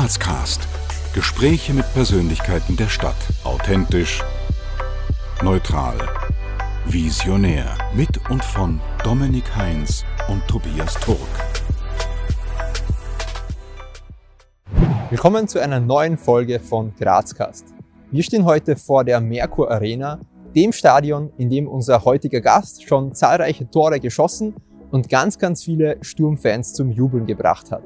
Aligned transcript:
Grazcast. 0.00 0.66
Gespräche 1.14 1.74
mit 1.74 1.84
Persönlichkeiten 1.92 2.74
der 2.74 2.88
Stadt. 2.88 3.18
Authentisch, 3.44 4.24
neutral, 5.42 5.98
visionär. 6.86 7.76
Mit 7.94 8.18
und 8.30 8.42
von 8.42 8.80
Dominik 9.04 9.54
Heinz 9.54 10.06
und 10.28 10.48
Tobias 10.48 10.94
Turk. 10.94 11.18
Willkommen 15.10 15.48
zu 15.48 15.58
einer 15.58 15.80
neuen 15.80 16.16
Folge 16.16 16.60
von 16.60 16.94
Grazcast. 16.98 17.66
Wir 18.10 18.22
stehen 18.22 18.46
heute 18.46 18.76
vor 18.76 19.04
der 19.04 19.20
Merkur 19.20 19.70
Arena, 19.70 20.18
dem 20.56 20.72
Stadion, 20.72 21.30
in 21.36 21.50
dem 21.50 21.68
unser 21.68 22.06
heutiger 22.06 22.40
Gast 22.40 22.88
schon 22.88 23.14
zahlreiche 23.14 23.68
Tore 23.68 24.00
geschossen 24.00 24.54
und 24.90 25.10
ganz, 25.10 25.38
ganz 25.38 25.62
viele 25.62 25.98
Sturmfans 26.00 26.72
zum 26.72 26.90
Jubeln 26.90 27.26
gebracht 27.26 27.70
hat. 27.70 27.82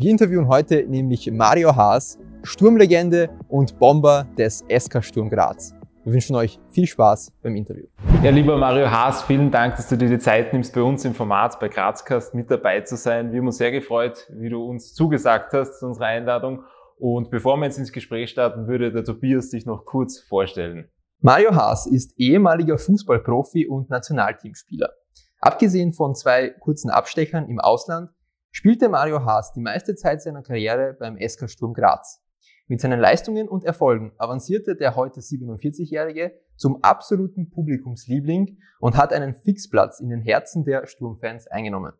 Wir 0.00 0.12
interviewen 0.12 0.46
heute 0.46 0.84
nämlich 0.86 1.28
Mario 1.28 1.74
Haas, 1.74 2.20
Sturmlegende 2.44 3.30
und 3.48 3.80
Bomber 3.80 4.28
des 4.38 4.64
SK 4.68 5.02
Sturm 5.02 5.28
Graz. 5.28 5.74
Wir 6.04 6.12
wünschen 6.12 6.36
euch 6.36 6.60
viel 6.68 6.86
Spaß 6.86 7.32
beim 7.42 7.56
Interview. 7.56 7.86
Ja, 8.22 8.30
lieber 8.30 8.56
Mario 8.56 8.88
Haas, 8.88 9.24
vielen 9.24 9.50
Dank, 9.50 9.74
dass 9.74 9.88
du 9.88 9.98
dir 9.98 10.08
die 10.08 10.20
Zeit 10.20 10.52
nimmst, 10.52 10.72
bei 10.72 10.82
uns 10.82 11.04
im 11.04 11.14
Format 11.14 11.58
bei 11.58 11.66
Grazcast 11.66 12.32
mit 12.32 12.48
dabei 12.48 12.82
zu 12.82 12.96
sein. 12.96 13.32
Wir 13.32 13.40
haben 13.40 13.48
uns 13.48 13.56
sehr 13.56 13.72
gefreut, 13.72 14.30
wie 14.38 14.48
du 14.48 14.62
uns 14.62 14.94
zugesagt 14.94 15.52
hast 15.52 15.80
zu 15.80 15.86
unserer 15.86 16.06
Einladung. 16.06 16.62
Und 17.00 17.32
bevor 17.32 17.56
wir 17.56 17.64
jetzt 17.64 17.78
ins 17.78 17.90
Gespräch 17.90 18.30
starten, 18.30 18.68
würde 18.68 18.92
der 18.92 19.02
Tobias 19.02 19.50
dich 19.50 19.66
noch 19.66 19.84
kurz 19.84 20.20
vorstellen. 20.20 20.88
Mario 21.22 21.56
Haas 21.56 21.88
ist 21.88 22.12
ehemaliger 22.20 22.78
Fußballprofi 22.78 23.66
und 23.66 23.90
Nationalteamspieler. 23.90 24.90
Abgesehen 25.40 25.92
von 25.92 26.14
zwei 26.14 26.50
kurzen 26.50 26.88
Abstechern 26.88 27.48
im 27.48 27.58
Ausland 27.58 28.10
spielte 28.50 28.88
Mario 28.88 29.24
Haas 29.24 29.52
die 29.52 29.60
meiste 29.60 29.94
Zeit 29.94 30.22
seiner 30.22 30.42
Karriere 30.42 30.96
beim 30.98 31.18
SK 31.18 31.48
Sturm 31.50 31.74
Graz. 31.74 32.22
Mit 32.66 32.80
seinen 32.80 33.00
Leistungen 33.00 33.48
und 33.48 33.64
Erfolgen 33.64 34.12
avancierte 34.18 34.76
der 34.76 34.94
heute 34.94 35.20
47-Jährige 35.20 36.32
zum 36.56 36.82
absoluten 36.82 37.48
Publikumsliebling 37.48 38.58
und 38.78 38.96
hat 38.96 39.12
einen 39.12 39.32
Fixplatz 39.32 40.00
in 40.00 40.10
den 40.10 40.20
Herzen 40.20 40.64
der 40.64 40.86
Sturmfans 40.86 41.46
eingenommen. 41.46 41.94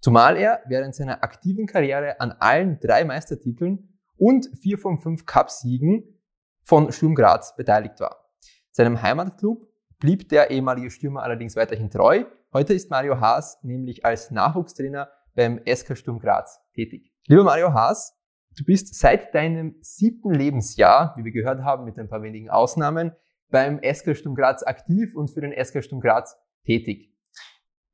Zumal 0.00 0.36
er 0.36 0.60
während 0.66 0.94
seiner 0.94 1.22
aktiven 1.22 1.66
Karriere 1.66 2.20
an 2.20 2.32
allen 2.32 2.80
drei 2.80 3.04
Meistertiteln 3.04 3.88
und 4.16 4.50
vier 4.60 4.78
von 4.78 4.98
fünf 4.98 5.26
Cupsiegen 5.26 6.20
von 6.62 6.90
Sturm 6.92 7.14
Graz 7.14 7.54
beteiligt 7.56 8.00
war. 8.00 8.30
Seinem 8.72 9.00
Heimatclub 9.00 9.68
blieb 10.00 10.28
der 10.28 10.50
ehemalige 10.50 10.90
Stürmer 10.90 11.22
allerdings 11.22 11.54
weiterhin 11.54 11.88
treu. 11.88 12.24
Heute 12.52 12.74
ist 12.74 12.90
Mario 12.90 13.20
Haas 13.20 13.62
nämlich 13.62 14.04
als 14.04 14.30
Nachwuchstrainer 14.30 15.08
beim 15.34 15.60
SK 15.66 15.96
Sturm 15.96 16.18
Graz 16.18 16.60
tätig. 16.74 17.12
Lieber 17.26 17.44
Mario 17.44 17.72
Haas, 17.72 18.16
du 18.56 18.64
bist 18.64 18.94
seit 18.94 19.34
deinem 19.34 19.76
siebten 19.80 20.32
Lebensjahr, 20.32 21.14
wie 21.16 21.24
wir 21.24 21.32
gehört 21.32 21.62
haben, 21.62 21.84
mit 21.84 21.98
ein 21.98 22.08
paar 22.08 22.22
wenigen 22.22 22.50
Ausnahmen, 22.50 23.12
beim 23.50 23.80
SK 23.82 24.16
Sturm 24.16 24.34
Graz 24.34 24.62
aktiv 24.62 25.14
und 25.14 25.30
für 25.30 25.40
den 25.40 25.52
SK 25.52 25.84
Sturm 25.84 26.00
Graz 26.00 26.36
tätig. 26.64 27.10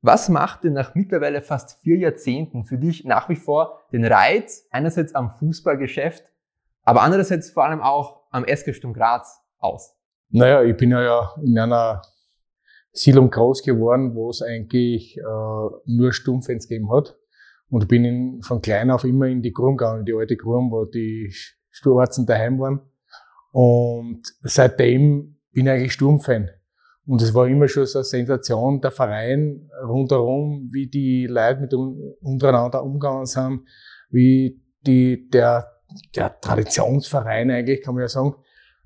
Was 0.01 0.29
macht 0.29 0.63
denn 0.63 0.73
nach 0.73 0.95
mittlerweile 0.95 1.41
fast 1.41 1.79
vier 1.81 1.97
Jahrzehnten 1.97 2.63
für 2.63 2.77
dich 2.77 3.05
nach 3.05 3.29
wie 3.29 3.35
vor 3.35 3.79
den 3.91 4.03
Reiz 4.03 4.67
einerseits 4.71 5.13
am 5.13 5.29
Fußballgeschäft, 5.29 6.25
aber 6.83 7.03
andererseits 7.03 7.51
vor 7.51 7.65
allem 7.65 7.81
auch 7.81 8.23
am 8.31 8.45
SK 8.45 8.73
Sturm 8.73 8.93
Graz 8.93 9.41
aus? 9.59 9.95
Naja, 10.29 10.63
ich 10.63 10.75
bin 10.75 10.91
ja 10.91 11.35
in 11.43 11.59
einer 11.59 12.01
Siedlung 12.93 13.29
groß 13.29 13.63
geworden, 13.63 14.15
wo 14.15 14.29
es 14.29 14.41
eigentlich 14.41 15.17
äh, 15.17 15.21
nur 15.85 16.13
Sturmfans 16.13 16.67
gegeben 16.67 16.91
hat. 16.91 17.17
Und 17.71 17.87
bin 17.87 18.03
in, 18.03 18.41
von 18.43 18.61
klein 18.61 18.91
auf 18.91 19.05
immer 19.05 19.27
in 19.27 19.41
die 19.41 19.53
Grum 19.53 19.77
gegangen, 19.77 20.05
die 20.05 20.13
alte 20.13 20.35
Grum, 20.35 20.71
wo 20.71 20.83
die 20.83 21.33
Sturwarzen 21.69 22.25
daheim 22.25 22.59
waren. 22.59 22.81
Und 23.51 24.23
seitdem 24.41 25.37
bin 25.53 25.65
ich 25.65 25.71
eigentlich 25.71 25.93
Sturmfan. 25.93 26.49
Und 27.05 27.21
es 27.21 27.33
war 27.33 27.47
immer 27.47 27.69
schon 27.69 27.85
so 27.85 27.99
eine 27.99 28.03
Sensation, 28.03 28.81
der 28.81 28.91
Verein 28.91 29.69
rundherum, 29.87 30.69
wie 30.71 30.87
die 30.87 31.27
Leute 31.27 31.61
mit 31.61 31.73
untereinander 32.21 32.83
umgegangen 32.83 33.25
sind, 33.25 33.61
wie 34.09 34.61
die, 34.85 35.29
der, 35.29 35.65
der 36.13 36.39
Traditionsverein 36.41 37.51
eigentlich, 37.51 37.81
kann 37.81 37.95
man 37.95 38.01
ja 38.01 38.09
sagen, 38.09 38.35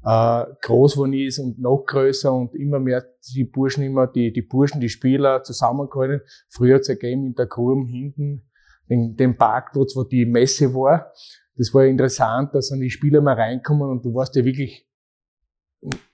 äh, 0.05 0.45
groß 0.61 0.93
geworden 0.93 1.13
ist 1.13 1.39
und 1.39 1.59
noch 1.59 1.85
größer 1.87 2.31
und 2.31 2.53
immer 2.53 2.79
mehr 2.79 3.03
die 3.33 3.45
Burschen 3.45 3.83
immer, 3.83 4.05
die, 4.05 4.31
die 4.31 4.43
Burschen, 4.43 4.79
die 4.79 4.89
Spieler 4.89 5.41
zusammengehalten. 5.41 6.21
Früher 6.49 6.75
hat 6.75 6.81
es 6.81 6.89
ein 6.89 6.99
Game 6.99 7.25
in 7.25 7.33
der 7.33 7.47
Grum 7.47 7.87
hinten 7.87 8.47
den, 8.89 9.15
den 9.15 9.37
Parkplatz, 9.37 9.95
wo 9.95 10.03
die 10.03 10.25
Messe 10.25 10.73
war. 10.73 11.11
Das 11.55 11.73
war 11.73 11.85
interessant, 11.85 12.53
dass 12.53 12.69
dann 12.69 12.79
die 12.79 12.89
Spieler 12.89 13.21
mal 13.21 13.35
reinkommen 13.35 13.89
und 13.89 14.03
du 14.03 14.13
warst 14.13 14.35
ja 14.35 14.43
wirklich 14.43 14.87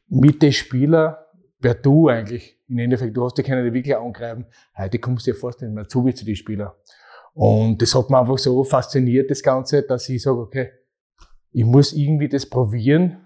mit 0.08 0.42
den 0.42 0.52
Spieler, 0.52 1.28
wer 1.60 1.74
du 1.74 2.10
eigentlich, 2.10 2.60
im 2.68 2.80
Endeffekt, 2.80 3.16
du 3.16 3.24
hast 3.24 3.38
ja 3.38 3.44
keiner, 3.44 3.64
die 3.64 3.74
wirklich 3.74 3.96
angreifen. 3.96 4.46
Heute 4.78 5.00
kommst 5.00 5.26
du 5.28 5.32
dir 5.32 5.38
fast 5.38 5.62
nicht 5.62 5.74
mehr 5.74 5.88
zu 5.88 6.06
wie 6.06 6.14
zu 6.14 6.26
den 6.26 6.36
Spieler. 6.36 6.78
Und 7.34 7.82
das 7.82 7.96
hat 7.96 8.10
mir 8.10 8.20
einfach 8.20 8.38
so 8.38 8.64
fasziniert, 8.64 9.32
das 9.32 9.42
Ganze, 9.42 9.84
dass 9.84 10.10
ich 10.10 10.22
sage, 10.22 10.38
okay, 10.38 10.72
ich 11.52 11.66
muss 11.66 11.94
irgendwie 11.94 12.30
das 12.30 12.46
probieren, 12.46 13.26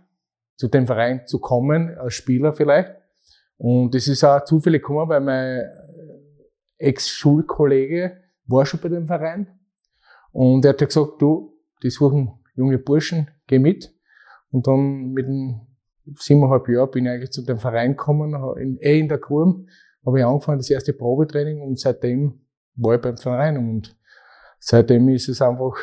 zu 0.58 0.68
dem 0.68 0.88
Verein 0.88 1.28
zu 1.28 1.40
kommen, 1.40 1.98
als 1.98 2.14
Spieler 2.14 2.54
vielleicht. 2.54 2.94
Und 3.58 3.94
das 3.94 4.08
ist 4.08 4.24
auch 4.24 4.44
zufällig 4.44 4.82
gekommen, 4.82 5.10
weil 5.10 5.22
mein 5.22 5.64
Ex-Schulkollege, 6.78 8.25
war 8.48 8.66
schon 8.66 8.80
bei 8.80 8.90
dem 8.90 9.08
Verein. 9.08 9.48
Und 10.32 10.66
er 10.66 10.70
hat 10.70 10.80
gesagt, 10.80 11.22
du, 11.22 11.58
die 11.84 11.90
suchen 11.90 12.32
junge 12.56 12.78
Burschen, 12.78 13.30
geh 13.48 13.60
mit. 13.60 13.94
Und 14.52 14.68
dann 14.68 15.12
mit 15.12 15.26
einem 15.26 15.62
siebeneinhalb 16.16 16.68
Jahr 16.70 16.88
bin 16.88 17.06
ich 17.06 17.12
eigentlich 17.12 17.32
zu 17.32 17.44
dem 17.44 17.58
Verein 17.58 17.92
gekommen, 17.92 18.36
in, 18.58 18.78
eh 18.80 19.00
in 19.00 19.10
der 19.10 19.18
Kurm, 19.18 19.68
habe 20.06 20.20
ich 20.20 20.26
angefangen, 20.26 20.60
das 20.60 20.70
erste 20.70 20.94
Probetraining 20.94 21.62
und 21.62 21.80
seitdem 21.80 22.42
war 22.76 22.96
ich 22.96 23.02
beim 23.02 23.18
Verein 23.18 23.58
und 23.58 23.98
seitdem 24.60 25.10
ist 25.10 25.30
es 25.30 25.42
einfach 25.42 25.76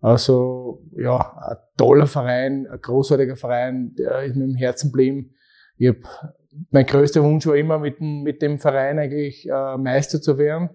also 0.00 0.84
ja, 0.96 1.18
ein 1.48 1.56
toller 1.76 2.06
Verein, 2.06 2.66
ein 2.70 2.80
großartiger 2.80 3.36
Verein, 3.36 3.94
der 3.96 4.22
ist 4.22 4.36
mir 4.36 4.44
im 4.44 4.54
Herzen 4.54 4.90
geblieben. 4.90 5.34
Ich 5.76 5.88
hab, 5.88 6.36
mein 6.70 6.86
größter 6.86 7.22
Wunsch 7.22 7.46
war 7.46 7.56
immer, 7.56 7.78
mit 7.78 7.98
dem, 7.98 8.22
mit 8.22 8.42
dem 8.42 8.58
Verein 8.58 8.98
eigentlich 8.98 9.48
äh, 9.48 9.76
Meister 9.76 10.20
zu 10.20 10.38
werden. 10.38 10.70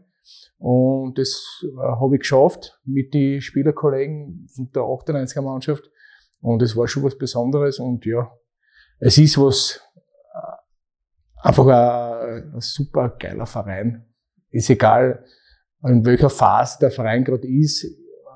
Und 0.58 1.18
das 1.18 1.64
äh, 1.64 1.78
habe 1.78 2.16
ich 2.16 2.22
geschafft 2.22 2.80
mit 2.86 3.14
den 3.14 3.42
Spielerkollegen 3.42 4.48
von 4.54 4.72
der 4.72 4.84
98er 4.84 5.42
Mannschaft. 5.42 5.90
Und 6.40 6.62
es 6.62 6.76
war 6.76 6.88
schon 6.88 7.04
was 7.04 7.18
Besonderes. 7.18 7.80
Und 7.80 8.06
ja, 8.06 8.32
es 9.00 9.18
ist 9.18 9.38
was, 9.38 9.82
äh, 10.34 11.48
einfach 11.48 11.66
ein, 11.68 12.54
ein 12.54 12.62
super 12.62 13.10
geiler 13.20 13.46
Verein. 13.46 14.06
Ist 14.52 14.70
egal, 14.70 15.26
in 15.84 16.06
welcher 16.06 16.30
Phase 16.30 16.78
der 16.80 16.92
Verein 16.92 17.24
gerade 17.24 17.48
ist, 17.48 17.84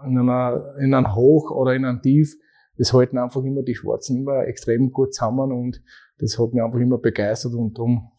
in, 0.06 0.18
einer, 0.18 0.76
in 0.80 0.94
einem 0.94 1.16
Hoch 1.16 1.52
oder 1.52 1.74
in 1.74 1.86
einem 1.86 2.02
Tief. 2.02 2.36
Das 2.78 2.94
halten 2.94 3.18
einfach 3.18 3.44
immer 3.44 3.64
die 3.64 3.76
Schwarzen 3.76 4.18
immer 4.18 4.46
extrem 4.46 4.92
gut 4.92 5.14
zusammen 5.14 5.52
und 5.52 5.81
das 6.20 6.38
hat 6.38 6.53
mich 6.53 6.62
einfach 6.62 6.80
immer 6.80 6.97
begeistert 6.97 7.53
und 7.53 7.78
darum 7.78 8.12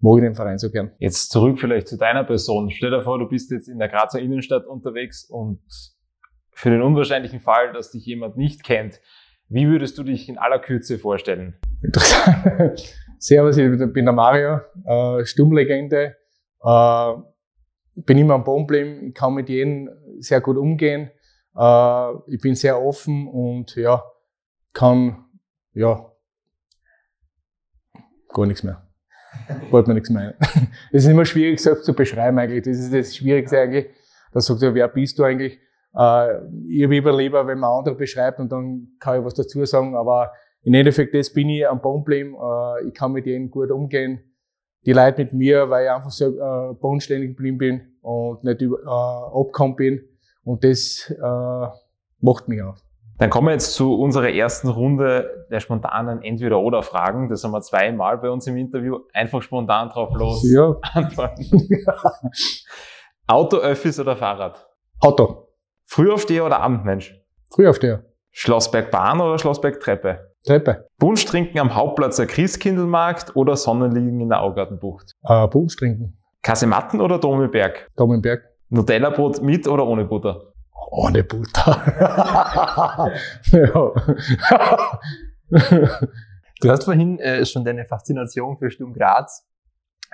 mag 0.00 0.18
ich 0.18 0.24
den 0.24 0.34
Verein 0.34 0.58
so 0.58 0.70
gern. 0.70 0.92
Jetzt 0.98 1.30
zurück 1.30 1.58
vielleicht 1.58 1.88
zu 1.88 1.96
deiner 1.96 2.24
Person. 2.24 2.70
Stell 2.70 2.90
dir 2.90 3.02
vor, 3.02 3.18
du 3.18 3.28
bist 3.28 3.50
jetzt 3.50 3.68
in 3.68 3.78
der 3.78 3.88
Grazer 3.88 4.20
Innenstadt 4.20 4.66
unterwegs 4.66 5.24
und 5.24 5.60
für 6.50 6.70
den 6.70 6.82
unwahrscheinlichen 6.82 7.40
Fall, 7.40 7.72
dass 7.72 7.90
dich 7.90 8.06
jemand 8.06 8.36
nicht 8.36 8.64
kennt, 8.64 9.00
wie 9.48 9.68
würdest 9.68 9.96
du 9.98 10.02
dich 10.02 10.28
in 10.28 10.38
aller 10.38 10.58
Kürze 10.58 10.98
vorstellen? 10.98 11.56
Interessant. 11.82 12.96
Servus, 13.18 13.56
ich 13.56 13.92
bin 13.92 14.04
der 14.04 14.12
Mario, 14.12 14.60
äh, 14.84 15.24
Sturmlegende. 15.24 16.16
Äh, 16.62 17.12
bin 17.94 18.18
immer 18.18 18.34
am 18.34 18.44
Boden 18.44 18.66
geblieben, 18.66 19.14
kann 19.14 19.34
mit 19.34 19.48
jedem 19.48 19.88
sehr 20.18 20.40
gut 20.40 20.56
umgehen. 20.56 21.10
Äh, 21.56 22.12
ich 22.26 22.40
bin 22.40 22.54
sehr 22.54 22.82
offen 22.82 23.28
und 23.28 23.76
ja, 23.76 24.02
kann 24.72 25.24
ja 25.72 26.12
gar 28.28 28.46
nichts 28.46 28.62
mehr 28.62 28.85
wollte 29.70 29.88
man 29.88 29.96
nichts 29.96 30.10
meinen. 30.10 30.34
Es 30.92 31.04
ist 31.04 31.10
immer 31.10 31.24
schwierig 31.24 31.60
so 31.60 31.74
zu 31.74 31.94
beschreiben 31.94 32.38
eigentlich. 32.38 32.64
Das 32.64 32.78
ist 32.78 32.92
das 32.92 33.16
Schwierigste 33.16 33.58
eigentlich. 33.58 33.86
Da 34.32 34.40
sagt 34.40 34.62
er, 34.62 34.74
wer 34.74 34.88
bist 34.88 35.18
du 35.18 35.24
eigentlich? 35.24 35.58
Äh, 35.96 36.36
ich 36.68 36.84
habe 36.84 37.16
lieber, 37.16 37.46
wenn 37.46 37.58
man 37.58 37.70
andere 37.70 37.94
beschreibt 37.94 38.38
und 38.38 38.50
dann 38.52 38.88
kann 39.00 39.18
ich 39.18 39.24
was 39.24 39.34
dazu 39.34 39.64
sagen. 39.64 39.96
Aber 39.96 40.32
im 40.62 40.74
Endeffekt, 40.74 41.14
das 41.14 41.32
bin 41.32 41.48
ich 41.48 41.66
am 41.66 41.80
Bodenbleiben. 41.80 42.34
Äh, 42.34 42.88
ich 42.88 42.94
kann 42.94 43.12
mit 43.12 43.26
denen 43.26 43.50
gut 43.50 43.70
umgehen. 43.70 44.20
Die 44.84 44.92
Leute 44.92 45.22
mit 45.22 45.32
mir, 45.32 45.68
weil 45.68 45.86
ich 45.86 45.90
einfach 45.90 46.10
so 46.10 46.26
äh, 46.26 46.74
bodenständig 46.74 47.30
geblieben 47.30 47.58
bin 47.58 47.80
und 48.02 48.44
nicht 48.44 48.60
über, 48.60 48.78
äh, 48.82 49.40
abgekommen 49.40 49.76
bin. 49.76 50.00
Und 50.44 50.62
das 50.62 51.10
äh, 51.10 51.66
macht 52.20 52.48
mich 52.48 52.62
aus. 52.62 52.85
Dann 53.18 53.30
kommen 53.30 53.48
wir 53.48 53.52
jetzt 53.52 53.74
zu 53.74 53.98
unserer 53.98 54.28
ersten 54.30 54.68
Runde 54.68 55.46
der 55.50 55.60
spontanen 55.60 56.22
Entweder-Oder-Fragen. 56.22 57.28
Das 57.28 57.42
haben 57.44 57.52
wir 57.52 57.62
zweimal 57.62 58.18
bei 58.18 58.28
uns 58.30 58.46
im 58.46 58.56
Interview. 58.56 58.98
Einfach 59.12 59.40
spontan 59.40 59.88
drauf 59.88 60.14
los 60.14 60.46
ja. 60.50 60.76
antworten. 60.92 61.44
Auto, 63.26 63.56
Öffis 63.56 63.98
oder 63.98 64.16
Fahrrad? 64.16 64.66
Auto. 65.00 65.48
Frühaufsteher 65.86 66.44
oder 66.44 66.60
Abendmensch? 66.60 67.18
Frühaufsteher. 67.54 68.04
Schlossbergbahn 68.32 69.20
oder 69.20 69.38
Schlossbergtreppe? 69.38 70.34
Treppe. 70.44 70.86
Punsch 70.98 71.24
trinken 71.24 71.58
am 71.58 71.74
Hauptplatz 71.74 72.16
der 72.16 72.26
Christkindlmarkt 72.26 73.34
oder 73.34 73.56
Sonnenliegen 73.56 74.20
in 74.20 74.28
der 74.28 74.42
Augartenbucht? 74.42 75.12
Äh, 75.24 75.48
Punsch 75.48 75.74
trinken. 75.76 76.18
Kasematten 76.42 77.00
oder 77.00 77.18
Domelberg? 77.18 77.88
Domenberg. 77.96 78.42
Nutella-Brot 78.68 79.42
mit 79.42 79.66
oder 79.66 79.86
ohne 79.86 80.04
Butter? 80.04 80.52
Ohne 80.90 81.24
Butter. 81.24 83.12
Du 86.60 86.70
hast 86.70 86.84
vorhin 86.84 87.18
äh, 87.18 87.44
schon 87.44 87.66
deine 87.66 87.84
Faszination 87.84 88.56
für 88.56 88.70
Sturm 88.70 88.94
Graz 88.94 89.46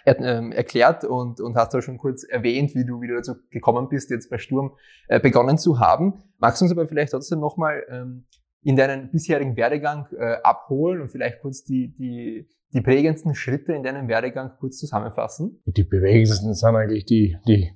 er, 0.05 0.19
ähm, 0.21 0.53
erklärt 0.53 1.05
und, 1.05 1.41
und 1.41 1.55
hast 1.57 1.75
auch 1.75 1.81
schon 1.81 1.99
kurz 1.99 2.25
erwähnt, 2.25 2.75
wie 2.75 2.85
du 2.85 3.01
wieder 3.01 3.17
dazu 3.17 3.35
gekommen 3.51 3.89
bist, 3.89 4.11
jetzt 4.11 4.31
bei 4.31 4.39
Sturm 4.39 4.73
äh, 5.09 5.21
begonnen 5.21 5.59
zu 5.59 5.79
haben. 5.79 6.15
Magst 6.39 6.61
du 6.61 6.65
uns 6.65 6.73
aber 6.73 6.87
vielleicht 6.87 7.13
trotzdem 7.13 7.41
nochmal 7.41 7.85
ähm, 7.89 8.27
in 8.63 8.77
deinen 8.77 9.11
bisherigen 9.11 9.57
Werdegang 9.57 10.07
äh, 10.19 10.37
abholen 10.43 11.01
und 11.01 11.09
vielleicht 11.11 11.41
kurz 11.41 11.65
die, 11.65 11.95
die, 11.95 12.49
die 12.73 12.81
prägendsten 12.81 13.35
Schritte 13.35 13.73
in 13.73 13.83
deinem 13.83 14.09
Werdegang 14.09 14.53
kurz 14.59 14.79
zusammenfassen? 14.79 15.63
Die 15.67 15.85
bewegendsten 15.85 16.55
sind 16.55 16.77
eigentlich 16.77 17.05
die, 17.05 17.37
die, 17.47 17.73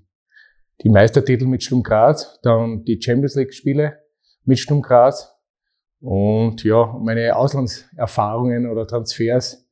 die 0.83 0.91
Meistertitel 0.91 1.47
mit 1.47 1.63
Sturm 1.63 1.83
Graz, 1.83 2.39
dann 2.43 2.85
die 2.85 3.01
Champions 3.01 3.35
League 3.35 3.55
Spiele 3.55 3.99
mit 4.45 4.59
Sturm 4.59 4.83
Graz 4.83 5.37
und 6.01 6.63
ja, 6.65 6.97
meine 7.01 7.35
Auslandserfahrungen 7.37 8.69
oder 8.71 8.87
Transfers 8.87 9.67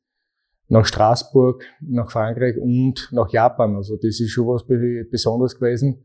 nach 0.69 0.87
Straßburg, 0.87 1.65
nach 1.81 2.11
Frankreich 2.11 2.57
und 2.57 3.09
nach 3.13 3.31
Japan. 3.31 3.77
Also 3.77 3.97
das 3.97 4.21
ist 4.21 4.31
schon 4.31 4.47
was 4.47 4.67
Besonderes 4.67 5.55
gewesen. 5.57 6.05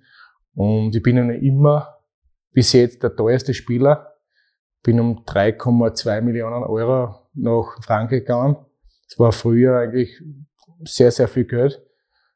Und 0.53 0.95
ich 0.95 1.01
bin 1.01 1.17
ja 1.17 1.29
immer 1.31 1.97
bis 2.51 2.73
jetzt 2.73 3.01
der 3.03 3.15
teuerste 3.15 3.53
Spieler. 3.53 4.13
Bin 4.83 4.99
um 4.99 5.23
3,2 5.25 6.21
Millionen 6.21 6.63
Euro 6.63 7.15
nach 7.33 7.81
Frankreich 7.83 8.21
gegangen. 8.21 8.57
Das 9.07 9.19
war 9.19 9.31
früher 9.31 9.77
eigentlich 9.77 10.21
sehr, 10.83 11.11
sehr 11.11 11.27
viel 11.27 11.45
Geld. 11.45 11.81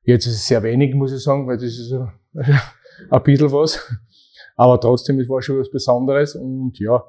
Jetzt 0.03 0.25
ist 0.25 0.35
es 0.35 0.47
sehr 0.47 0.63
wenig, 0.63 0.95
muss 0.95 1.13
ich 1.13 1.23
sagen, 1.23 1.47
weil 1.47 1.57
das 1.57 1.77
ist 1.77 1.93
ein 3.09 3.23
bisschen 3.23 3.51
was. 3.51 3.79
Aber 4.55 4.79
trotzdem, 4.79 5.19
es 5.19 5.29
war 5.29 5.41
schon 5.41 5.59
was 5.59 5.71
Besonderes 5.71 6.35
und 6.35 6.77
ja, 6.79 7.03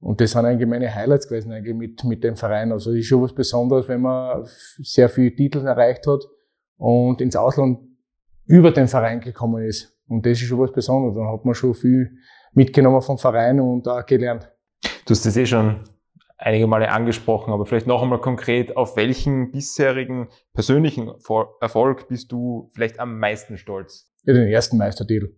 und 0.00 0.20
das 0.20 0.32
sind 0.32 0.44
eigentlich 0.44 0.68
meine 0.68 0.94
Highlights 0.94 1.28
gewesen, 1.28 1.50
eigentlich 1.50 1.74
mit, 1.74 2.04
mit 2.04 2.22
dem 2.24 2.36
Verein. 2.36 2.72
Also 2.72 2.90
es 2.90 2.98
ist 2.98 3.06
schon 3.06 3.22
was 3.22 3.34
Besonderes, 3.34 3.88
wenn 3.88 4.02
man 4.02 4.44
sehr 4.44 5.08
viele 5.08 5.34
Titel 5.34 5.66
erreicht 5.66 6.06
hat 6.06 6.20
und 6.76 7.22
ins 7.22 7.36
Ausland 7.36 7.78
über 8.44 8.70
den 8.70 8.86
Verein 8.86 9.20
gekommen 9.20 9.64
ist. 9.64 9.96
Und 10.06 10.26
das 10.26 10.32
ist 10.32 10.46
schon 10.46 10.58
was 10.58 10.72
Besonderes. 10.72 11.16
Dann 11.16 11.28
hat 11.28 11.46
man 11.46 11.54
schon 11.54 11.72
viel 11.72 12.18
mitgenommen 12.52 13.00
vom 13.00 13.16
Verein 13.16 13.60
und 13.60 13.88
auch 13.88 14.04
gelernt. 14.04 14.52
Du 15.06 15.10
hast 15.10 15.24
das 15.24 15.38
eh 15.38 15.46
schon 15.46 15.84
einige 16.36 16.66
Male 16.66 16.90
angesprochen, 16.90 17.52
aber 17.52 17.64
vielleicht 17.64 17.86
noch 17.86 18.02
einmal 18.02 18.20
konkret, 18.20 18.76
auf 18.76 18.96
welchen 18.96 19.52
bisherigen 19.52 20.28
persönlichen 20.52 21.10
Erfolg 21.60 22.08
bist 22.08 22.30
du 22.30 22.70
vielleicht 22.74 23.00
am 23.00 23.18
meisten 23.18 23.56
stolz? 23.56 24.13
Ja, 24.24 24.34
den 24.34 24.48
ersten 24.48 24.78
Meistertitel. 24.78 25.34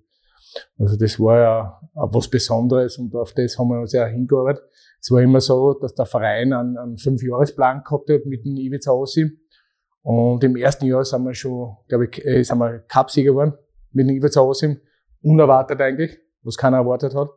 Also 0.79 0.97
das 0.97 1.19
war 1.21 1.39
ja 1.39 1.81
was 1.95 2.29
Besonderes 2.29 2.99
und 2.99 3.15
auf 3.15 3.33
das 3.35 3.59
haben 3.59 3.69
wir 3.69 3.81
uns 3.81 3.93
ja 3.93 4.07
hingearbeitet. 4.07 4.65
Es 5.01 5.11
war 5.11 5.21
immer 5.21 5.41
so, 5.41 5.75
dass 5.75 5.95
der 5.95 6.07
Verein 6.07 6.53
einen, 6.53 6.79
einen 6.79 6.99
Fünfjahresplan 6.99 7.83
gehabt 7.85 8.11
hat 8.11 8.25
mit 8.25 8.45
dem 8.45 8.57
Ivica 8.57 8.91
Ossi. 8.91 9.39
Und 10.03 10.43
im 10.45 10.57
ersten 10.57 10.87
Jahr 10.87 11.05
sind 11.05 11.25
wir 11.25 11.35
schon, 11.35 11.77
glaube 11.89 12.09
ich, 12.11 12.25
äh, 12.25 12.43
sind 12.43 12.59
wir 12.59 12.79
Cupsieger 12.89 13.33
geworden 13.33 13.55
mit 13.93 14.09
dem 14.09 14.17
Ivica 14.17 14.41
Ossi. 14.41 14.79
Unerwartet 15.23 15.81
eigentlich, 15.81 16.19
was 16.43 16.57
keiner 16.57 16.79
erwartet 16.79 17.15
hat. 17.15 17.29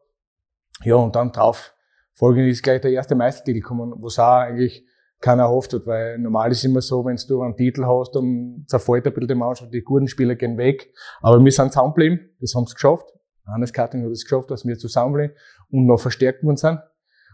Ja, 0.83 0.95
und 0.95 1.15
dann 1.15 1.31
drauf 1.31 1.73
folgend 2.13 2.49
ist 2.49 2.63
gleich 2.63 2.81
der 2.81 2.91
erste 2.91 3.15
Meistertitel 3.15 3.61
gekommen, 3.61 3.93
was 3.97 4.19
auch 4.19 4.39
eigentlich 4.39 4.85
keiner 5.19 5.43
erhofft 5.43 5.73
hat, 5.73 5.85
weil 5.85 6.17
normal 6.17 6.51
ist 6.51 6.63
immer 6.63 6.81
so, 6.81 7.03
wenn 7.05 7.17
du 7.27 7.41
einen 7.41 7.55
Titel 7.55 7.85
hast, 7.85 8.15
dann 8.15 8.63
zerfällt 8.67 9.05
ein 9.05 9.13
bisschen 9.13 9.27
die 9.27 9.35
Mannschaft, 9.35 9.73
die 9.73 9.81
guten 9.81 10.07
Spieler 10.07 10.35
gehen 10.35 10.57
weg. 10.57 10.93
Aber 11.21 11.43
wir 11.43 11.51
sind 11.51 11.73
zusammengeblieben, 11.73 12.29
das 12.39 12.55
haben 12.55 12.65
sie 12.65 12.73
geschafft. 12.73 13.05
Hannes 13.47 13.73
Karting 13.73 14.03
hat 14.03 14.11
es 14.11 14.23
geschafft, 14.23 14.51
dass 14.51 14.65
wir 14.65 14.77
zusammenbleiben 14.77 15.35
und 15.71 15.85
noch 15.85 15.99
verstärkt 15.99 16.43
worden 16.43 16.57
sind. 16.57 16.79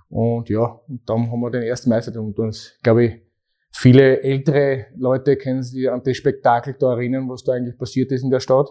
Und 0.10 0.50
ja, 0.50 0.80
und 0.88 1.08
dann 1.10 1.32
haben 1.32 1.40
wir 1.42 1.52
den 1.52 1.64
ersten 1.64 1.90
Meister 1.90 2.20
und 2.20 2.38
uns, 2.40 2.78
glaube 2.84 3.04
ich, 3.06 3.22
viele 3.72 4.22
ältere 4.22 4.88
Leute 4.96 5.36
kennen 5.36 5.62
sich 5.62 5.90
an 5.90 6.02
das 6.04 6.16
Spektakel 6.16 6.76
da 6.80 6.94
erinnern, 6.94 7.30
was 7.30 7.44
da 7.44 7.54
eigentlich 7.54 7.78
passiert 7.78 8.12
ist 8.12 8.24
in 8.24 8.30
der 8.30 8.40
Stadt. 8.40 8.70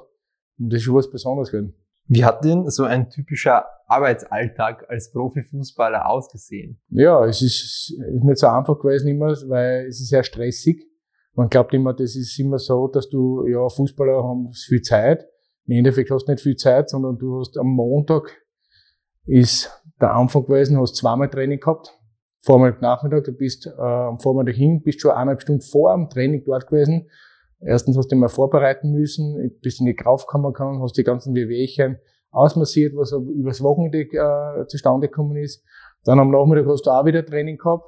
Und 0.59 0.73
das 0.73 0.79
ist 0.79 0.85
schon 0.85 0.95
was 0.95 1.11
Besonderes 1.11 1.51
gewesen. 1.51 1.75
Wie 2.07 2.25
hat 2.25 2.45
denn 2.45 2.69
so 2.71 2.85
ein 2.85 3.09
typischer 3.11 3.65
Arbeitsalltag 3.95 4.85
als 4.89 5.13
Profifußballer 5.13 6.09
ausgesehen? 6.09 6.81
Ja, 6.89 7.25
es 7.25 7.43
ist, 7.43 7.91
ist 7.91 8.25
nicht 8.25 8.39
so 8.39 8.47
einfach 8.47 8.79
gewesen 8.79 9.09
immer, 9.09 9.35
weil 9.49 9.87
es 9.87 10.01
ist 10.01 10.09
sehr 10.09 10.25
stressig. 10.25 10.85
Man 11.35 11.49
glaubt 11.49 11.75
immer, 11.75 11.95
das 11.95 12.15
ist 12.15 12.39
immer 12.39 12.59
so, 12.59 12.89
dass 12.89 13.09
du, 13.09 13.47
ja, 13.47 13.69
Fußballer 13.69 14.23
haben 14.23 14.53
viel 14.53 14.83
Zeit. 14.83 15.27
Im 15.67 15.79
Endeffekt 15.79 16.11
hast 16.11 16.27
du 16.27 16.33
nicht 16.33 16.43
viel 16.43 16.57
Zeit, 16.57 16.91
sondern 16.91 17.19
du 17.19 17.41
hast 17.41 17.57
am 17.59 17.69
Montag 17.69 18.31
ist 19.27 19.71
der 20.01 20.15
Anfang 20.15 20.45
gewesen, 20.45 20.79
hast 20.79 20.97
zweimal 20.97 21.31
Training 21.31 21.61
gehabt. 21.61 21.97
Vormittag, 22.41 22.83
Nachmittag, 22.83 23.25
du 23.25 23.33
bist 23.33 23.67
äh, 23.67 23.71
am 23.81 24.19
Vormittag 24.19 24.55
hin, 24.55 24.83
bist 24.83 25.01
schon 25.01 25.13
eineinhalb 25.13 25.41
Stunden 25.41 25.63
vor 25.63 25.95
dem 25.95 26.11
Training 26.11 26.45
dort 26.45 26.67
gewesen. 26.67 27.09
Erstens 27.61 27.97
hast 27.97 28.13
du 28.13 28.17
mal 28.17 28.29
vorbereiten 28.29 28.93
müssen, 28.93 29.59
bist 29.63 29.81
in 29.81 29.87
die 29.87 29.95
Kraufkammer 29.95 30.53
gekommen, 30.53 30.83
hast 30.83 30.99
die 30.99 31.05
ganzen 31.05 31.35
Wehwehchen 31.35 31.99
ausmassiert, 32.35 32.95
was 32.97 33.13
übers 33.13 33.63
Wochenende 33.63 34.01
äh, 34.01 34.67
zustande 34.67 35.09
gekommen 35.09 35.37
ist. 35.37 35.65
Dann 36.05 36.19
am 36.19 36.31
Nachmittag 36.31 36.67
hast 36.67 36.87
du 36.87 36.91
auch 36.91 37.05
wieder 37.05 37.25
Training 37.25 37.57
gehabt. 37.57 37.85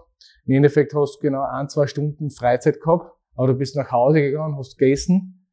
Im 0.47 0.55
Endeffekt 0.55 0.95
hast 0.95 1.17
du 1.17 1.21
genau 1.21 1.43
ein, 1.43 1.69
zwei 1.69 1.87
Stunden 1.87 2.31
Freizeit 2.31 2.81
gehabt, 2.81 3.13
aber 3.35 3.49
du 3.49 3.55
bist 3.55 3.77
nach 3.77 3.91
Hause 3.91 4.21
gegangen, 4.21 4.57
hast 4.57 4.79
gegessen, 4.79 5.47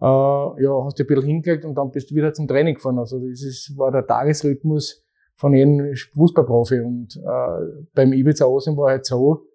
äh, 0.00 0.04
ja, 0.04 0.84
hast 0.84 0.98
dich 0.98 1.06
ein 1.08 1.14
bisschen 1.14 1.26
hingelegt 1.26 1.64
und 1.64 1.74
dann 1.74 1.90
bist 1.90 2.10
du 2.10 2.14
wieder 2.14 2.32
zum 2.32 2.46
Training 2.46 2.76
gefahren. 2.76 2.98
Also 2.98 3.18
das 3.18 3.42
ist, 3.42 3.76
war 3.76 3.90
der 3.90 4.06
Tagesrhythmus 4.06 5.04
von 5.34 5.52
jedem 5.52 5.94
Fußballprofi. 6.14 6.80
Und 6.80 7.16
äh, 7.16 7.84
beim 7.94 8.12
Ibiza 8.12 8.46
Osim 8.46 8.76
war 8.76 8.90
halt 8.90 9.06
so, 9.06 9.46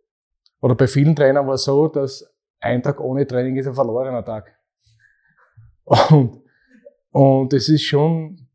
oder 0.61 0.75
bei 0.75 0.87
vielen 0.87 1.15
Trainern 1.15 1.47
war 1.47 1.55
es 1.55 1.63
so, 1.63 1.87
dass 1.87 2.31
ein 2.59 2.83
Tag 2.83 2.99
ohne 2.99 3.25
Training 3.25 3.55
ist 3.55 3.67
ein 3.67 3.73
verlorener 3.73 4.23
Tag. 4.23 4.55
Und, 6.11 6.41
und 7.11 7.51
das 7.51 7.67
ist 7.67 7.81
schon, 7.83 8.47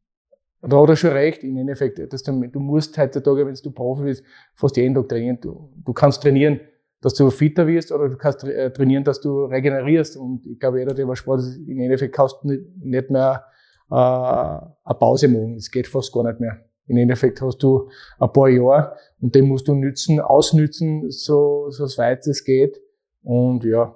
da 0.63 0.81
hat 0.81 0.89
er 0.89 0.97
schon 0.97 1.11
recht, 1.11 1.45
im 1.45 1.57
Endeffekt, 1.57 2.13
dass 2.13 2.23
du, 2.23 2.33
du 2.49 2.61
musst 2.61 2.97
heutzutage, 2.99 3.47
wenn 3.47 3.55
du 3.55 3.71
Profi 3.71 4.05
bist, 4.05 4.25
fast 4.55 4.77
jeden 4.77 4.95
Tag 4.95 5.09
trainieren. 5.09 5.39
Du, 5.41 5.71
du 5.85 5.93
kannst 5.93 6.23
trainieren, 6.23 6.61
dass 7.01 7.15
du 7.15 7.31
fitter 7.31 7.67
wirst 7.67 7.93
oder 7.93 8.09
du 8.09 8.17
kannst 8.17 8.45
äh, 8.45 8.73
trainieren, 8.73 9.05
dass 9.05 9.21
du 9.21 9.45
regenerierst. 9.45 10.17
Und 10.17 10.47
ich 10.47 10.59
glaube, 10.59 10.79
jeder, 10.79 10.95
der 10.95 11.07
was 11.07 11.19
Sport 11.19 11.41
ist, 11.41 11.57
im 11.57 11.79
Endeffekt 11.79 12.15
kannst 12.15 12.39
du 12.43 12.49
nicht 12.49 13.11
mehr 13.11 13.45
äh, 13.91 13.95
eine 13.95 14.99
Pause 14.99 15.29
machen. 15.29 15.55
Es 15.55 15.71
geht 15.71 15.87
fast 15.87 16.13
gar 16.13 16.25
nicht 16.25 16.41
mehr. 16.41 16.65
Im 16.89 16.97
Endeffekt 16.97 17.41
hast 17.43 17.59
du 17.59 17.91
ein 18.19 18.33
paar 18.33 18.49
Jahre 18.49 18.97
und 19.21 19.35
den 19.35 19.47
musst 19.47 19.67
du 19.69 19.75
nützen, 19.75 20.21
ausnützen, 20.21 21.11
so, 21.11 21.71
so 21.71 21.85
weit 21.99 22.27
es 22.27 22.45
geht. 22.45 22.81
Und 23.23 23.65
ja, 23.65 23.95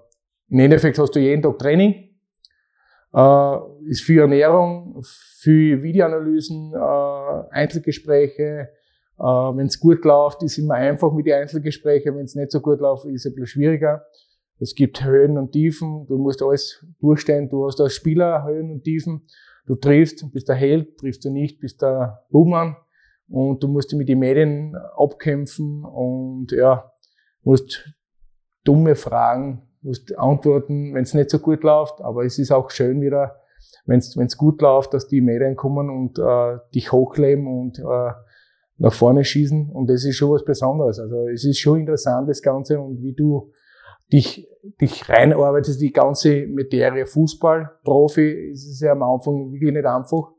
im 0.49 0.59
Endeffekt 0.59 0.99
hast 0.99 1.15
du 1.15 1.21
jeden 1.21 1.43
Tag 1.43 1.59
Training, 1.59 2.10
ist 3.13 4.03
viel 4.03 4.21
Ernährung, 4.21 5.03
viel 5.41 5.83
Videoanalysen, 5.83 6.73
äh, 6.75 7.43
Einzelgespräche. 7.51 8.69
Äh, 9.19 9.23
wenn 9.23 9.67
es 9.67 9.81
gut 9.81 10.05
läuft, 10.05 10.43
ist 10.43 10.59
immer 10.59 10.75
einfach 10.75 11.13
mit 11.13 11.27
den 11.27 11.35
Einzelgesprächen. 11.35 12.17
Wenn 12.17 12.25
es 12.25 12.37
nicht 12.37 12.53
so 12.53 12.61
gut 12.61 12.81
läuft, 12.81 13.07
ist 13.07 13.27
es 13.27 13.27
ein 13.27 13.35
bisschen 13.35 13.47
schwieriger. 13.47 14.05
Es 14.61 14.75
gibt 14.75 15.05
Höhen 15.05 15.39
und 15.39 15.53
Tiefen. 15.53 16.07
Du 16.07 16.19
musst 16.19 16.43
alles 16.43 16.85
durchstehen. 17.01 17.49
Du 17.49 17.67
hast 17.67 17.81
als 17.81 17.95
Spieler 17.95 18.45
Höhen 18.45 18.71
und 18.71 18.85
Tiefen. 18.85 19.27
Du 19.67 19.75
triffst, 19.75 20.25
bist 20.33 20.49
der 20.49 20.57
Held, 20.57 20.99
triffst 20.99 21.25
du 21.25 21.31
nicht, 21.31 21.61
bist 21.61 21.83
der 21.83 22.25
Buhmann. 22.31 22.77
Und 23.29 23.63
du 23.63 23.69
musst 23.69 23.91
dich 23.91 23.99
mit 23.99 24.09
den 24.09 24.19
Medien 24.19 24.77
abkämpfen 24.97 25.85
und 25.85 26.53
ja, 26.53 26.93
musst 27.43 27.89
dumme 28.65 28.97
Fragen, 28.97 29.70
musst 29.83 30.17
antworten, 30.19 30.95
wenn 30.95 31.03
es 31.03 31.15
nicht 31.15 31.31
so 31.31 31.39
gut 31.39 31.63
läuft. 31.63 32.01
Aber 32.01 32.25
es 32.25 32.39
ist 32.39 32.53
auch 32.53 32.71
schön 32.71 33.01
wieder, 33.01 33.41
wenn 33.87 33.99
es 33.99 34.37
gut 34.37 34.61
läuft, 34.63 34.95
dass 34.95 35.09
die 35.09 35.21
Medien 35.21 35.57
kommen 35.57 35.91
und 35.91 36.19
äh, 36.19 36.59
dich 36.75 36.93
hochleben 36.93 37.47
und 37.47 37.79
äh, 37.79 38.13
nach 38.79 38.93
vorne 38.93 39.25
schießen. 39.25 39.71
Und 39.71 39.89
das 39.89 40.05
ist 40.05 40.17
schon 40.17 40.31
was 40.31 40.45
Besonderes. 40.45 40.99
Also 40.99 41.29
es 41.29 41.45
ist 41.45 41.59
schon 41.59 41.81
interessant, 41.81 42.29
das 42.29 42.43
Ganze 42.43 42.81
und 42.81 43.03
wie 43.03 43.13
du 43.13 43.53
dich, 44.13 44.49
dich 44.81 45.09
reinarbeitest, 45.09 45.81
die 45.81 45.93
ganze 45.93 46.47
Materie 46.47 47.07
Fußball, 47.07 47.71
Profi, 47.85 48.51
ist 48.53 48.67
es 48.69 48.81
ja 48.81 48.93
am 48.93 49.03
Anfang 49.03 49.53
wirklich 49.53 49.73
nicht 49.73 49.87
einfach. 49.87 50.33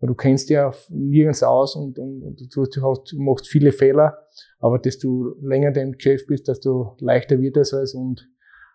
Weil 0.00 0.08
du 0.08 0.14
kennst 0.14 0.50
ja 0.50 0.72
nirgends 0.88 1.44
aus 1.44 1.76
und, 1.76 1.98
und, 1.98 2.22
und 2.22 2.56
du, 2.56 2.62
hast, 2.82 3.14
machst 3.14 3.46
viele 3.46 3.70
Fehler, 3.70 4.18
aber 4.58 4.80
desto 4.80 5.36
länger 5.40 5.70
du 5.70 5.80
im 5.80 5.92
Geschäft 5.92 6.26
bist, 6.26 6.48
desto 6.48 6.96
leichter 6.98 7.40
wird 7.40 7.56
es 7.56 7.72
alles 7.72 7.94
und 7.94 8.28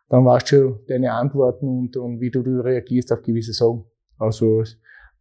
dann 0.09 0.25
weißt 0.25 0.51
du 0.51 0.55
schon 0.55 0.79
deine 0.87 1.13
Antworten 1.13 1.67
und, 1.67 1.97
und 1.97 2.21
wie 2.21 2.31
du, 2.31 2.41
du 2.43 2.61
reagierst 2.61 3.11
auf 3.11 3.21
gewisse 3.21 3.53
Sachen. 3.53 3.85
Also 4.17 4.63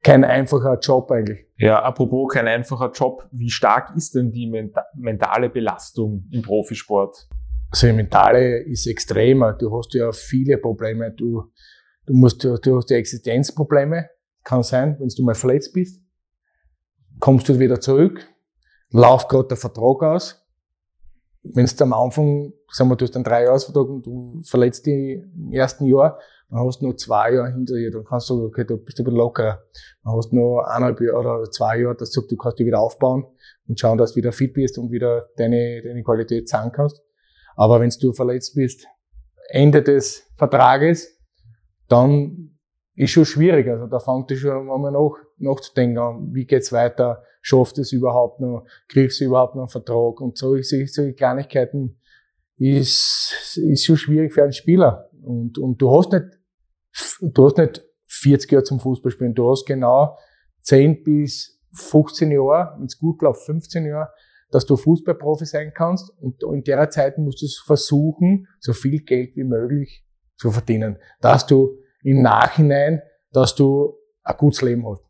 kein 0.02 0.24
einfacher 0.24 0.78
Job 0.78 1.10
eigentlich. 1.10 1.46
Ja, 1.58 1.82
apropos 1.82 2.32
kein 2.32 2.46
einfacher 2.46 2.92
Job, 2.92 3.28
wie 3.32 3.50
stark 3.50 3.96
ist 3.96 4.14
denn 4.14 4.30
die 4.30 4.50
mentale 4.94 5.50
Belastung 5.50 6.26
im 6.30 6.42
Profisport? 6.42 7.28
Also 7.70 7.88
die 7.88 7.92
mentale 7.92 8.58
ist 8.60 8.86
extremer. 8.86 9.54
Du 9.54 9.76
hast 9.76 9.92
ja 9.94 10.12
viele 10.12 10.58
Probleme. 10.58 11.10
Du, 11.10 11.50
du 12.06 12.14
musst, 12.14 12.44
du, 12.44 12.56
du 12.56 12.76
hast 12.76 12.90
ja 12.90 12.96
Existenzprobleme. 12.96 14.08
Kann 14.44 14.62
sein, 14.62 14.96
wenn 15.00 15.08
du 15.08 15.24
mal 15.24 15.34
verletzt 15.34 15.72
bist. 15.72 16.00
Kommst 17.18 17.48
du 17.48 17.58
wieder 17.58 17.80
zurück, 17.80 18.28
läuft 18.90 19.28
gerade 19.28 19.48
der 19.48 19.56
Vertrag 19.56 20.02
aus. 20.02 20.45
Wenn 21.54 21.66
du 21.66 21.84
am 21.84 21.92
Anfang, 21.92 22.52
sagen 22.70 22.90
wir, 22.90 22.96
du 22.96 23.04
hast 23.04 23.14
einen 23.14 23.24
Dreijahresvertrag 23.24 23.88
und 23.88 24.06
du 24.06 24.40
verletzt 24.44 24.86
dich 24.86 25.22
im 25.34 25.52
ersten 25.52 25.86
Jahr, 25.86 26.18
dann 26.48 26.60
hast 26.60 26.80
du 26.80 26.86
noch 26.88 26.96
zwei 26.96 27.32
Jahre 27.32 27.52
hinter 27.52 27.74
dir, 27.74 27.90
dann 27.90 28.04
kannst 28.04 28.30
du, 28.30 28.44
okay, 28.44 28.64
du 28.64 28.76
bist 28.76 28.98
ein 28.98 29.04
bisschen 29.04 29.18
lockerer. 29.18 29.62
Dann 30.04 30.16
hast 30.16 30.30
du 30.30 30.36
noch 30.36 30.60
eineinhalb 30.60 31.00
Jahre 31.00 31.18
oder 31.18 31.50
zwei 31.50 31.80
Jahre, 31.80 31.96
das 31.96 32.12
sagt, 32.12 32.30
du 32.30 32.36
kannst 32.36 32.58
dich 32.58 32.66
wieder 32.66 32.80
aufbauen 32.80 33.26
und 33.66 33.80
schauen, 33.80 33.98
dass 33.98 34.12
du 34.12 34.16
wieder 34.16 34.32
fit 34.32 34.54
bist 34.54 34.78
und 34.78 34.90
wieder 34.90 35.26
deine, 35.36 35.82
deine 35.82 36.02
Qualität 36.02 36.48
zahlen 36.48 36.70
kannst. 36.72 37.02
Aber 37.56 37.80
wenn 37.80 37.90
du 37.90 38.12
verletzt 38.12 38.54
bist, 38.54 38.86
Ende 39.48 39.82
des 39.82 40.30
Vertrages, 40.36 41.18
dann 41.88 42.55
ist 42.96 43.10
schon 43.10 43.26
schwierig. 43.26 43.68
Also 43.68 43.86
da 43.86 44.00
fängt 44.00 44.30
es 44.30 44.40
schon 44.40 44.70
einmal 44.70 44.90
nach, 44.90 45.12
nachzudenken 45.38 45.98
an, 45.98 46.34
wie 46.34 46.46
geht's 46.46 46.72
weiter, 46.72 47.22
schafft 47.42 47.78
es 47.78 47.92
überhaupt 47.92 48.40
noch, 48.40 48.66
kriegst 48.88 49.20
du 49.20 49.26
überhaupt 49.26 49.54
noch 49.54 49.62
einen 49.62 49.68
Vertrag? 49.68 50.20
Und 50.20 50.36
solche, 50.38 50.86
solche 50.86 51.12
Kleinigkeiten 51.12 52.00
ist, 52.56 53.54
ist 53.56 53.84
schon 53.84 53.96
schwierig 53.96 54.32
für 54.32 54.42
einen 54.42 54.52
Spieler. 54.52 55.10
Und, 55.22 55.58
und 55.58 55.80
du 55.80 55.96
hast 55.96 56.12
nicht, 56.12 56.24
du 57.20 57.44
hast 57.44 57.58
nicht 57.58 57.84
40 58.06 58.50
Jahre 58.50 58.64
zum 58.64 58.80
Fußball 58.80 59.12
spielen, 59.12 59.34
du 59.34 59.50
hast 59.50 59.66
genau 59.66 60.16
10 60.62 61.02
bis 61.02 61.60
15 61.74 62.30
Jahre, 62.30 62.76
wenn 62.78 62.86
es 62.86 62.98
gut 62.98 63.20
läuft, 63.20 63.42
15 63.42 63.84
Jahre, 63.84 64.08
dass 64.50 64.64
du 64.64 64.76
Fußballprofi 64.76 65.44
sein 65.44 65.72
kannst. 65.74 66.10
Und 66.18 66.42
in 66.42 66.64
der 66.64 66.88
Zeit 66.88 67.18
musst 67.18 67.42
du 67.42 67.46
versuchen, 67.66 68.48
so 68.58 68.72
viel 68.72 69.00
Geld 69.00 69.36
wie 69.36 69.44
möglich 69.44 70.04
zu 70.36 70.50
verdienen, 70.50 70.98
dass 71.20 71.46
du 71.46 71.76
im 72.06 72.22
Nachhinein, 72.22 73.02
dass 73.32 73.56
du 73.56 73.98
ein 74.22 74.36
gutes 74.36 74.62
Leben 74.62 74.86
hast. 74.86 75.02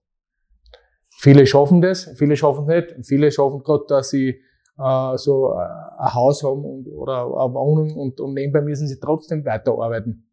Viele 1.18 1.46
schaffen 1.46 1.82
das, 1.82 2.10
viele 2.16 2.36
schaffen 2.36 2.68
es 2.68 2.74
nicht. 2.74 3.06
Viele 3.06 3.30
schaffen 3.30 3.62
gerade, 3.62 3.84
dass 3.86 4.10
sie 4.10 4.40
äh, 4.78 5.16
so 5.16 5.52
äh, 5.52 5.58
ein 5.98 6.14
Haus 6.14 6.42
haben 6.42 6.64
und, 6.64 6.88
oder 6.88 7.24
eine 7.24 7.54
Wohnung 7.54 7.96
und, 7.96 8.20
und 8.20 8.34
nebenbei 8.34 8.62
müssen 8.62 8.88
sie 8.88 8.98
trotzdem 8.98 9.44
weiterarbeiten. 9.44 10.30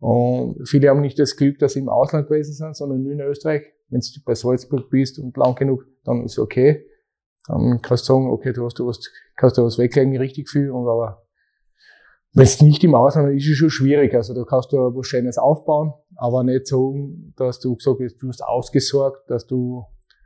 Und 0.00 0.68
viele 0.68 0.88
haben 0.88 1.00
nicht 1.00 1.18
das 1.18 1.36
Glück, 1.36 1.58
dass 1.58 1.74
sie 1.74 1.80
im 1.80 1.88
Ausland 1.88 2.28
gewesen 2.28 2.54
sind, 2.54 2.76
sondern 2.76 3.02
nur 3.02 3.12
in 3.12 3.20
Österreich. 3.20 3.62
Wenn 3.88 4.00
du 4.00 4.20
bei 4.24 4.34
Salzburg 4.34 4.90
bist 4.90 5.18
und 5.18 5.36
lang 5.36 5.54
genug, 5.54 5.84
dann 6.04 6.24
ist 6.24 6.38
okay. 6.38 6.86
Dann 7.46 7.80
kannst 7.82 8.08
du 8.08 8.14
sagen, 8.14 8.30
okay, 8.30 8.52
du 8.52 8.64
hast 8.64 8.78
du 8.78 8.86
was, 8.86 9.00
kannst 9.36 9.58
du 9.58 9.64
was 9.64 9.78
weglegen, 9.78 10.16
richtig 10.16 10.48
viel, 10.48 10.70
und 10.70 10.88
aber 10.88 11.26
wenn 12.32 12.44
es 12.44 12.60
nicht 12.62 12.82
im 12.84 12.94
Ausland 12.94 13.34
ist, 13.34 13.44
ist 13.44 13.52
es 13.52 13.58
schon 13.58 13.70
schwierig. 13.70 14.14
Also 14.14 14.34
da 14.34 14.44
kannst 14.44 14.72
du 14.72 14.76
was 14.76 15.06
Schönes 15.06 15.38
aufbauen, 15.38 15.92
aber 16.16 16.44
nicht 16.44 16.66
sagen, 16.66 17.32
dass 17.36 17.60
du 17.60 17.76
gesagt 17.76 18.00
hast, 18.02 18.16
du 18.16 18.28
hast 18.28 18.42
ausgesorgt, 18.42 19.30
dass 19.30 19.46
du 19.46 19.84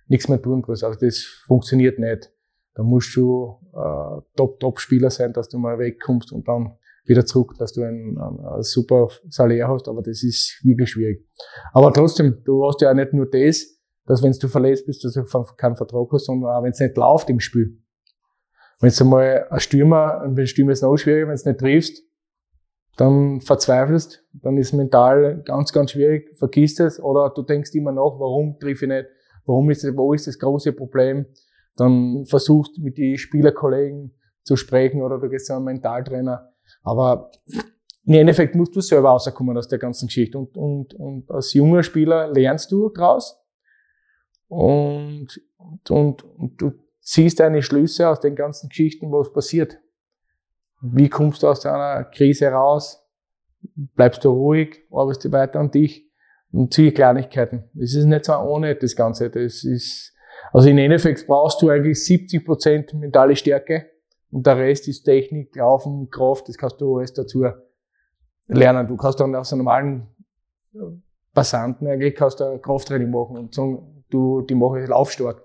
nichts 0.08 0.28
mehr 0.28 0.40
tun 0.40 0.62
kannst. 0.62 0.84
Also 0.84 0.98
das 0.98 1.18
funktioniert 1.46 1.98
nicht. 1.98 2.30
Da 2.74 2.82
musst 2.82 3.14
du 3.16 3.60
äh, 3.72 4.20
Top-Top-Spieler 4.36 5.10
sein, 5.10 5.32
dass 5.32 5.48
du 5.48 5.58
mal 5.58 5.78
wegkommst 5.78 6.32
und 6.32 6.48
dann 6.48 6.76
wieder 7.06 7.24
zurück, 7.24 7.54
dass 7.58 7.72
du 7.72 7.82
ein, 7.82 8.16
ein, 8.18 8.40
ein 8.40 8.62
super 8.62 9.08
Salär 9.28 9.68
hast, 9.68 9.88
aber 9.88 10.02
das 10.02 10.22
ist 10.22 10.60
wirklich 10.64 10.90
schwierig. 10.90 11.26
Aber 11.72 11.92
trotzdem, 11.92 12.42
du 12.44 12.66
hast 12.66 12.80
ja 12.80 12.90
auch 12.90 12.94
nicht 12.94 13.12
nur 13.12 13.26
das, 13.26 13.74
dass 14.06 14.22
wenn 14.22 14.32
du 14.32 14.48
verletzt 14.48 14.86
bist, 14.86 15.04
dass 15.04 15.12
du 15.12 15.24
keinen 15.56 15.76
Vertrag 15.76 16.08
hast, 16.12 16.26
sondern 16.26 16.50
auch 16.50 16.62
wenn 16.62 16.72
es 16.72 16.80
nicht 16.80 16.96
läuft 16.96 17.30
im 17.30 17.40
Spiel. 17.40 17.78
Wenn 18.80 18.92
du 18.92 19.04
mal 19.04 19.46
ein 19.50 19.60
Stürmer, 19.60 20.22
wenn 20.26 20.46
Stürmer 20.46 20.72
ist 20.72 20.82
noch 20.82 20.96
schwieriger, 20.96 21.28
wenn 21.28 21.36
du 21.36 21.48
nicht 21.48 21.60
triffst, 21.60 22.02
dann 22.96 23.40
verzweifelst, 23.40 24.24
dann 24.32 24.56
ist 24.56 24.72
mental 24.72 25.42
ganz, 25.44 25.72
ganz 25.72 25.92
schwierig, 25.92 26.36
vergisst 26.36 26.80
es, 26.80 27.00
oder 27.00 27.30
du 27.30 27.42
denkst 27.42 27.74
immer 27.74 27.92
nach, 27.92 28.18
warum 28.18 28.58
triff 28.58 28.82
ich 28.82 28.88
nicht, 28.88 29.06
warum 29.46 29.70
ist 29.70 29.84
das, 29.84 29.96
wo 29.96 30.12
ist 30.12 30.26
das 30.26 30.38
große 30.38 30.72
Problem, 30.72 31.26
dann 31.76 32.24
versuchst 32.26 32.78
mit 32.78 32.98
den 32.98 33.16
Spielerkollegen 33.18 34.14
zu 34.42 34.56
sprechen, 34.56 35.02
oder 35.02 35.18
du 35.18 35.28
gehst 35.28 35.46
zu 35.46 35.54
einem 35.54 35.64
Mentaltrainer, 35.64 36.52
aber 36.82 37.30
im 38.06 38.14
Endeffekt 38.14 38.54
musst 38.54 38.76
du 38.76 38.80
selber 38.80 39.10
rauskommen 39.10 39.56
aus 39.56 39.68
der 39.68 39.78
ganzen 39.78 40.06
Geschichte 40.06 40.38
und, 40.38 40.56
und, 40.56 40.94
und 40.94 41.30
als 41.30 41.54
junger 41.54 41.82
Spieler 41.82 42.30
lernst 42.30 42.70
du 42.70 42.90
draus 42.90 43.42
und, 44.48 45.40
und, 45.88 46.22
und 46.22 46.60
du 46.60 46.72
ziehst 47.00 47.40
deine 47.40 47.62
Schlüsse 47.62 48.08
aus 48.08 48.20
den 48.20 48.36
ganzen 48.36 48.68
Geschichten, 48.68 49.10
was 49.10 49.32
passiert. 49.32 49.78
Wie 50.86 51.08
kommst 51.08 51.42
du 51.42 51.48
aus 51.48 51.64
einer 51.64 52.04
Krise 52.04 52.48
raus? 52.48 53.02
Bleibst 53.74 54.22
du 54.24 54.30
ruhig? 54.30 54.82
Arbeitest 54.92 55.24
du 55.24 55.32
weiter 55.32 55.58
an 55.58 55.70
dich? 55.70 56.10
Und 56.52 56.74
zieh 56.74 56.92
Kleinigkeiten. 56.92 57.64
Es 57.80 57.94
ist 57.94 58.04
nicht 58.04 58.26
so 58.26 58.34
ohne 58.34 58.74
das 58.76 58.94
Ganze. 58.94 59.30
Das 59.30 59.64
ist, 59.64 60.12
also 60.52 60.68
in 60.68 60.76
Endeffekt 60.76 61.26
brauchst 61.26 61.62
du 61.62 61.70
eigentlich 61.70 62.04
70 62.04 62.44
Prozent 62.44 62.92
mentale 62.92 63.34
Stärke 63.34 63.86
und 64.30 64.46
der 64.46 64.58
Rest 64.58 64.86
ist 64.86 65.04
Technik, 65.04 65.56
Laufen, 65.56 66.10
Kraft. 66.10 66.48
Das 66.48 66.58
kannst 66.58 66.80
du 66.82 66.98
alles 66.98 67.14
dazu 67.14 67.46
lernen. 68.46 68.86
Du 68.86 68.96
kannst 68.96 69.18
dann 69.20 69.34
aus 69.34 69.52
einem 69.52 69.64
normalen 69.64 70.06
Passanten 71.32 71.88
eigentlich 71.88 72.14
kannst 72.14 72.40
du 72.40 72.58
Krafttraining 72.58 73.10
machen 73.10 73.38
und 73.38 73.54
sagen, 73.54 74.04
du, 74.10 74.42
die 74.42 74.54
machen 74.54 74.80
jetzt 74.80 74.90
laufstark. 74.90 75.42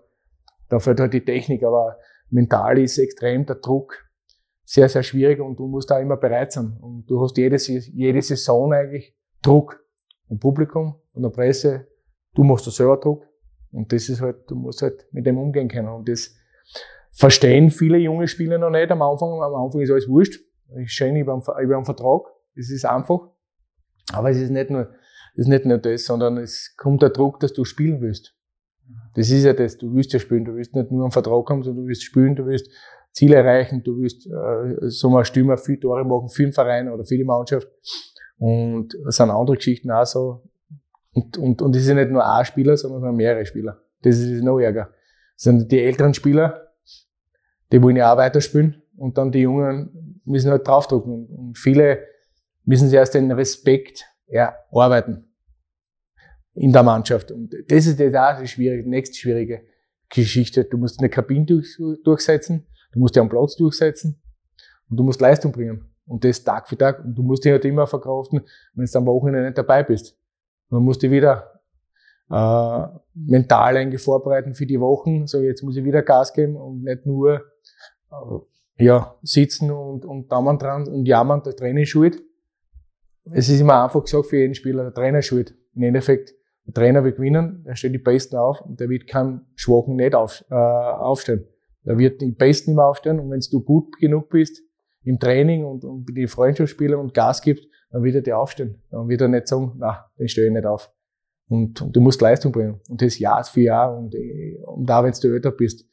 Da 0.68 0.80
fällt 0.80 1.00
halt 1.00 1.14
die 1.14 1.24
Technik, 1.24 1.64
aber 1.64 1.98
mental 2.30 2.78
ist 2.78 2.98
extrem 2.98 3.46
der 3.46 3.56
Druck 3.56 4.09
sehr, 4.70 4.88
sehr 4.88 5.02
schwierig 5.02 5.40
und 5.40 5.58
du 5.58 5.66
musst 5.66 5.90
da 5.90 6.00
immer 6.00 6.16
bereit 6.16 6.52
sein. 6.52 6.78
Und 6.80 7.08
du 7.08 7.20
hast 7.20 7.36
jede, 7.38 7.56
jede 7.58 8.22
Saison 8.22 8.72
eigentlich 8.72 9.16
Druck 9.42 9.84
vom 10.28 10.38
Publikum 10.38 11.02
und 11.12 11.24
der 11.24 11.30
Presse. 11.30 11.88
Du 12.36 12.44
machst 12.44 12.68
da 12.68 12.72
selber 12.72 12.98
Druck. 12.98 13.26
Und 13.72 13.92
das 13.92 14.08
ist 14.10 14.22
halt, 14.22 14.48
du 14.48 14.54
musst 14.54 14.84
halt 14.84 15.08
mit 15.12 15.26
dem 15.26 15.40
umgehen 15.40 15.70
können. 15.70 15.88
Und 15.88 16.08
das 16.08 16.36
verstehen 17.12 17.72
viele 17.72 17.98
junge 17.98 18.28
Spieler 18.28 18.60
noch 18.60 18.70
nicht 18.70 18.92
am 18.92 19.02
Anfang. 19.02 19.42
Am 19.42 19.56
Anfang 19.56 19.82
ist 19.82 19.90
alles 19.90 20.08
wurscht. 20.08 20.40
Ich 20.78 20.94
schön 20.94 21.16
über 21.16 21.34
einen, 21.34 21.42
über 21.66 21.76
einen 21.76 21.86
Vertrag. 21.86 22.28
Das 22.56 22.70
ist 22.70 22.86
einfach. 22.86 23.22
Aber 24.14 24.30
es 24.30 24.38
ist 24.38 24.52
nicht 24.52 24.70
nur, 24.70 24.92
es 25.34 25.46
ist 25.46 25.48
nicht 25.48 25.66
nur 25.66 25.80
das, 25.80 26.06
sondern 26.06 26.38
es 26.38 26.76
kommt 26.78 27.02
der 27.02 27.10
Druck, 27.10 27.40
dass 27.40 27.54
du 27.54 27.66
spielen 27.66 28.02
willst. 28.02 28.36
Das 29.16 29.30
ist 29.30 29.44
ja 29.44 29.54
das. 29.54 29.78
Du 29.78 29.94
willst 29.94 30.14
ja 30.14 30.20
spielen. 30.20 30.46
Du 30.46 30.56
willst 30.56 30.76
nicht 30.76 30.92
nur 30.92 31.04
einen 31.04 31.12
Vertrag 31.12 31.50
haben, 31.50 31.64
sondern 31.64 31.84
du 31.84 31.88
willst 31.88 32.04
spielen. 32.04 32.36
Du 32.36 32.46
willst 32.46 32.70
Ziele 33.12 33.38
erreichen, 33.38 33.84
du 33.84 33.98
willst 33.98 34.28
äh, 34.28 34.90
so 34.90 35.10
mal 35.10 35.26
Stürmer 35.26 35.58
viel 35.58 35.80
Tore 35.80 36.06
machen 36.06 36.30
für 36.30 36.44
den 36.44 36.54
Verein 36.54 36.90
oder 36.90 37.04
für 37.06 37.18
die 37.18 37.24
Mannschaft. 37.24 37.68
Und 38.38 38.96
es 39.08 39.16
sind 39.16 39.30
andere 39.30 39.58
Geschichten 39.58 39.92
auch 39.92 40.06
so. 40.06 40.44
Und, 41.12 41.38
und, 41.38 41.62
und 41.62 41.76
es 41.76 41.86
sind 41.86 41.98
nicht 41.98 42.12
nur 42.12 42.26
ein 42.26 42.46
Spieler, 42.46 42.78
sondern 42.78 43.16
mehrere 43.16 43.46
Spieler. 43.46 43.82
Das 44.04 44.18
ist 44.18 44.44
noch 44.44 44.60
ärger. 44.60 44.92
Das 45.36 45.44
sind 45.44 45.72
die 45.72 45.82
älteren 45.82 46.14
Spieler, 46.14 46.68
die 47.72 47.82
wollen 47.82 47.96
ja 47.96 48.14
auch 48.14 48.18
weiterspielen. 48.18 48.82
Und 48.96 49.18
dann 49.18 49.32
die 49.32 49.40
Jungen 49.40 50.22
müssen 50.26 50.52
halt 50.52 50.68
draufdrucken. 50.68 51.26
Und 51.28 51.58
viele 51.58 52.00
müssen 52.64 52.88
sich 52.90 52.98
erst 52.98 53.16
den 53.16 53.32
Respekt 53.32 54.06
erarbeiten 54.28 55.29
in 56.54 56.72
der 56.72 56.84
Mannschaft. 56.84 57.32
Und 57.32 57.54
das 57.68 57.86
ist 57.86 58.00
jetzt 58.00 58.16
auch 58.16 58.40
die 58.40 58.48
schwierige, 58.48 58.90
nächste 58.90 59.18
schwierige 59.18 59.64
Geschichte. 60.10 60.66
Du 60.66 60.78
musst 60.78 61.00
eine 61.00 61.10
Kabine 61.10 61.46
durch, 61.46 61.78
durchsetzen. 62.04 62.68
Du 62.92 63.00
musst 63.00 63.16
dich 63.16 63.22
am 63.22 63.30
Platz 63.30 63.56
durchsetzen 63.56 64.20
und 64.90 64.98
du 64.98 65.04
musst 65.04 65.22
Leistung 65.22 65.52
bringen. 65.52 65.86
Und 66.06 66.24
das 66.24 66.44
Tag 66.44 66.68
für 66.68 66.78
Tag. 66.78 67.04
Und 67.04 67.16
du 67.16 67.22
musst 67.22 67.46
dich 67.46 67.52
halt 67.52 67.66
immer 67.66 67.86
verkraften, 67.86 68.42
wenn 68.74 68.86
du 68.86 68.98
am 68.98 69.06
Wochenende 69.06 69.46
nicht 69.46 69.58
dabei 69.58 69.84
bist. 69.84 70.18
Und 70.70 70.78
dann 70.78 70.84
musst 70.84 71.04
du 71.04 71.12
wieder 71.12 71.62
äh, 72.32 72.88
mental 73.14 73.78
eigentlich 73.78 74.02
vorbereiten 74.02 74.56
für 74.56 74.66
die 74.66 74.80
Wochen. 74.80 75.28
So, 75.28 75.40
jetzt 75.42 75.62
muss 75.62 75.78
ich 75.78 75.84
wieder 75.84 76.02
Gas 76.02 76.34
geben 76.34 76.56
und 76.56 76.84
nicht 76.84 77.06
nur 77.06 77.44
äh, 78.12 78.84
ja, 78.86 79.16
sitzen 79.22 79.72
und, 79.72 80.06
und 80.06 80.32
Daumen 80.32 80.58
dran 80.58 80.88
und 80.88 81.06
jammern, 81.06 81.44
der 81.44 81.56
Trainer 81.56 81.86
schuld. 81.86 82.24
Es 83.32 83.50
ist 83.50 83.60
immer 83.60 83.84
einfach 83.84 84.04
gesagt 84.04 84.28
für 84.28 84.38
jeden 84.38 84.56
Spieler, 84.56 84.84
der 84.84 84.94
Trainer 84.94 85.22
schuld. 85.22 85.54
Im 85.76 85.84
Endeffekt, 85.84 86.34
der 86.70 86.74
Trainer 86.74 87.04
will 87.04 87.14
gewinnen, 87.14 87.64
er 87.66 87.76
stellt 87.76 87.96
die 87.96 88.00
Besten 88.00 88.36
auf 88.36 88.62
und 88.62 88.80
der 88.80 88.90
wird 88.90 89.08
keinen 89.08 89.42
Schwachen 89.56 89.96
nicht 89.96 90.14
auf, 90.14 90.44
äh, 90.50 90.54
aufstellen. 90.54 91.48
Da 91.84 91.98
wird 91.98 92.22
die 92.22 92.32
Besten 92.32 92.72
immer 92.72 92.86
aufstehen 92.86 93.20
und 93.20 93.32
wenn 93.32 93.40
du 93.40 93.62
gut 93.62 93.98
genug 93.98 94.30
bist 94.30 94.62
im 95.04 95.18
Training 95.18 95.66
und, 95.66 95.84
und 95.84 96.06
die 96.16 96.28
Freundschaftsspieler 96.28 97.00
und 97.00 97.14
Gas 97.14 97.42
gibst, 97.42 97.66
dann 97.90 98.04
wird 98.04 98.16
er 98.16 98.22
dir 98.22 98.38
aufstehen. 98.38 98.82
Dann 98.92 99.08
wird 99.08 99.22
er 99.22 99.30
nicht 99.30 99.48
sagen, 99.48 99.74
na, 99.78 100.06
den 100.20 100.28
stelle 100.28 100.48
ich 100.48 100.54
nicht 100.54 100.66
auf. 100.66 100.92
Und, 101.48 101.82
und, 101.82 101.96
du 101.96 102.02
musst 102.02 102.22
Leistung 102.22 102.52
bringen. 102.52 102.80
Und 102.88 103.02
das 103.02 103.18
Jahr 103.18 103.44
für 103.44 103.62
Jahr. 103.62 103.98
Und, 103.98 104.14
und 104.68 104.86
da, 104.88 105.04
wenn 105.04 105.12
du 105.12 105.28
älter 105.34 105.52
bist, 105.52 105.90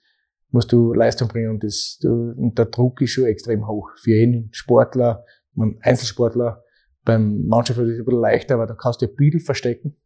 musst 0.50 0.70
du 0.70 0.92
Leistung 0.92 1.28
bringen. 1.28 1.50
Und, 1.50 1.64
das, 1.64 1.98
und 2.04 2.58
der 2.58 2.66
Druck 2.66 3.00
ist 3.00 3.10
schon 3.10 3.24
extrem 3.24 3.66
hoch. 3.66 3.88
Für 3.96 4.10
jeden 4.10 4.52
Sportler, 4.52 5.24
Einzelsportler, 5.80 6.62
beim 7.04 7.46
Mannschaft 7.46 7.78
ist 7.78 7.88
es 7.88 7.98
ein 8.00 8.04
bisschen 8.04 8.20
leichter, 8.20 8.54
aber 8.56 8.66
da 8.66 8.74
kannst 8.74 9.00
du 9.00 9.06
ein 9.06 9.14
bisschen 9.14 9.40
verstecken. 9.40 9.96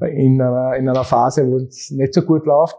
In 0.00 0.40
einer, 0.40 0.76
in 0.76 0.88
einer 0.88 1.04
Phase, 1.04 1.46
wo 1.46 1.58
es 1.58 1.90
nicht 1.90 2.14
so 2.14 2.22
gut 2.22 2.46
läuft. 2.46 2.76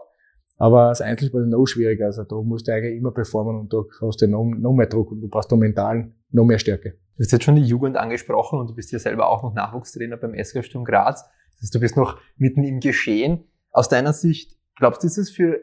Aber 0.56 0.90
das 0.90 1.00
Einzelsport 1.00 1.44
ist 1.44 1.50
noch 1.50 1.64
schwieriger. 1.66 2.06
Also 2.06 2.24
da 2.24 2.36
musst 2.36 2.68
du 2.68 2.74
eigentlich 2.74 2.96
immer 2.96 3.12
performen 3.12 3.58
und 3.58 3.72
da 3.72 3.82
hast 4.02 4.20
du 4.20 4.28
noch, 4.28 4.44
noch 4.44 4.74
mehr 4.74 4.86
Druck 4.86 5.10
und 5.10 5.22
du 5.22 5.28
brauchst 5.28 5.50
da 5.50 5.56
mental 5.56 6.12
noch 6.30 6.44
mehr 6.44 6.58
Stärke. 6.58 6.98
Du 7.16 7.24
hast 7.24 7.32
jetzt 7.32 7.44
schon 7.44 7.56
die 7.56 7.64
Jugend 7.64 7.96
angesprochen 7.96 8.58
und 8.58 8.68
du 8.68 8.74
bist 8.74 8.92
ja 8.92 8.98
selber 8.98 9.28
auch 9.28 9.42
noch 9.42 9.54
Nachwuchstrainer 9.54 10.16
beim 10.16 10.34
SK 10.42 10.64
Sturm 10.64 10.84
Graz. 10.84 11.24
Das 11.54 11.62
heißt, 11.62 11.74
du 11.74 11.80
bist 11.80 11.96
noch 11.96 12.18
mitten 12.36 12.62
im 12.64 12.80
Geschehen. 12.80 13.44
Aus 13.70 13.88
deiner 13.88 14.12
Sicht, 14.12 14.58
glaubst 14.76 15.02
du, 15.02 15.06
ist 15.06 15.18
es 15.18 15.30
für 15.30 15.60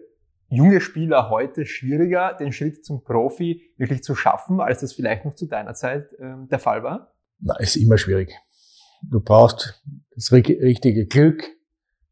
junge 0.50 0.81
Spieler 0.81 1.29
heute 1.29 1.65
schwieriger, 1.65 2.33
den 2.33 2.51
Schritt 2.51 2.86
zum 2.86 3.03
Profi 3.03 3.62
wirklich 3.77 4.03
zu 4.03 4.15
schaffen, 4.15 4.62
als 4.62 4.81
das 4.81 4.93
vielleicht 4.93 5.25
noch 5.25 5.36
zu 5.36 5.45
deiner 5.45 5.74
Zeit 5.74 6.09
ähm, 6.19 6.47
der 6.50 6.59
Fall 6.59 6.83
war? 6.83 7.13
Na, 7.39 7.55
ist 7.59 7.75
immer 7.75 7.97
schwierig. 7.97 8.33
Du 9.01 9.20
brauchst 9.20 9.84
das 10.16 10.32
richtige 10.32 11.06
Glück, 11.06 11.44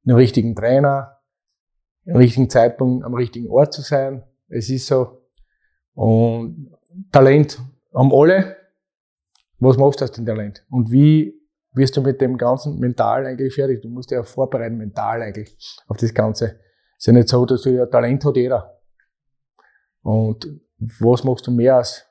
einen 0.05 0.15
richtigen 0.15 0.55
Trainer, 0.55 1.19
einen 2.05 2.17
richtigen 2.17 2.49
Zeitpunkt 2.49 3.03
am 3.03 3.13
richtigen 3.13 3.49
Ort 3.49 3.73
zu 3.73 3.81
sein. 3.81 4.23
Es 4.47 4.69
ist 4.69 4.87
so. 4.87 5.21
Und 5.93 6.71
Talent 7.11 7.59
haben 7.93 8.11
alle. 8.13 8.57
Was 9.59 9.77
machst 9.77 10.01
du 10.01 10.05
aus 10.05 10.11
dem 10.11 10.25
Talent? 10.25 10.65
Und 10.69 10.91
wie 10.91 11.41
wirst 11.73 11.97
du 11.97 12.01
mit 12.01 12.21
dem 12.21 12.37
ganzen 12.37 12.79
mental 12.79 13.25
eigentlich 13.25 13.55
fertig? 13.55 13.81
Du 13.81 13.89
musst 13.89 14.11
dich 14.11 14.17
ja 14.17 14.23
vorbereiten, 14.23 14.77
mental 14.77 15.21
eigentlich, 15.21 15.57
auf 15.87 15.97
das 15.97 16.13
Ganze. 16.13 16.59
Es 16.97 16.99
ist 16.99 17.07
ja 17.07 17.13
nicht 17.13 17.29
so, 17.29 17.45
dass 17.45 17.61
du 17.63 17.71
ja 17.71 17.85
Talent 17.85 18.23
hat 18.23 18.35
jeder. 18.35 18.79
Und 20.01 20.47
was 20.77 21.23
machst 21.23 21.47
du 21.47 21.51
mehr 21.51 21.77
als, 21.77 22.05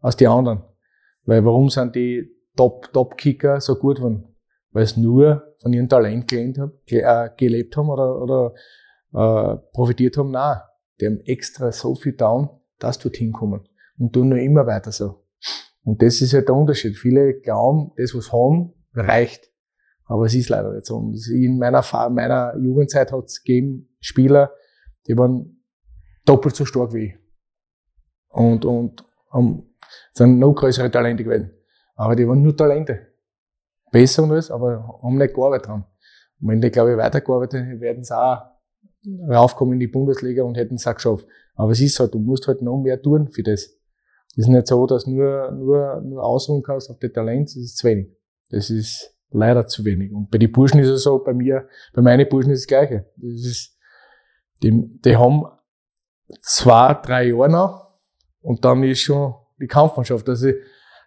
als 0.00 0.16
die 0.16 0.26
anderen? 0.26 0.64
Weil 1.24 1.44
warum 1.44 1.68
sind 1.68 1.94
die 1.94 2.35
Top, 2.56 2.92
Top-Kicker 2.92 3.60
so 3.60 3.76
gut 3.76 3.96
geworden? 3.96 4.34
Weil 4.72 4.84
es 4.84 4.96
nur 4.96 5.54
von 5.60 5.72
ihrem 5.72 5.88
Talent 5.88 6.28
gelernt 6.28 6.58
haben, 6.58 6.72
äh, 6.86 7.30
gelebt 7.36 7.76
haben 7.76 7.88
oder, 7.88 8.22
oder 8.22 8.54
äh, 9.12 9.56
profitiert 9.72 10.16
haben? 10.16 10.30
Nein. 10.30 10.58
Die 11.00 11.06
haben 11.06 11.20
extra 11.26 11.72
so 11.72 11.94
viel 11.94 12.12
down, 12.12 12.48
dass 12.78 12.98
du 12.98 13.10
hinkommen. 13.10 13.68
Und 13.98 14.12
tun 14.12 14.30
nur 14.30 14.38
immer 14.38 14.66
weiter 14.66 14.92
so. 14.92 15.24
Und 15.84 16.02
das 16.02 16.20
ist 16.20 16.32
ja 16.32 16.40
der 16.40 16.54
Unterschied. 16.54 16.96
Viele 16.96 17.40
glauben, 17.40 17.92
das, 17.96 18.14
was 18.14 18.32
haben, 18.32 18.72
reicht. 18.94 19.50
Aber 20.06 20.26
es 20.26 20.34
ist 20.34 20.48
leider 20.48 20.72
nicht 20.72 20.86
so. 20.86 20.96
Und 20.96 21.16
in 21.28 21.58
meiner, 21.58 21.82
meiner 22.10 22.56
Jugendzeit 22.58 23.12
hat 23.12 23.24
es 23.24 23.42
gegeben 23.42 23.88
Spieler, 24.00 24.52
die 25.06 25.16
waren 25.16 25.62
doppelt 26.24 26.56
so 26.56 26.64
stark 26.64 26.92
wie 26.92 27.06
ich. 27.06 27.14
Und, 28.28 28.64
und 28.64 29.04
um, 29.30 29.74
sind 30.12 30.38
noch 30.38 30.54
größere 30.54 30.90
Talente 30.90 31.24
gewesen. 31.24 31.50
Aber 31.96 32.14
die 32.14 32.28
waren 32.28 32.42
nur 32.42 32.56
Talente. 32.56 33.08
Besser 33.90 34.22
und 34.22 34.32
alles, 34.32 34.50
aber 34.50 35.00
haben 35.02 35.16
nicht 35.16 35.34
gearbeitet 35.34 35.68
dran. 35.68 35.84
Und 36.40 36.48
wenn 36.48 36.60
die, 36.60 36.70
glaube 36.70 36.92
ich, 36.92 36.96
weitergearbeitet 36.98 37.62
hätten, 37.62 37.80
werden 37.80 38.04
sie 38.04 38.16
auch 38.16 38.42
raufkommen 39.28 39.74
in 39.74 39.80
die 39.80 39.86
Bundesliga 39.86 40.42
und 40.44 40.56
hätten 40.56 40.74
es 40.74 40.86
auch 40.86 40.94
geschafft. 40.94 41.26
Aber 41.54 41.72
es 41.72 41.80
ist 41.80 41.98
halt, 41.98 42.12
du 42.14 42.18
musst 42.18 42.46
halt 42.46 42.62
noch 42.62 42.78
mehr 42.78 43.00
tun 43.00 43.28
für 43.28 43.42
das. 43.42 43.70
Es 44.32 44.44
ist 44.44 44.48
nicht 44.48 44.66
so, 44.66 44.86
dass 44.86 45.06
nur, 45.06 45.50
nur, 45.52 46.02
nur 46.02 46.22
ausruhen 46.22 46.62
kannst 46.62 46.90
auf 46.90 46.98
die 46.98 47.08
Talent, 47.08 47.48
das 47.48 47.56
ist 47.56 47.78
zu 47.78 47.86
wenig. 47.86 48.08
Das 48.50 48.68
ist 48.68 49.16
leider 49.30 49.66
zu 49.66 49.84
wenig. 49.84 50.12
Und 50.12 50.30
bei 50.30 50.38
den 50.38 50.52
Burschen 50.52 50.80
ist 50.80 50.88
es 50.88 51.04
so, 51.04 51.18
bei 51.18 51.32
mir, 51.32 51.66
bei 51.94 52.02
meinen 52.02 52.28
Burschen 52.28 52.50
ist 52.50 52.64
das 52.64 52.66
Gleiche. 52.66 53.06
Das 53.16 53.32
ist, 53.32 53.78
die, 54.62 55.00
die 55.02 55.16
haben 55.16 55.44
zwei, 56.42 56.94
drei 56.94 57.28
Jahre 57.28 57.48
noch 57.48 57.94
und 58.42 58.64
dann 58.64 58.82
ist 58.82 59.00
schon 59.00 59.34
die 59.58 59.66
Kampfmannschaft. 59.66 60.28
Also 60.28 60.50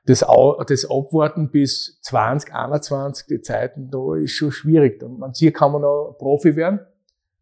das, 0.05 0.25
das 0.67 0.85
Abwarten 0.89 1.51
bis 1.51 1.99
20, 2.01 2.53
21, 2.53 3.27
die 3.27 3.41
Zeiten, 3.41 3.89
da 3.91 4.15
ist 4.15 4.31
schon 4.31 4.51
schwierig. 4.51 5.03
Und 5.03 5.19
man 5.19 5.33
sieht, 5.33 5.53
kann 5.53 5.71
man 5.71 5.81
noch 5.81 6.15
Profi 6.17 6.55
werden, 6.55 6.79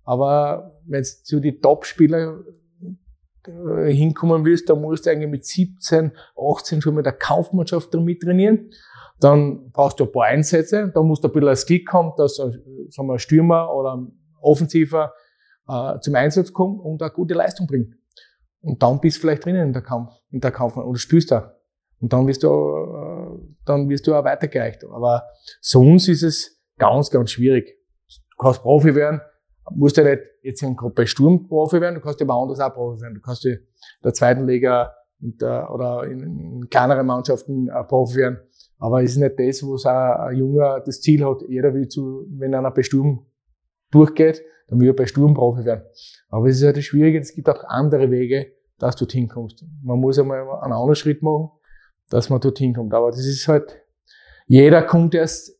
aber 0.03 0.79
wenn 0.85 1.03
du 1.03 1.09
zu 1.23 1.39
die 1.39 1.59
Top-Spieler 1.59 2.39
äh, 3.47 3.91
hinkommen 3.91 4.45
willst, 4.45 4.69
dann 4.69 4.81
musst 4.81 5.05
du 5.05 5.11
eigentlich 5.11 5.29
mit 5.29 5.45
17, 5.45 6.11
18 6.37 6.81
schon 6.81 6.95
mit 6.95 7.05
der 7.05 7.13
Kampfmannschaft 7.13 7.93
damit 7.93 8.21
trainieren. 8.21 8.71
Dann 9.19 9.71
brauchst 9.71 9.99
du 9.99 10.05
ein 10.05 10.11
paar 10.11 10.25
Einsätze, 10.25 10.91
dann 10.93 11.07
musst 11.07 11.23
du 11.23 11.27
ein 11.27 11.33
bisschen 11.33 11.49
als 11.49 11.65
Klick 11.65 11.91
haben, 11.91 12.11
dass 12.17 12.39
ein, 12.39 12.51
sagen 12.89 13.07
wir, 13.07 13.13
ein 13.13 13.19
Stürmer 13.19 13.73
oder 13.73 13.95
ein 13.95 14.11
Offensiver 14.41 15.13
äh, 15.67 15.99
zum 15.99 16.15
Einsatz 16.15 16.53
kommt 16.53 16.79
und 16.79 17.01
eine 17.01 17.11
gute 17.11 17.33
Leistung 17.33 17.67
bringt. 17.67 17.95
Und 18.61 18.83
dann 18.83 18.99
bist 18.99 19.17
du 19.17 19.21
vielleicht 19.21 19.45
drinnen 19.45 19.67
in 19.67 19.73
der 19.73 19.81
Kampf, 19.81 20.11
in 20.31 20.39
der 20.39 20.51
Kampf 20.51 20.77
oder 20.77 20.97
spielst 20.97 21.31
da. 21.31 21.56
Und 21.99 22.13
dann 22.13 22.27
wirst 22.27 22.43
du, 22.43 22.47
äh, 22.47 23.55
dann 23.65 23.89
wirst 23.89 24.07
du 24.07 24.15
auch 24.15 24.23
weitergereicht. 24.23 24.83
Aber 24.85 25.23
sonst 25.61 26.07
ist 26.07 26.23
es 26.23 26.61
ganz, 26.77 27.09
ganz 27.09 27.31
schwierig. 27.31 27.75
Du 28.31 28.43
kannst 28.43 28.61
Profi 28.61 28.93
werden, 28.93 29.21
musst 29.71 29.97
ja 29.97 30.03
nicht 30.03 30.21
jetzt 30.43 30.61
in 30.61 30.75
bei 30.95 31.05
Sturm 31.05 31.47
Profi 31.47 31.81
werden, 31.81 31.95
du 31.95 32.01
kannst 32.01 32.19
ja 32.19 32.27
woanders 32.27 32.59
auch 32.59 32.73
Profi 32.73 33.01
werden. 33.01 33.15
Du 33.15 33.21
kannst 33.21 33.45
in 33.45 33.59
der 34.03 34.13
zweiten 34.13 34.45
Liga 34.45 34.93
oder 35.19 36.03
in, 36.03 36.21
in 36.21 36.69
kleineren 36.69 37.07
Mannschaften 37.07 37.67
Profi 37.87 38.17
werden. 38.17 38.39
Aber 38.77 39.01
es 39.01 39.11
ist 39.11 39.17
nicht 39.17 39.39
das, 39.39 39.63
wo 39.63 39.75
ein 39.89 40.35
Junger 40.37 40.81
das 40.81 41.01
Ziel 41.01 41.25
hat. 41.25 41.41
Jeder 41.47 41.73
will 41.73 41.87
zu, 41.87 42.27
wenn 42.29 42.53
einer 42.53 42.71
bei 42.71 42.83
Sturm 42.83 43.25
durchgeht, 43.91 44.43
dann 44.67 44.79
will 44.79 44.89
er 44.89 44.95
bei 44.95 45.07
Sturm 45.07 45.33
Profi 45.33 45.65
werden. 45.65 45.83
Aber 46.29 46.47
es 46.47 46.57
ist 46.57 46.65
halt 46.65 46.77
das 46.77 46.83
Schwierige, 46.83 47.19
es 47.19 47.33
gibt 47.33 47.49
auch 47.49 47.63
andere 47.63 48.11
Wege, 48.11 48.53
dass 48.77 48.95
du 48.95 49.05
dorthin 49.05 49.27
kommst. 49.27 49.65
Man 49.81 49.99
muss 49.99 50.19
einmal 50.19 50.41
einen 50.61 50.73
anderen 50.73 50.95
Schritt 50.95 51.23
machen, 51.23 51.49
dass 52.09 52.29
man 52.29 52.39
dorthin 52.39 52.73
kommt. 52.73 52.93
Aber 52.93 53.11
das 53.11 53.25
ist 53.25 53.47
halt, 53.47 53.79
jeder 54.47 54.81
kommt 54.81 55.15
erst 55.15 55.57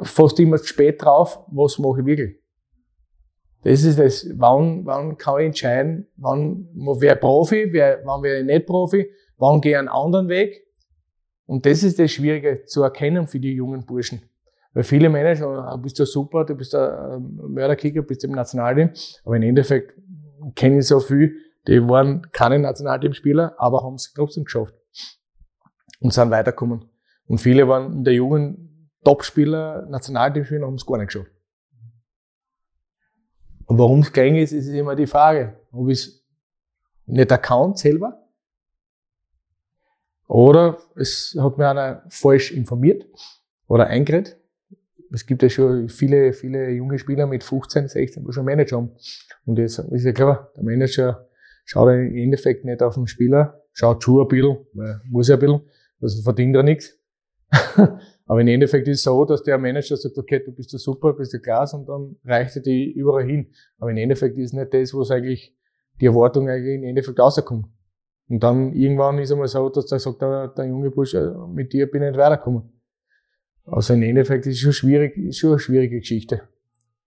fast 0.00 0.38
immer 0.40 0.58
zu 0.58 0.66
spät 0.66 1.02
drauf, 1.02 1.40
was 1.48 1.78
mache 1.78 2.00
ich 2.00 2.06
wirklich. 2.06 2.42
Das 3.64 3.84
ist 3.84 3.98
das, 3.98 4.26
wann, 4.34 4.84
wann 4.84 5.16
kann 5.16 5.40
ich 5.40 5.46
entscheiden, 5.46 6.08
wann, 6.16 6.68
wer 6.74 7.14
Profi, 7.14 7.68
wer, 7.70 8.00
wann 8.04 8.22
wäre 8.22 8.40
ich 8.40 8.44
nicht 8.44 8.66
Profi, 8.66 9.08
wann 9.36 9.60
gehe 9.60 9.72
ich 9.72 9.78
einen 9.78 9.88
anderen 9.88 10.28
Weg. 10.28 10.66
Und 11.46 11.64
das 11.66 11.82
ist 11.82 11.98
das 11.98 12.10
Schwierige 12.10 12.64
zu 12.64 12.82
erkennen 12.82 13.26
für 13.28 13.38
die 13.38 13.52
jungen 13.52 13.84
Burschen. 13.84 14.22
Weil 14.74 14.84
viele 14.84 15.10
Manager, 15.10 15.52
du 15.52 15.60
ah, 15.60 15.76
bist 15.76 15.98
ja 15.98 16.06
super, 16.06 16.44
du 16.44 16.54
bist 16.54 16.74
ein 16.74 17.38
Mörderkicker, 17.48 18.02
bist 18.02 18.24
im 18.24 18.32
Nationalteam, 18.32 18.90
aber 19.24 19.36
im 19.36 19.42
Endeffekt 19.42 19.92
kenne 20.56 20.78
ich 20.78 20.86
so 20.86 20.98
viel, 20.98 21.36
die 21.68 21.86
waren 21.88 22.26
keine 22.32 22.58
Nationalteamspieler, 22.58 23.54
aber 23.58 23.82
haben 23.82 23.94
es 23.94 24.12
trotzdem 24.14 24.44
geschafft. 24.44 24.74
Und 26.02 26.12
sind 26.12 26.30
weitergekommen. 26.30 26.84
Und 27.26 27.38
viele 27.38 27.68
waren 27.68 27.92
in 27.92 28.04
der 28.04 28.14
jungen 28.14 28.90
Topspieler, 29.04 29.86
Nationalteamspieler, 29.88 30.66
haben 30.66 30.74
es 30.74 30.86
gar 30.86 30.98
nicht 30.98 31.08
geschafft. 31.08 31.30
Und 33.66 33.78
warum 33.78 34.00
es 34.00 34.12
gegangen 34.12 34.36
ist, 34.36 34.52
ist 34.52 34.68
immer 34.68 34.96
die 34.96 35.06
Frage. 35.06 35.56
Ob 35.70 35.88
es 35.88 36.26
nicht 37.06 37.30
erkannt 37.30 37.78
selber 37.78 38.22
oder 40.26 40.78
es 40.96 41.36
hat 41.38 41.58
mir 41.58 41.68
einer 41.68 42.04
falsch 42.08 42.52
informiert 42.52 43.04
oder 43.66 43.86
eingeredet. 43.86 44.38
Es 45.12 45.26
gibt 45.26 45.42
ja 45.42 45.50
schon 45.50 45.90
viele, 45.90 46.32
viele 46.32 46.70
junge 46.70 46.98
Spieler 46.98 47.26
mit 47.26 47.44
15, 47.44 47.88
16, 47.88 48.24
die 48.24 48.32
schon 48.32 48.46
Manager 48.46 48.78
haben. 48.78 48.92
Und 49.44 49.58
jetzt 49.58 49.78
ist 49.78 50.04
ja 50.04 50.12
klar, 50.12 50.50
der 50.56 50.64
Manager 50.64 51.28
schaut 51.64 51.90
im 51.90 52.16
Endeffekt 52.16 52.64
nicht 52.64 52.82
auf 52.82 52.94
den 52.94 53.06
Spieler, 53.06 53.62
schaut 53.72 54.02
schon 54.02 54.22
ein 54.22 54.28
bisschen, 54.28 54.56
weil 54.72 55.02
muss 55.04 55.28
ja 55.28 55.36
ein 55.36 55.40
bisschen, 55.40 55.60
also 56.02 56.22
verdient 56.22 56.56
er 56.56 56.62
nichts. 56.62 56.98
Aber 58.26 58.40
im 58.40 58.48
Endeffekt 58.48 58.88
ist 58.88 58.98
es 58.98 59.04
so, 59.04 59.24
dass 59.24 59.42
der 59.42 59.58
Manager 59.58 59.96
sagt, 59.96 60.16
okay, 60.16 60.42
du 60.44 60.52
bist 60.52 60.72
ja 60.72 60.78
super, 60.78 61.12
bist 61.12 61.32
ja 61.32 61.38
klasse 61.38 61.76
und 61.76 61.88
dann 61.88 62.16
reicht 62.24 62.56
er 62.56 62.62
die 62.62 62.90
überall 62.92 63.24
hin. 63.24 63.52
Aber 63.78 63.90
im 63.90 63.96
Endeffekt 63.96 64.38
ist 64.38 64.46
es 64.46 64.52
nicht 64.52 64.72
das, 64.72 64.94
was 64.94 65.10
eigentlich 65.10 65.54
die 66.00 66.06
Erwartung 66.06 66.48
eigentlich 66.48 66.76
im 66.76 66.84
Endeffekt 66.84 67.18
rauskommt. 67.18 67.66
Und 68.28 68.42
dann 68.42 68.72
irgendwann 68.72 69.18
ist 69.18 69.28
es 69.28 69.32
einmal 69.32 69.48
so, 69.48 69.68
dass 69.68 69.86
da 69.86 69.98
sagt 69.98 70.22
der, 70.22 70.48
der 70.48 70.64
junge 70.64 70.90
Bursche, 70.90 71.36
mit 71.48 71.72
dir 71.72 71.90
bin 71.90 72.02
ich 72.02 72.10
nicht 72.10 72.18
weitergekommen. 72.18 72.72
Also 73.64 73.94
im 73.94 74.02
Endeffekt 74.02 74.46
ist 74.46 74.54
es 74.54 74.60
schon 74.60 74.72
schwierig, 74.72 75.16
ist 75.16 75.38
schon 75.38 75.50
eine 75.50 75.58
schwierige 75.58 75.98
Geschichte. 75.98 76.42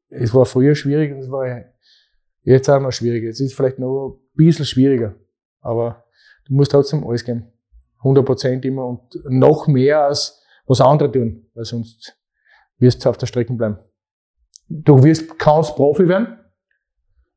Es 0.09 0.33
war 0.33 0.45
früher 0.45 0.75
schwierig 0.75 1.11
und 1.11 1.19
es 1.19 1.31
war 1.31 1.65
jetzt 2.43 2.69
auch 2.69 2.79
noch 2.79 2.91
schwieriger. 2.91 3.29
Es 3.29 3.39
ist 3.39 3.55
vielleicht 3.55 3.79
noch 3.79 4.19
ein 4.19 4.35
bisschen 4.35 4.65
schwieriger. 4.65 5.15
Aber 5.61 6.05
du 6.45 6.53
musst 6.53 6.71
trotzdem 6.71 7.05
alles 7.05 7.25
geben. 7.25 7.47
100 8.05 8.25
Prozent 8.25 8.65
immer 8.65 8.85
und 8.85 9.01
noch 9.25 9.67
mehr 9.67 10.05
als 10.05 10.43
was 10.67 10.81
andere 10.81 11.11
tun, 11.11 11.49
weil 11.53 11.65
sonst 11.65 12.17
wirst 12.77 13.03
du 13.03 13.09
auf 13.09 13.17
der 13.17 13.27
Strecke 13.27 13.53
bleiben. 13.53 13.79
Du 14.67 15.03
wirst, 15.03 15.37
kannst 15.37 15.75
Profi 15.75 16.07
werden, 16.07 16.39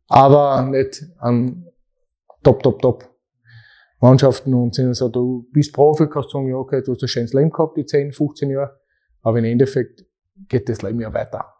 aber 0.08 0.62
nicht 0.62 1.02
an 1.18 1.66
Top, 2.42 2.62
Top, 2.62 2.80
Top 2.80 3.18
Mannschaften 4.00 4.54
und 4.54 4.74
sind 4.74 4.94
so, 4.94 5.08
du 5.08 5.48
bist 5.52 5.74
Profi, 5.74 6.06
kannst 6.08 6.30
sagen, 6.30 6.48
ja, 6.48 6.54
okay, 6.54 6.82
du 6.82 6.92
hast 6.92 7.02
ein 7.02 7.08
schönes 7.08 7.32
Leben 7.32 7.50
gehabt, 7.50 7.76
die 7.76 7.84
10, 7.84 8.12
15 8.12 8.50
Jahre, 8.50 8.80
aber 9.22 9.38
im 9.38 9.44
Endeffekt 9.44 10.04
geht 10.48 10.68
das 10.68 10.82
Leben 10.82 11.00
ja 11.00 11.12
weiter. 11.12 11.52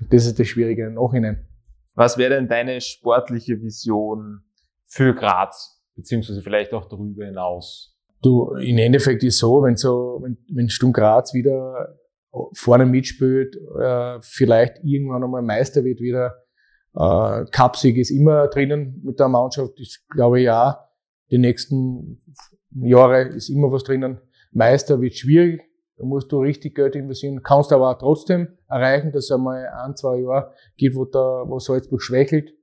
Und 0.00 0.12
das 0.12 0.26
ist 0.26 0.38
das 0.38 0.48
Schwierige 0.48 0.86
im 0.86 0.94
Nachhinein. 0.94 1.48
Was 1.94 2.18
wäre 2.18 2.34
denn 2.34 2.48
deine 2.48 2.80
sportliche 2.80 3.60
Vision 3.62 4.42
für 4.84 5.14
Graz, 5.14 5.82
beziehungsweise 5.94 6.42
vielleicht 6.42 6.74
auch 6.74 6.88
darüber 6.88 7.24
hinaus? 7.24 7.95
Du, 8.26 8.56
im 8.56 8.76
Endeffekt 8.78 9.22
ist 9.22 9.38
so, 9.38 9.62
wenn 9.62 9.76
so, 9.76 10.18
wenn, 10.20 10.36
wenn 10.52 10.68
Sturm 10.68 10.92
Graz 10.92 11.32
wieder 11.32 11.96
vorne 12.54 12.84
mitspielt, 12.84 13.54
äh, 13.80 14.18
vielleicht 14.20 14.82
irgendwann 14.82 15.22
einmal 15.22 15.42
Meister 15.42 15.84
wird 15.84 16.00
wieder. 16.00 16.34
Äh, 16.96 17.44
Cupsieg 17.52 17.96
ist 17.96 18.10
immer 18.10 18.48
drinnen 18.48 19.00
mit 19.04 19.20
der 19.20 19.28
Mannschaft. 19.28 19.74
Ich 19.76 20.00
glaube 20.10 20.40
ja, 20.40 20.88
die 21.30 21.38
nächsten 21.38 22.20
Jahre 22.74 23.28
ist 23.28 23.48
immer 23.48 23.70
was 23.70 23.84
drinnen. 23.84 24.20
Meister 24.50 25.00
wird 25.00 25.14
schwierig. 25.14 25.62
Da 25.96 26.04
musst 26.04 26.32
du 26.32 26.40
richtig 26.40 26.74
Geld 26.74 26.96
investieren. 26.96 27.44
Kannst 27.44 27.72
aber 27.72 27.90
auch 27.90 27.98
trotzdem 28.00 28.48
erreichen, 28.68 29.12
dass 29.12 29.26
es 29.26 29.30
einmal 29.30 29.68
ein, 29.68 29.94
zwei 29.94 30.18
Jahre 30.18 30.52
gibt, 30.76 30.96
wo, 30.96 31.04
da, 31.04 31.44
wo 31.46 31.60
Salzburg 31.60 32.02
schwächelt. 32.02 32.55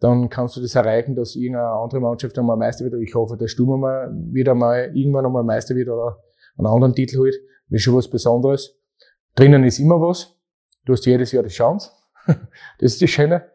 Dann 0.00 0.28
kannst 0.28 0.56
du 0.56 0.60
das 0.60 0.74
erreichen, 0.74 1.14
dass 1.14 1.36
irgendeine 1.36 1.70
andere 1.70 2.00
Mannschaft 2.00 2.38
einmal 2.38 2.56
Meister 2.56 2.84
wird. 2.84 2.94
Ich 3.00 3.14
hoffe, 3.14 3.36
dass 3.36 3.50
Sturm 3.50 3.80
mal 3.80 4.12
wieder 4.30 4.54
mal 4.54 4.90
irgendwann 4.94 5.24
einmal 5.24 5.42
Meister 5.42 5.74
wird 5.74 5.88
oder 5.88 6.18
einen 6.58 6.66
anderen 6.66 6.94
Titel 6.94 7.18
holt. 7.18 7.34
Das 7.68 7.78
ist 7.78 7.82
schon 7.82 7.96
was 7.96 8.08
Besonderes. 8.08 8.78
Drinnen 9.34 9.64
ist 9.64 9.78
immer 9.78 10.00
was. 10.00 10.36
Du 10.84 10.92
hast 10.92 11.06
jedes 11.06 11.32
Jahr 11.32 11.42
die 11.42 11.48
Chance. 11.48 11.90
das 12.26 12.92
ist 12.92 13.02
das 13.02 13.10
Schöne. 13.10 13.50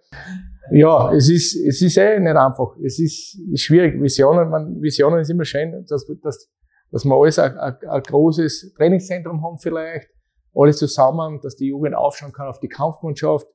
Ja, 0.71 1.12
es 1.13 1.30
ist, 1.30 1.56
es 1.56 1.82
ist 1.82 1.97
eh 1.97 2.19
nicht 2.19 2.36
einfach. 2.36 2.75
Es 2.84 2.99
ist, 2.99 3.39
ist 3.51 3.62
schwierig. 3.62 4.01
Visionen, 4.01 4.49
man, 4.49 4.82
Visionen 4.82 5.19
ist 5.19 5.30
immer 5.30 5.45
schön, 5.45 5.86
dass, 5.88 6.06
dass, 6.23 6.49
dass 6.91 7.06
wir 7.06 7.15
alles 7.15 7.39
ein 7.39 8.04
großes 8.04 8.73
Trainingszentrum 8.77 9.43
haben 9.43 9.58
vielleicht. 9.60 10.10
Alles 10.54 10.77
zusammen, 10.77 11.39
dass 11.41 11.56
die 11.56 11.67
Jugend 11.67 11.95
aufschauen 11.95 12.32
kann 12.32 12.47
auf 12.47 12.60
die 12.60 12.67
Kampfmannschaft. 12.67 13.47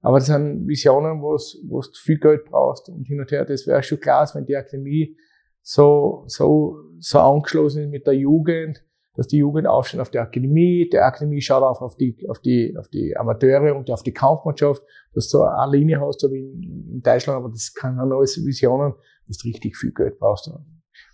Aber 0.00 0.18
das 0.18 0.26
sind 0.26 0.66
Visionen, 0.66 1.20
wo 1.20 1.36
du 1.36 1.82
viel 1.94 2.18
Geld 2.18 2.44
brauchst 2.44 2.88
und 2.88 3.04
hin 3.04 3.20
und 3.20 3.30
her. 3.30 3.44
Das 3.44 3.66
wäre 3.66 3.82
schon 3.82 4.00
klar, 4.00 4.28
wenn 4.34 4.46
die 4.46 4.56
Akademie 4.56 5.16
so, 5.60 6.24
so, 6.26 6.76
so 6.98 7.18
angeschlossen 7.18 7.84
ist 7.84 7.90
mit 7.90 8.06
der 8.06 8.14
Jugend, 8.14 8.84
dass 9.18 9.26
die 9.26 9.38
Jugend 9.38 9.66
aufsteht 9.66 10.00
auf 10.00 10.10
die 10.10 10.20
Akademie, 10.20 10.88
die 10.88 10.98
Akademie 10.98 11.40
schaut 11.40 11.64
auch 11.64 11.82
auf 11.82 11.96
die, 11.96 12.16
auf 12.28 12.38
die, 12.38 12.76
auf 12.78 12.88
die 12.88 13.16
Amateure 13.16 13.74
und 13.74 13.90
auf 13.90 14.04
die 14.04 14.12
Kampfmannschaft, 14.12 14.80
dass 15.12 15.28
du 15.28 15.42
eine 15.42 15.72
Linie 15.76 16.00
hast, 16.00 16.20
so 16.20 16.30
wie 16.30 16.38
in, 16.38 16.88
in 16.92 17.02
Deutschland, 17.02 17.36
aber 17.36 17.48
das 17.48 17.74
kann 17.74 17.96
dann 17.96 18.12
alles 18.12 18.36
Visionen, 18.46 18.94
dass 19.26 19.38
du 19.38 19.48
richtig 19.48 19.76
viel 19.76 19.92
Geld 19.92 20.20
brauchst. 20.20 20.48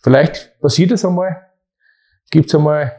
Vielleicht 0.02 0.60
passiert 0.60 0.92
es 0.92 1.02
einmal, 1.04 1.50
gibt 2.30 2.46
es 2.46 2.54
einmal 2.54 2.92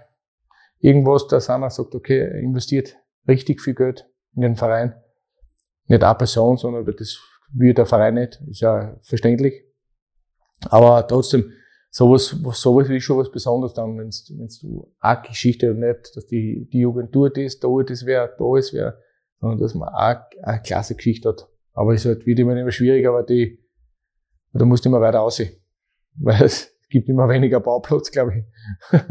irgendwas, 0.80 1.28
dass 1.28 1.52
einer 1.52 1.70
sagt, 1.70 1.94
okay, 1.94 2.22
er 2.22 2.40
investiert 2.40 2.98
richtig 3.28 3.62
viel 3.62 3.76
Geld 3.76 4.10
in 4.36 4.42
den 4.42 4.56
Verein. 4.56 4.96
Nicht 5.88 6.04
eine 6.04 6.16
Person, 6.16 6.58
sondern 6.58 6.86
das 6.86 7.20
will 7.54 7.74
der 7.74 7.86
Verein 7.86 8.16
nicht, 8.16 8.42
ist 8.48 8.62
ja 8.62 8.98
verständlich. 9.02 9.64
Aber 10.70 11.08
trotzdem, 11.08 11.52
sowas, 11.90 12.36
sowas 12.54 12.90
ist 12.90 13.04
schon 13.04 13.18
was 13.18 13.32
Besonderes 13.32 13.74
dann, 13.74 13.98
wenn 13.98 14.10
du 14.62 14.94
eine 15.00 15.22
Geschichte 15.22 15.74
nicht, 15.74 16.16
dass 16.16 16.26
die, 16.26 16.68
die 16.72 16.80
Jugend 16.80 17.16
dort 17.16 17.38
ist, 17.38 17.64
da 17.64 17.68
ist 17.82 18.06
wer, 18.06 18.28
da 18.28 18.58
ist 18.58 18.74
wer, 18.74 18.98
sondern 19.40 19.60
dass 19.60 19.76
man 19.76 19.90
auch 19.90 20.22
eine 20.44 20.62
klasse 20.62 20.96
Geschichte 20.96 21.30
hat. 21.30 21.48
Aber 21.74 21.94
es 21.94 22.06
halt 22.06 22.26
wird 22.26 22.40
immer, 22.40 22.56
immer 22.56 22.72
schwieriger, 22.72 23.10
aber 23.10 23.24
die, 23.24 23.64
da 24.54 24.66
musst 24.66 24.86
du 24.86 24.90
immer 24.90 25.02
weiter 25.02 25.22
aussehen. 25.22 25.62
Weil 26.18 26.44
es 26.44 26.74
gibt 26.90 27.10
immer 27.10 27.28
weniger 27.30 27.60
Bauplatz, 27.60 28.12
glaube 28.12 28.34
ich. 28.38 29.00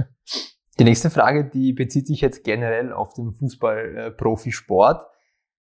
Die 0.78 0.84
nächste 0.84 1.08
Frage, 1.08 1.44
die 1.44 1.72
bezieht 1.72 2.08
sich 2.08 2.20
jetzt 2.20 2.42
generell 2.42 2.92
auf 2.92 3.14
den 3.14 3.32
Fußball-Profisport. 3.32 5.06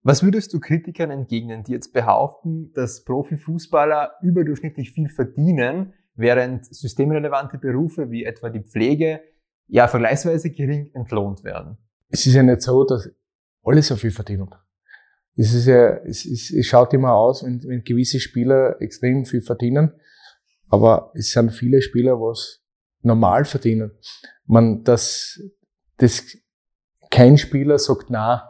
Was 0.03 0.23
würdest 0.23 0.55
du 0.55 0.61
Kritikern 0.61 1.11
entgegnen, 1.11 1.65
die 1.65 1.73
jetzt 1.73 1.93
behaupten, 1.93 2.73
dass 2.73 3.05
Profifußballer 3.05 4.13
überdurchschnittlich 4.23 4.93
viel 4.93 5.09
verdienen, 5.09 5.93
während 6.15 6.65
systemrelevante 6.67 7.59
Berufe 7.59 8.11
wie 8.11 8.25
etwa 8.25 8.51
die 8.51 8.63
Pflege 8.63 9.21
ja 9.67 9.87
vergleichsweise 9.89 10.51
gering 10.51 10.91
entlohnt 10.95 11.45
werden. 11.45 11.79
Es 12.09 12.27
ist 12.27 12.35
ja 12.35 12.43
nicht 12.43 12.63
so, 12.63 12.85
dass 12.85 13.11
alle 13.63 13.83
so 13.83 13.97
viel 13.97 14.11
verdienen. 14.11 14.49
Es 15.37 15.55
ist 15.55 15.67
ja, 15.67 15.99
es, 15.99 16.25
ist, 16.25 16.51
es 16.51 16.67
schaut 16.67 16.93
immer 16.95 17.13
aus, 17.13 17.45
wenn, 17.45 17.63
wenn 17.65 17.85
gewisse 17.85 18.19
Spieler 18.19 18.81
extrem 18.81 19.25
viel 19.25 19.43
verdienen, 19.43 19.93
aber 20.69 21.13
es 21.15 21.31
sind 21.31 21.53
viele 21.53 21.81
Spieler, 21.81 22.15
was 22.21 22.61
normal 23.03 23.45
verdienen. 23.45 23.93
Man, 24.47 24.83
das, 24.83 25.41
das, 25.99 26.37
kein 27.11 27.39
Spieler 27.39 27.79
sagt 27.79 28.11
na, 28.11 28.48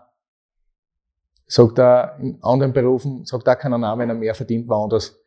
sagt 1.49 1.79
da 1.79 2.17
in 2.19 2.39
anderen 2.43 2.73
Berufen, 2.73 3.25
sagt 3.25 3.47
da 3.47 3.57
keiner 3.57 3.79
na, 3.79 3.99
wenn 3.99 4.09
er 4.09 4.15
mehr 4.15 4.35
verdient 4.35 4.69
woanders 4.69 5.19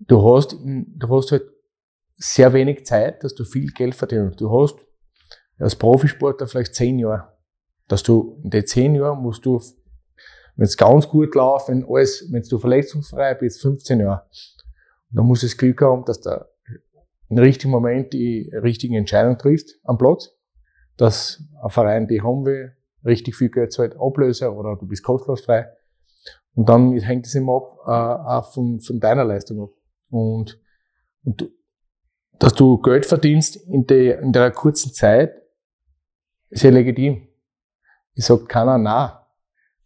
du 0.00 0.34
hast, 0.34 0.56
du 0.62 1.08
hast 1.08 1.32
halt 1.32 1.44
sehr 2.16 2.52
wenig 2.52 2.84
Zeit, 2.86 3.22
dass 3.24 3.34
du 3.34 3.44
viel 3.44 3.70
Geld 3.72 3.94
verdienst. 3.94 4.40
Du 4.40 4.50
hast 4.50 4.76
als 5.58 5.76
Profisportler 5.76 6.46
vielleicht 6.46 6.74
zehn 6.74 6.98
Jahre. 6.98 7.32
Dass 7.88 8.02
du 8.02 8.40
in 8.42 8.50
den 8.50 8.66
zehn 8.66 8.94
Jahren 8.94 9.20
musst 9.20 9.44
du, 9.44 9.60
wenn 10.56 10.64
es 10.64 10.76
ganz 10.76 11.08
gut 11.08 11.34
läuft, 11.34 11.68
wenn 11.68 11.84
alles, 11.88 12.28
wenn 12.30 12.42
du 12.42 12.58
verletzungsfrei 12.58 13.34
bist, 13.34 13.60
15 13.62 14.00
Jahre. 14.00 14.22
Und 15.10 15.16
dann 15.18 15.26
musst 15.26 15.42
du 15.42 15.46
das 15.46 15.56
Glück 15.56 15.80
haben, 15.82 16.04
dass 16.04 16.20
du 16.20 16.46
im 17.28 17.38
richtigen 17.38 17.70
Moment 17.70 18.12
die 18.12 18.50
richtige 18.54 18.96
Entscheidung 18.96 19.38
triffst 19.38 19.78
am 19.84 19.98
Platz, 19.98 20.30
dass 20.96 21.42
ein 21.62 21.70
Verein 21.70 22.08
die 22.08 22.22
haben 22.22 22.44
will, 22.44 22.76
richtig 23.04 23.36
viel 23.36 23.50
Geld 23.50 23.72
zahlt, 23.72 23.96
Ablöser 23.98 24.54
oder 24.56 24.76
du 24.76 24.86
bist 24.86 25.02
kostenlos 25.02 25.42
frei. 25.42 25.66
Und 26.54 26.68
dann 26.68 26.96
hängt 26.98 27.26
es 27.26 27.34
immer 27.34 27.56
ab, 27.56 27.78
äh, 27.86 28.30
auch 28.30 28.52
von, 28.52 28.80
von 28.80 29.00
deiner 29.00 29.24
Leistung 29.24 29.62
ab. 29.62 29.70
Und, 30.10 30.60
und 31.24 31.48
dass 32.38 32.54
du 32.54 32.78
Geld 32.78 33.06
verdienst 33.06 33.56
in, 33.56 33.86
der 33.86 34.20
in 34.20 34.32
der 34.32 34.50
kurzen 34.50 34.92
Zeit, 34.92 35.34
ist 36.48 36.64
ja 36.64 36.70
legitim. 36.70 37.28
Ich 38.14 38.24
sag 38.24 38.48
keiner 38.48 38.78
na. 38.78 39.26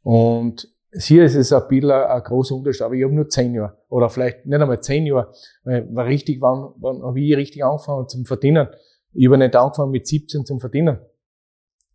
Und 0.02 0.68
hier 0.96 1.24
ist 1.24 1.34
es 1.34 1.52
ein 1.52 1.66
bisschen 1.68 1.90
ein, 1.90 2.22
großer 2.22 2.54
Unterschied, 2.54 2.82
aber 2.82 2.94
ich 2.94 3.04
habe 3.04 3.14
nur 3.14 3.28
zehn 3.28 3.54
Jahre. 3.54 3.78
Oder 3.88 4.08
vielleicht 4.08 4.46
nicht 4.46 4.60
einmal 4.60 4.80
zehn 4.80 5.06
Jahre. 5.06 5.32
Weil 5.64 5.94
war 5.94 6.06
richtig, 6.06 6.40
wann, 6.40 6.72
wann 6.76 7.02
habe 7.02 7.20
ich 7.20 7.36
richtig 7.36 7.64
angefangen 7.64 8.08
zum 8.08 8.24
Verdienen? 8.24 8.68
Ich 9.12 9.26
habe 9.26 9.38
nicht 9.38 9.54
angefangen 9.56 9.90
mit 9.90 10.06
17 10.06 10.44
zum 10.44 10.60
Verdienen. 10.60 10.98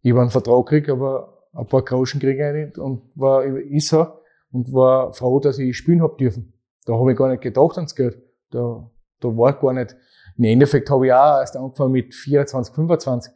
Ich 0.01 0.11
habe 0.11 0.21
einen 0.21 0.29
Vertrag 0.29 0.65
gekriegt, 0.65 0.89
aber 0.89 1.47
ein 1.53 1.67
paar 1.67 1.83
Groschen 1.83 2.19
kriege 2.19 2.47
ich 2.47 2.65
nicht 2.65 2.77
und 2.77 3.01
war, 3.15 3.43
ist 3.43 3.89
so 3.89 4.07
und 4.51 4.71
war 4.73 5.13
froh, 5.13 5.39
dass 5.39 5.59
ich 5.59 5.75
spielen 5.75 6.01
hab 6.01 6.17
dürfen. 6.17 6.53
Da 6.85 6.93
habe 6.93 7.11
ich 7.11 7.17
gar 7.17 7.29
nicht 7.29 7.41
gedacht 7.41 7.77
ans 7.77 7.95
Geld. 7.95 8.21
Da, 8.51 8.89
da 9.19 9.27
war 9.27 9.53
gar 9.53 9.73
nicht. 9.73 9.95
Im 10.37 10.45
Endeffekt 10.45 10.89
habe 10.89 11.07
ich 11.07 11.13
auch 11.13 11.39
erst 11.39 11.57
angefangen 11.57 11.91
mit 11.91 12.15
24, 12.15 12.73
25 12.73 13.33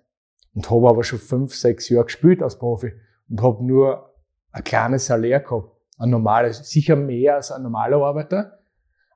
und 0.56 0.70
habe 0.70 0.90
aber 0.90 1.04
schon 1.04 1.20
fünf, 1.20 1.54
sechs 1.54 1.90
Jahre 1.90 2.06
gespielt 2.06 2.42
als 2.42 2.58
Profi 2.58 2.94
und 3.30 3.42
habe 3.42 3.64
nur 3.66 4.14
ein 4.52 4.64
kleines 4.64 5.08
Salär 5.08 5.42
gehabt. 5.42 5.70
Ein 5.98 6.10
normales, 6.10 6.70
sicher 6.70 6.96
mehr 6.96 7.36
als 7.36 7.52
ein 7.52 7.62
normaler 7.62 7.98
Arbeiter, 7.98 8.60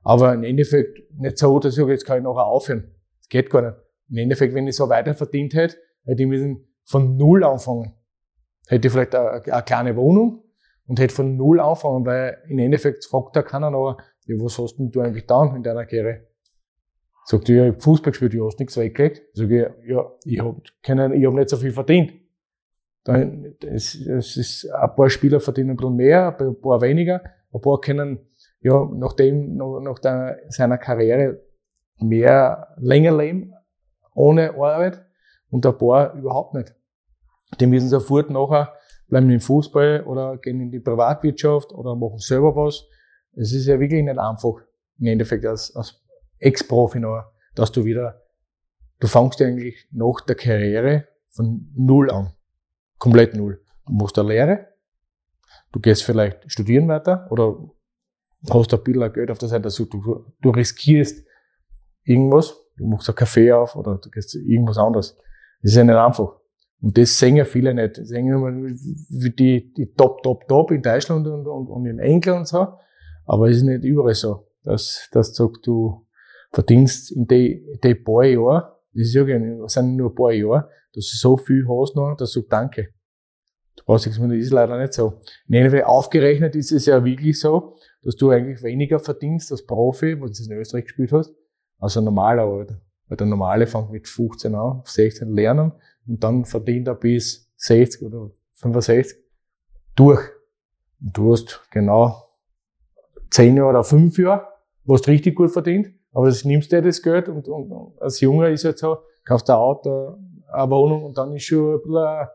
aber 0.02 0.34
im 0.34 0.44
Endeffekt 0.44 0.98
nicht 1.18 1.38
so, 1.38 1.58
dass 1.58 1.72
ich 1.74 1.80
sage, 1.80 1.92
jetzt 1.92 2.06
kann 2.06 2.18
ich 2.18 2.24
nachher 2.24 2.46
aufhören. 2.46 2.94
Das 3.18 3.28
geht 3.28 3.50
gar 3.50 3.62
nicht. 3.62 3.76
Im 4.10 4.16
Endeffekt, 4.18 4.54
wenn 4.54 4.66
ich 4.66 4.76
so 4.76 4.88
weiter 4.88 5.14
verdient 5.14 5.54
hätte, 5.54 5.76
hätte 6.04 6.22
ich 6.22 6.28
müssen 6.28 6.67
von 6.88 7.16
Null 7.16 7.44
anfangen. 7.44 7.92
Hätte 8.66 8.88
ich 8.88 8.92
vielleicht 8.92 9.14
eine, 9.14 9.42
eine 9.44 9.62
kleine 9.62 9.96
Wohnung 9.96 10.44
und 10.86 10.98
hätte 10.98 11.14
von 11.14 11.36
Null 11.36 11.60
anfangen, 11.60 12.04
weil 12.06 12.38
im 12.48 12.58
Endeffekt 12.58 13.04
fragt 13.04 13.36
da 13.36 13.42
keiner 13.42 13.70
noch, 13.70 13.98
ja, 14.26 14.36
was 14.38 14.58
hast 14.58 14.76
denn 14.76 14.90
du 14.90 15.00
eigentlich 15.00 15.24
getan 15.24 15.54
in 15.54 15.62
deiner 15.62 15.84
Karriere? 15.84 16.26
Sagt 17.26 17.50
er, 17.50 17.56
ja, 17.56 17.66
ich 17.66 17.74
hab 17.74 17.82
Fußball 17.82 18.12
gespielt, 18.12 18.32
du 18.32 18.46
hast 18.46 18.58
nichts 18.58 18.76
weggelegt. 18.78 19.22
Sag 19.34 19.50
ich, 19.50 19.66
ja, 19.86 20.12
ich 20.24 20.40
hab, 20.40 20.56
keinen, 20.82 21.12
ich 21.12 21.26
hab 21.26 21.34
nicht 21.34 21.50
so 21.50 21.58
viel 21.58 21.72
verdient. 21.72 22.12
Dann, 23.04 23.54
es, 23.62 23.94
es 23.94 24.36
ist, 24.36 24.70
ein 24.70 24.94
paar 24.94 25.10
Spieler 25.10 25.40
verdienen 25.40 25.70
ein 25.70 25.76
bisschen 25.76 25.96
mehr, 25.96 26.38
ein 26.38 26.60
paar 26.60 26.80
weniger. 26.80 27.22
Ein 27.52 27.60
paar 27.60 27.80
können, 27.80 28.18
ja, 28.60 28.88
nachdem, 28.94 29.56
nach, 29.56 29.80
nach 29.80 29.98
der, 29.98 30.40
seiner 30.48 30.78
Karriere 30.78 31.42
mehr, 32.00 32.74
länger 32.78 33.16
leben, 33.16 33.52
ohne 34.14 34.54
Arbeit. 34.54 35.04
Und 35.50 35.66
ein 35.66 35.76
paar 35.76 36.14
überhaupt 36.14 36.54
nicht. 36.54 36.74
Die 37.60 37.66
müssen 37.66 37.88
sofort 37.88 38.30
nachher 38.30 38.74
bleiben 39.08 39.30
im 39.30 39.40
Fußball 39.40 40.02
oder 40.04 40.36
gehen 40.36 40.60
in 40.60 40.70
die 40.70 40.80
Privatwirtschaft 40.80 41.72
oder 41.72 41.96
machen 41.96 42.18
selber 42.18 42.54
was 42.54 42.84
es 43.38 43.52
ist 43.52 43.66
ja 43.66 43.78
wirklich 43.78 44.02
nicht 44.02 44.18
einfach, 44.18 44.54
im 44.98 45.06
Endeffekt 45.06 45.46
als, 45.46 45.74
als 45.76 46.02
Ex-Profi 46.38 46.98
noch, 46.98 47.24
dass 47.54 47.70
du 47.70 47.84
wieder, 47.84 48.22
du 48.98 49.06
fängst 49.06 49.40
eigentlich 49.40 49.86
nach 49.92 50.20
der 50.26 50.34
Karriere 50.34 51.06
von 51.30 51.70
Null 51.76 52.10
an. 52.10 52.32
Komplett 52.98 53.34
Null. 53.34 53.62
Du 53.86 53.92
machst 53.92 54.18
eine 54.18 54.28
Lehre, 54.28 54.68
du 55.72 55.80
gehst 55.80 56.02
vielleicht 56.02 56.50
studieren 56.50 56.88
weiter 56.88 57.28
oder 57.30 57.56
hast 58.50 58.74
ein 58.74 58.82
bisschen 58.82 59.12
Geld 59.12 59.30
auf 59.30 59.38
der 59.38 59.48
Seite, 59.48 59.64
also 59.64 59.84
du, 59.84 60.26
du 60.40 60.50
riskierst 60.50 61.24
irgendwas, 62.02 62.56
du 62.76 62.86
machst 62.86 63.08
ein 63.08 63.14
Kaffee 63.14 63.52
auf 63.52 63.76
oder 63.76 63.98
du 63.98 64.10
gehst 64.10 64.34
irgendwas 64.34 64.78
anderes. 64.78 65.16
Das 65.62 65.72
ist 65.72 65.76
ja 65.76 65.84
nicht 65.84 65.94
einfach. 65.94 66.37
Und 66.80 66.96
das 66.96 67.18
sehen 67.18 67.36
ja 67.36 67.44
viele 67.44 67.74
nicht. 67.74 67.96
Sehen 67.96 68.28
immer 68.28 68.52
die, 68.52 69.72
die 69.72 69.92
Top, 69.96 70.22
Top, 70.22 70.46
Top 70.46 70.70
in 70.70 70.82
Deutschland 70.82 71.26
und, 71.26 71.46
und, 71.46 71.66
und 71.66 71.86
in 71.86 71.98
England 71.98 72.40
und 72.40 72.48
so. 72.48 72.68
Aber 73.24 73.48
es 73.48 73.58
ist 73.58 73.64
nicht 73.64 73.84
überall 73.84 74.14
so, 74.14 74.46
dass, 74.62 75.08
dass 75.12 75.32
du 75.32 75.52
du 75.62 76.06
verdienst 76.50 77.12
in 77.12 77.26
die, 77.26 77.78
die 77.82 77.94
paar 77.94 78.24
Jahre, 78.24 78.76
das 78.94 79.08
ist 79.08 79.14
ja, 79.14 79.24
das 79.24 79.72
sind 79.72 79.96
nur 79.96 80.10
ein 80.10 80.14
paar 80.14 80.32
Jahre, 80.32 80.68
dass 80.94 81.10
du 81.10 81.16
so 81.16 81.36
viel 81.36 81.66
hast 81.68 81.94
noch, 81.96 82.16
dass 82.16 82.32
du 82.32 82.42
danke. 82.42 82.88
Du 83.76 83.84
brauchst 83.84 84.06
nichts 84.06 84.18
mehr, 84.18 84.28
das 84.28 84.38
ist 84.38 84.50
leider 84.50 84.78
nicht 84.80 84.92
so. 84.92 85.20
In 85.46 85.84
aufgerechnet 85.84 86.56
ist 86.56 86.72
es 86.72 86.86
ja 86.86 87.04
wirklich 87.04 87.38
so, 87.38 87.76
dass 88.02 88.16
du 88.16 88.30
eigentlich 88.30 88.62
weniger 88.62 88.98
verdienst 88.98 89.52
als 89.52 89.66
Profi, 89.66 90.20
wenn 90.20 90.32
du 90.32 90.42
in 90.44 90.58
Österreich 90.58 90.84
gespielt 90.84 91.12
hast, 91.12 91.34
als 91.78 91.96
ein 91.96 92.04
normaler 92.04 92.44
Alter. 92.44 92.80
Weil 93.08 93.16
der 93.16 93.26
Normale 93.26 93.66
fängt 93.66 93.90
mit 93.90 94.08
15 94.08 94.54
an, 94.54 94.82
16 94.84 95.32
lernen 95.32 95.72
und 96.08 96.24
dann 96.24 96.44
verdient 96.44 96.88
er 96.88 96.94
bis 96.94 97.52
60 97.56 98.02
oder 98.02 98.30
65 98.54 99.18
durch. 99.94 100.20
Und 101.00 101.16
du 101.16 101.32
hast 101.32 101.62
genau 101.70 102.30
10 103.30 103.56
Jahre 103.56 103.68
oder 103.70 103.84
5 103.84 104.16
Jahre, 104.18 104.48
wo 104.84 104.96
du 104.96 105.10
richtig 105.10 105.36
gut 105.36 105.50
verdient, 105.50 105.92
aber 106.12 106.26
das 106.26 106.44
nimmst 106.44 106.72
du 106.72 106.76
dir 106.76 106.82
das 106.82 107.02
Geld 107.02 107.28
und, 107.28 107.46
und, 107.46 108.00
als 108.00 108.20
Junge 108.20 108.50
ist 108.50 108.64
halt 108.64 108.78
so, 108.78 108.98
kaufst 109.24 109.50
ein 109.50 109.56
Auto, 109.56 110.16
eine 110.50 110.70
Wohnung 110.70 111.04
und 111.04 111.18
dann 111.18 111.32
ist 111.34 111.44
schon 111.44 111.74
ein 111.74 111.82
bisschen, 111.82 112.28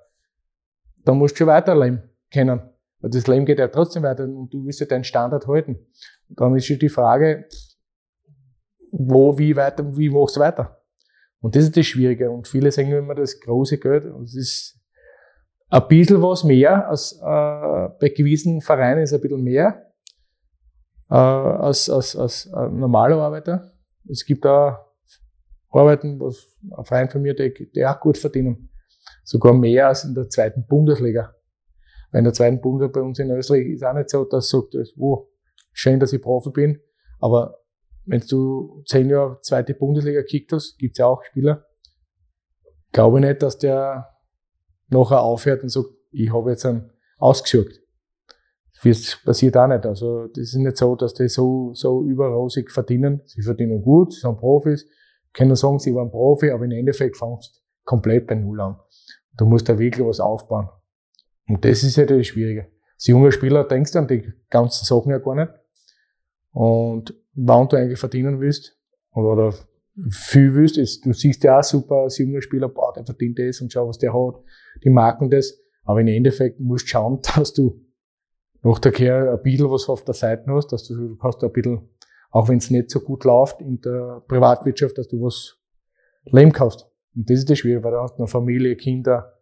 dann 1.04 1.18
musst 1.18 1.34
du 1.36 1.40
schon 1.40 1.48
weiterleben 1.48 2.04
können. 2.32 2.62
Weil 3.00 3.10
das 3.10 3.28
Leben 3.28 3.46
geht 3.46 3.60
ja 3.60 3.68
trotzdem 3.68 4.04
weiter 4.04 4.24
und 4.24 4.54
du 4.54 4.64
willst 4.66 4.80
ja 4.80 4.86
deinen 4.86 5.04
Standard 5.04 5.48
halten. 5.48 5.78
Und 6.30 6.40
dann 6.40 6.56
ist 6.56 6.68
schon 6.68 6.80
die 6.80 6.90
Frage, 6.90 7.48
wo, 8.92 9.38
wie 9.38 9.56
weiter, 9.56 9.98
wie 9.98 10.10
machst 10.10 10.38
du 10.38 10.40
weiter? 10.40 10.83
Und 11.44 11.58
das 11.58 11.66
ist 11.66 11.76
das 11.76 11.86
Schwierige. 11.86 12.32
Und 12.32 12.48
viele 12.48 12.72
sehen 12.72 12.90
immer 12.90 13.16
das 13.16 13.38
große 13.42 13.78
Geld. 13.78 14.06
Und 14.06 14.24
es 14.24 14.36
ist 14.36 14.80
ein 15.70 15.88
bisschen 15.90 16.22
was 16.22 16.46
mehr 16.46 16.88
als 16.88 17.20
äh, 17.22 17.90
bei 18.00 18.14
gewissen 18.16 18.62
Vereinen 18.62 19.04
ist 19.04 19.14
ein 19.14 19.20
bisschen 19.20 19.44
mehr 19.44 19.92
äh, 21.10 21.16
als, 21.16 21.90
als, 21.90 22.16
als 22.16 22.50
ein 22.54 22.80
normaler 22.80 23.18
Arbeiter. 23.18 23.74
Es 24.10 24.24
gibt 24.26 24.46
da 24.46 24.88
Arbeiten, 25.70 26.18
was 26.22 26.48
ein 26.78 26.86
Verein 26.86 27.10
von 27.10 27.22
mir, 27.22 27.34
die, 27.36 27.72
die 27.76 27.86
auch 27.86 28.00
gut 28.00 28.18
verdienen. 28.18 28.70
Sogar 29.26 29.54
mehr 29.54 29.90
als 29.90 30.06
in 30.06 30.16
der 30.16 30.30
zweiten 30.30 30.66
Bundesliga. 30.66 31.36
Weil 32.12 32.20
in 32.20 32.26
der 32.26 32.34
zweiten 32.34 32.62
Bundesliga 32.62 33.02
bei 33.02 33.06
uns 33.06 33.20
in 33.20 33.30
Österreich 33.32 33.68
ist 33.68 33.84
auch 33.84 33.94
nicht 33.94 34.10
so, 34.10 34.24
dass 34.24 34.48
sagt, 34.50 34.76
oh, 34.98 35.28
schön, 35.74 36.00
dass 36.00 36.14
ich 36.14 36.22
Profi 36.22 36.52
bin, 36.52 36.80
aber 37.20 37.63
wenn 38.06 38.22
du 38.22 38.84
zehn 38.86 39.10
Jahre 39.10 39.40
zweite 39.42 39.74
Bundesliga 39.74 40.22
gekickt 40.22 40.52
hast, 40.54 40.78
gibt's 40.78 41.00
ja 41.00 41.08
auch 41.08 41.24
Spieler, 41.24 41.66
glaube 42.92 43.20
ich 43.20 43.26
nicht, 43.26 43.42
dass 43.42 43.58
der 43.58 44.10
nachher 44.90 45.22
aufhört 45.22 45.64
und 45.64 45.70
sagt, 45.70 45.90
ich 46.12 46.32
habe 46.32 46.52
jetzt 46.52 46.66
einen 46.66 46.92
ausgesucht. 47.18 47.80
Das 48.84 49.18
passiert 49.24 49.56
auch 49.56 49.68
nicht. 49.68 49.86
Also 49.86 50.28
das 50.28 50.40
ist 50.40 50.56
nicht 50.56 50.78
so, 50.78 50.96
dass 50.96 51.14
die 51.14 51.30
so, 51.30 51.74
so 51.74 52.04
überrosig 52.04 52.70
verdienen. 52.70 53.22
Sie 53.26 53.42
verdienen 53.42 53.82
gut, 53.82 54.14
sie 54.14 54.20
sind 54.20 54.38
Profis, 54.38 54.86
können 55.32 55.56
sagen, 55.56 55.80
sie 55.80 55.96
waren 55.96 56.12
Profi, 56.12 56.52
aber 56.52 56.66
im 56.66 56.72
Endeffekt 56.72 57.18
fangst 57.18 57.56
du 57.56 57.62
komplett 57.86 58.28
bei 58.28 58.36
Null 58.36 58.60
an. 58.60 58.80
Du 59.38 59.46
musst 59.46 59.70
da 59.70 59.80
wirklich 59.80 60.06
was 60.06 60.20
aufbauen. 60.20 60.70
Und 61.48 61.64
das 61.66 61.84
ist 61.84 61.96
ja 61.96 62.06
das 62.06 62.28
Schwierige. 62.28 62.68
Als 62.96 63.08
junger 63.08 63.32
Spieler 63.32 63.64
denkst 63.64 63.94
du 63.94 64.00
an 64.00 64.08
die 64.08 64.32
ganzen 64.50 64.86
Sachen 64.86 65.12
ja 65.12 65.18
gar 65.18 65.36
nicht. 65.36 65.52
Und 66.52 67.16
wann 67.34 67.68
du 67.68 67.78
eigentlich 67.78 68.00
verdienen 68.00 68.40
willst, 68.40 68.78
oder, 69.12 69.54
viel 70.10 70.56
willst, 70.56 70.78
ist, 70.78 71.06
du 71.06 71.14
siehst 71.14 71.44
ja 71.44 71.60
auch 71.60 71.64
super 71.64 71.96
als 71.96 72.18
junger 72.18 72.42
Spieler, 72.42 72.68
boah, 72.68 72.94
der 72.94 73.06
verdient 73.06 73.38
das 73.38 73.62
und 73.62 73.72
schau, 73.72 73.88
was 73.88 74.00
der 74.00 74.14
hat, 74.14 74.36
die 74.84 74.90
Marken 74.90 75.30
das. 75.30 75.60
Aber 75.84 76.02
im 76.02 76.08
Endeffekt 76.08 76.60
musst 76.60 76.86
du 76.86 76.90
schauen, 76.90 77.20
dass 77.36 77.54
du 77.54 77.80
nach 78.62 78.80
der 78.80 78.92
Kehr 78.92 79.32
ein 79.32 79.44
bisschen 79.44 79.70
was 79.70 79.90
auf 79.90 80.04
der 80.04 80.14
Seite 80.14 80.46
hast, 80.48 80.72
dass 80.72 80.88
du, 80.88 80.96
du 80.96 81.18
hast 81.22 81.44
ein 81.44 81.52
bisschen, 81.52 81.90
auch 82.32 82.48
wenn 82.48 82.58
es 82.58 82.72
nicht 82.72 82.90
so 82.90 83.02
gut 83.02 83.24
läuft 83.24 83.62
in 83.62 83.82
der 83.82 84.24
Privatwirtschaft, 84.28 84.98
dass 84.98 85.08
du 85.08 85.22
was 85.22 85.60
leben 86.24 86.54
kannst. 86.54 86.90
Und 87.16 87.30
das 87.30 87.40
ist 87.40 87.50
das 87.50 87.60
Schwierige, 87.60 87.84
weil 87.84 87.92
du 87.92 88.02
hast 88.02 88.18
eine 88.18 88.28
Familie, 88.28 88.76
Kinder. 88.76 89.40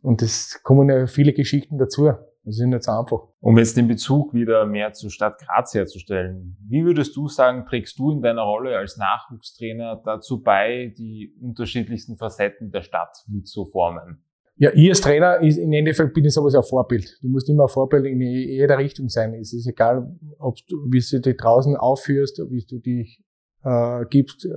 Und 0.00 0.22
es 0.22 0.60
kommen 0.62 0.88
ja 0.88 1.06
viele 1.06 1.32
Geschichten 1.32 1.78
dazu. 1.78 2.12
Das 2.46 2.60
ist 2.60 2.64
nicht 2.64 2.84
so 2.84 2.92
einfach. 2.92 3.18
Um 3.40 3.58
jetzt 3.58 3.76
den 3.76 3.88
Bezug 3.88 4.32
wieder 4.32 4.66
mehr 4.66 4.92
zur 4.92 5.10
Stadt 5.10 5.36
Graz 5.40 5.74
herzustellen, 5.74 6.56
wie 6.68 6.84
würdest 6.84 7.16
du 7.16 7.26
sagen, 7.26 7.64
trägst 7.66 7.98
du 7.98 8.12
in 8.12 8.22
deiner 8.22 8.42
Rolle 8.42 8.78
als 8.78 8.96
Nachwuchstrainer 8.96 10.00
dazu 10.04 10.40
bei, 10.40 10.94
die 10.96 11.34
unterschiedlichsten 11.42 12.16
Facetten 12.16 12.70
der 12.70 12.82
Stadt 12.82 13.24
mitzuformen? 13.26 14.22
Ja, 14.58 14.70
ich 14.72 14.88
als 14.88 15.00
Trainer 15.00 15.40
ist 15.40 15.58
im 15.58 15.72
Endeffekt 15.72 16.14
bin 16.14 16.24
ich 16.24 16.34
sowieso 16.34 16.58
ein 16.58 16.64
Vorbild. 16.64 17.18
Du 17.20 17.28
musst 17.28 17.48
immer 17.48 17.64
ein 17.64 17.68
Vorbild 17.68 18.06
in 18.06 18.20
jeder 18.20 18.78
Richtung 18.78 19.08
sein. 19.08 19.34
Es 19.34 19.52
ist 19.52 19.66
egal, 19.66 20.16
ob 20.38 20.56
du, 20.68 20.76
wie 20.88 21.00
du 21.00 21.20
dich 21.20 21.36
draußen 21.36 21.76
aufführst, 21.76 22.40
wie 22.48 22.64
du 22.64 22.78
dich 22.78 23.24
äh, 23.64 24.04
gibst 24.08 24.46
äh, 24.46 24.50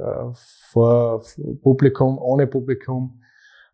vor 0.71 1.23
Publikum, 1.63 2.19
ohne 2.19 2.45
Publikum. 2.45 3.19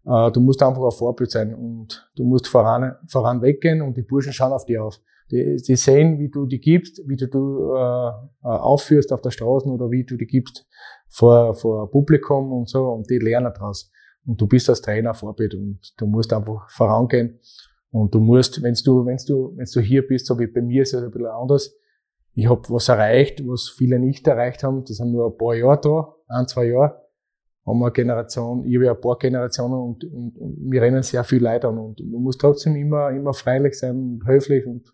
Äh, 0.05 0.31
du 0.31 0.39
musst 0.39 0.61
einfach 0.61 0.83
ein 0.83 0.91
Vorbild 0.91 1.31
sein 1.31 1.53
und 1.53 2.09
du 2.15 2.23
musst 2.23 2.47
voran, 2.47 2.95
voran 3.07 3.41
weggehen 3.41 3.81
und 3.81 3.97
die 3.97 4.03
Burschen 4.03 4.33
schauen 4.33 4.53
auf 4.53 4.65
dich 4.65 4.77
auf. 4.77 4.99
Die, 5.31 5.57
die 5.67 5.75
sehen, 5.75 6.19
wie 6.19 6.29
du 6.29 6.45
die 6.45 6.59
gibst, 6.59 7.01
wie 7.07 7.15
du, 7.15 7.27
du 7.27 7.73
äh, 7.73 8.09
äh, 8.09 8.11
aufführst 8.43 9.11
auf 9.11 9.21
der 9.21 9.31
Straße 9.31 9.67
oder 9.67 9.89
wie 9.89 10.03
du 10.03 10.17
die 10.17 10.27
gibst 10.27 10.67
vor, 11.09 11.55
vor 11.55 11.89
Publikum 11.89 12.51
und 12.51 12.69
so 12.69 12.89
und 12.89 13.09
die 13.09 13.17
lernen 13.17 13.51
daraus. 13.53 13.91
Und 14.27 14.39
du 14.39 14.47
bist 14.47 14.69
als 14.69 14.81
Trainer 14.81 15.13
Vorbild 15.13 15.55
und 15.55 15.79
du 15.97 16.05
musst 16.05 16.31
einfach 16.33 16.69
vorangehen. 16.69 17.39
Und 17.91 18.13
du 18.13 18.19
musst, 18.19 18.61
wenn 18.61 18.75
du, 18.85 19.05
wenn 19.05 19.17
du, 19.27 19.53
wenn 19.55 19.67
du 19.71 19.79
hier 19.79 20.05
bist, 20.05 20.25
so 20.25 20.37
wie 20.37 20.47
bei 20.47 20.61
mir, 20.61 20.83
ist 20.83 20.93
es 20.93 21.01
ein 21.01 21.11
bisschen 21.11 21.27
anders. 21.27 21.75
Ich 22.33 22.49
habe 22.49 22.61
was 22.69 22.89
erreicht, 22.89 23.41
was 23.47 23.69
viele 23.69 23.99
nicht 23.99 24.27
erreicht 24.27 24.63
haben. 24.63 24.83
Das 24.83 24.97
sind 24.97 25.11
nur 25.11 25.27
ein 25.27 25.37
paar 25.37 25.55
Jahre 25.55 25.79
da, 25.81 26.15
ein, 26.27 26.47
zwei 26.47 26.65
Jahre 26.65 27.04
haben 27.65 27.79
wir 27.79 27.91
Generation, 27.91 28.65
ich 28.65 28.75
habe 28.75 28.85
ja 28.85 28.93
ein 28.93 29.01
paar 29.01 29.17
Generationen 29.17 29.73
und, 29.73 30.03
und, 30.03 30.37
und 30.37 30.71
wir 30.71 30.81
rennen 30.81 31.01
sehr 31.01 31.23
viel 31.23 31.41
Leid 31.41 31.65
an 31.65 31.77
und 31.77 31.99
man 31.99 32.21
muss 32.21 32.37
trotzdem 32.37 32.75
immer, 32.75 33.09
immer 33.09 33.33
freilich 33.33 33.77
sein 33.79 33.95
und 33.95 34.27
höflich 34.27 34.65
und, 34.65 34.93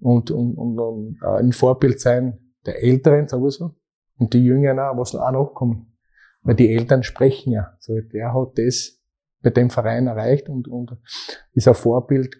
und, 0.00 0.30
und, 0.30 0.56
und, 0.56 0.78
und 0.78 1.18
äh, 1.22 1.38
ein 1.40 1.52
Vorbild 1.52 2.00
sein 2.00 2.38
der 2.66 2.82
Älteren 2.82 3.28
sowieso 3.28 3.74
und 4.18 4.32
die 4.32 4.44
Jüngeren 4.44 4.78
auch, 4.78 4.96
was 4.96 5.14
auch 5.14 5.30
noch 5.32 5.54
kommen. 5.54 5.96
Weil 6.42 6.54
die 6.54 6.74
Eltern 6.74 7.02
sprechen 7.02 7.52
ja. 7.52 7.74
So, 7.80 8.00
der 8.00 8.32
hat 8.34 8.58
das 8.58 9.00
bei 9.42 9.50
dem 9.50 9.70
Verein 9.70 10.06
erreicht 10.06 10.48
und, 10.48 10.68
und 10.68 10.96
ist 11.52 11.68
ein 11.68 11.74
Vorbild 11.74 12.36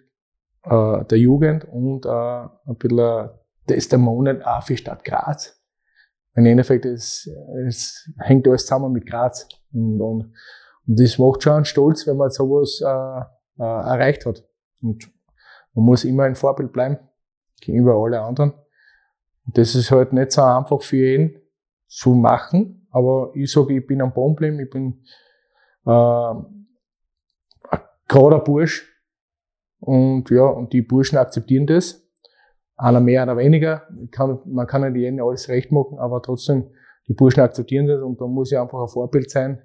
äh, 0.63 1.05
der 1.05 1.17
Jugend 1.17 1.65
und 1.65 2.05
äh, 2.05 2.09
ein 2.09 2.77
bisschen 2.77 3.29
Testimonial 3.67 4.43
auch 4.43 4.63
für 4.63 4.77
Stadt 4.77 5.03
Graz. 5.03 5.54
Im 6.35 6.45
Endeffekt, 6.45 6.85
es, 6.85 7.29
es 7.67 8.09
hängt 8.19 8.47
alles 8.47 8.65
zusammen 8.65 8.91
mit 8.91 9.05
Graz. 9.05 9.47
Und, 9.73 10.01
und, 10.01 10.33
und 10.87 10.99
das 10.99 11.17
macht 11.17 11.43
schon 11.43 11.53
einen 11.53 11.65
stolz, 11.65 12.05
wenn 12.05 12.17
man 12.17 12.29
sowas 12.29 12.81
äh, 12.81 13.63
äh, 13.63 13.63
erreicht 13.63 14.25
hat. 14.25 14.43
Und 14.81 15.09
man 15.73 15.85
muss 15.85 16.03
immer 16.03 16.23
ein 16.23 16.35
Vorbild 16.35 16.73
bleiben 16.73 16.99
gegenüber 17.61 17.95
alle 17.95 18.21
anderen. 18.21 18.53
Und 19.45 19.57
das 19.57 19.75
ist 19.75 19.91
halt 19.91 20.13
nicht 20.13 20.31
so 20.31 20.41
einfach 20.41 20.81
für 20.81 21.15
ihn 21.15 21.41
zu 21.87 22.13
machen, 22.13 22.87
aber 22.91 23.31
ich 23.35 23.51
sage, 23.51 23.77
ich 23.77 23.85
bin 23.85 24.01
am 24.01 24.13
geblieben, 24.13 24.59
ich 24.59 24.69
bin 24.69 25.03
äh, 25.85 25.89
ein 25.89 26.67
gerader 28.07 28.39
Bursch 28.39 28.91
und 29.79 30.29
ja, 30.29 30.45
und 30.45 30.73
die 30.73 30.81
Burschen 30.81 31.17
akzeptieren 31.17 31.67
das. 31.67 32.04
Einer 32.77 32.99
mehr, 32.99 33.21
einer 33.21 33.37
weniger. 33.37 33.83
Kann, 34.11 34.39
man 34.45 34.67
kann 34.67 34.81
nicht 34.81 34.99
jedem 34.99 35.23
alles 35.23 35.47
recht 35.49 35.71
machen, 35.71 35.97
aber 35.97 36.21
trotzdem, 36.21 36.69
die 37.07 37.13
Burschen 37.13 37.41
akzeptieren 37.41 37.87
das 37.87 38.01
und 38.01 38.19
da 38.19 38.27
muss 38.27 38.51
ich 38.51 38.57
einfach 38.57 38.81
ein 38.81 38.87
Vorbild 38.87 39.29
sein. 39.29 39.61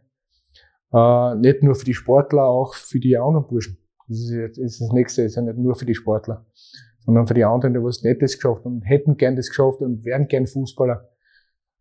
Äh, 0.93 1.35
nicht 1.37 1.63
nur 1.63 1.75
für 1.75 1.85
die 1.85 1.95
Sportler, 1.95 2.45
auch 2.45 2.75
für 2.75 3.01
die 3.01 3.17
anderen 3.17 3.47
Burschen. 3.47 3.79
Das 4.09 4.19
ist, 4.19 4.33
das, 4.33 4.59
ist 4.59 4.81
das 4.81 4.93
Nächste, 4.93 5.23
das 5.23 5.33
ist 5.33 5.37
ja 5.37 5.43
nicht 5.43 5.59
nur 5.59 5.75
für 5.75 5.87
die 5.87 5.95
Sportler, 5.95 6.45
sondern 7.05 7.27
für 7.27 7.35
die 7.35 7.45
anderen, 7.45 7.75
die 7.75 7.83
was 7.83 8.03
das 8.03 8.35
geschafft 8.35 8.65
und 8.65 8.83
hätten 8.83 9.17
gern 9.17 9.37
das 9.37 9.49
geschafft 9.49 9.81
und 9.81 10.05
wären 10.05 10.27
gern 10.27 10.47
Fußballer. 10.47 11.09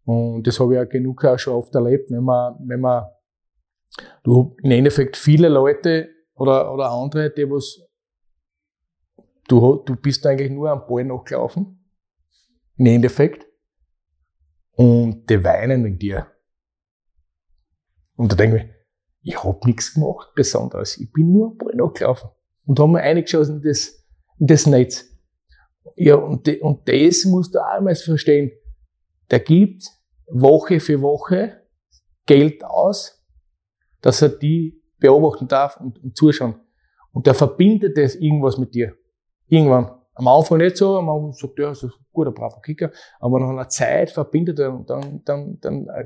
Und 0.06 0.48
das 0.48 0.60
habe 0.60 0.74
ich 0.74 0.78
ja 0.78 0.86
genug 0.86 1.24
auch 1.26 1.38
schon 1.38 1.54
oft 1.54 1.74
erlebt, 1.76 2.10
wenn 2.12 2.24
man, 2.24 2.56
wenn 2.66 2.80
man, 2.80 3.06
du 4.24 4.56
im 4.64 4.72
Endeffekt 4.72 5.18
viele 5.18 5.50
Leute 5.50 6.10
oder, 6.36 6.74
oder 6.74 6.92
andere, 6.92 7.32
die 7.32 7.50
was 7.50 7.89
Du, 9.50 9.78
du 9.78 9.96
bist 9.96 10.26
eigentlich 10.28 10.52
nur 10.52 10.70
am 10.70 10.86
Ball 10.88 11.04
nachgelaufen. 11.04 11.84
Im 12.78 12.86
Endeffekt. 12.86 13.48
Und 14.74 15.28
die 15.28 15.44
weinen 15.44 15.84
wegen 15.84 15.98
dir. 15.98 16.28
Und 18.16 18.32
da 18.32 18.36
denke 18.36 18.58
ich, 18.58 19.34
ich 19.34 19.44
hab 19.44 19.66
nichts 19.66 19.94
gemacht 19.94 20.34
Besonderes. 20.36 20.98
Ich 20.98 21.12
bin 21.12 21.34
nur 21.34 21.48
am 21.48 21.58
Ball 21.58 21.76
nachgelaufen. 21.76 22.30
Und 22.66 22.80
haben 22.80 22.92
mir 22.92 23.02
eingeschossen 23.02 23.58
in 23.58 23.62
das, 23.64 24.06
in 24.38 24.48
das 24.48 24.68
Netz. 24.68 25.06
Ja, 25.96 26.16
und, 26.16 26.46
de, 26.46 26.62
und 26.62 26.88
das 26.88 27.26
musst 27.26 27.56
du 27.56 27.60
auch 27.60 27.82
mal 27.82 27.96
verstehen. 27.96 28.52
Der 29.32 29.40
gibt 29.40 29.84
Woche 30.28 30.80
für 30.80 31.02
Woche 31.02 31.64
Geld 32.28 32.64
aus, 32.64 33.26
dass 34.02 34.22
er 34.22 34.30
die 34.30 34.84
beobachten 35.00 35.48
darf 35.48 35.78
und, 35.78 35.98
und 36.04 36.16
zuschauen. 36.16 36.56
Und 37.12 37.26
der 37.26 37.34
verbindet 37.34 37.98
das 37.98 38.14
irgendwas 38.16 38.60
mit 38.60 38.76
dir. 38.76 38.96
Irgendwann. 39.50 39.92
Am 40.16 40.28
Anfang 40.28 40.58
nicht 40.58 40.78
so, 40.78 40.98
am 40.98 41.10
Anfang 41.10 41.34
sagt 41.34 41.60
er, 41.60 41.66
ja, 41.66 41.72
ist 41.72 41.84
ein 41.84 41.92
guter, 42.12 42.32
braver 42.32 42.62
Kicker, 42.62 42.92
aber 43.20 43.40
nach 43.40 43.50
einer 43.50 43.70
Zeit 43.70 44.12
verbindet 44.12 44.60
er 44.60 44.74
und 44.74 44.90
dann, 44.90 45.22
dann, 45.24 45.58
dann 45.62 45.88
äh, 45.88 46.06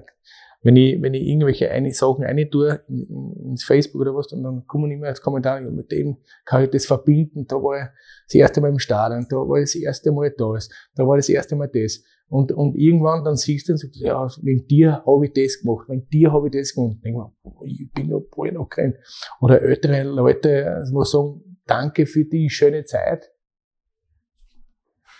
wenn 0.62 0.78
ich, 0.78 1.02
wenn 1.02 1.14
ich 1.14 1.24
irgendwelche 1.24 1.70
eine 1.70 1.94
Sachen 1.94 2.24
eine 2.24 2.50
tue, 2.50 2.82
ins 2.88 3.64
Facebook 3.66 4.02
oder 4.02 4.16
was, 4.16 4.28
dann, 4.28 4.66
kommen 4.66 4.92
immer 4.92 5.08
als 5.08 5.22
Kommentar, 5.22 5.62
ja, 5.62 5.70
mit 5.70 5.92
dem 5.92 6.18
kann 6.46 6.64
ich 6.64 6.70
das 6.70 6.86
verbinden, 6.86 7.46
da 7.48 7.58
war 7.58 7.78
ich 7.78 7.88
das 8.28 8.36
erste 8.36 8.62
Mal 8.62 8.70
im 8.70 8.80
Stadion, 8.80 9.28
da 9.30 9.36
war 9.36 9.58
ich 9.58 9.66
das 9.66 9.76
erste 9.76 10.12
Mal 10.12 10.32
da, 10.38 10.54
da 10.96 11.08
war 11.08 11.18
das 11.18 11.30
erste 11.30 11.56
Mal 11.56 11.68
das. 11.68 12.04
Und, 12.30 12.52
und 12.52 12.76
irgendwann 12.76 13.24
dann 13.24 13.36
siehst 13.36 13.68
du 13.68 13.74
und 13.74 13.78
sagst, 13.78 13.98
ja, 13.98 14.28
wegen 14.42 14.66
dir 14.68 15.04
habe 15.06 15.26
ich 15.26 15.34
das 15.34 15.60
gemacht, 15.62 15.88
wegen 15.90 16.08
dir 16.10 16.32
habe 16.32 16.48
ich 16.48 16.54
das 16.54 16.74
gemacht. 16.74 16.98
Denk 17.04 17.18
mal, 17.18 17.32
ich 17.66 17.92
bin 17.94 18.08
noch 18.08 18.24
bald 18.36 18.54
noch 18.54 18.70
kein. 18.70 18.96
Oder 19.40 19.62
ältere 19.62 20.04
Leute, 20.04 20.66
also 20.68 21.04
sagen, 21.04 21.60
danke 21.68 22.06
für 22.06 22.26
die 22.26 22.50
schöne 22.50 22.86
Zeit. 22.86 23.33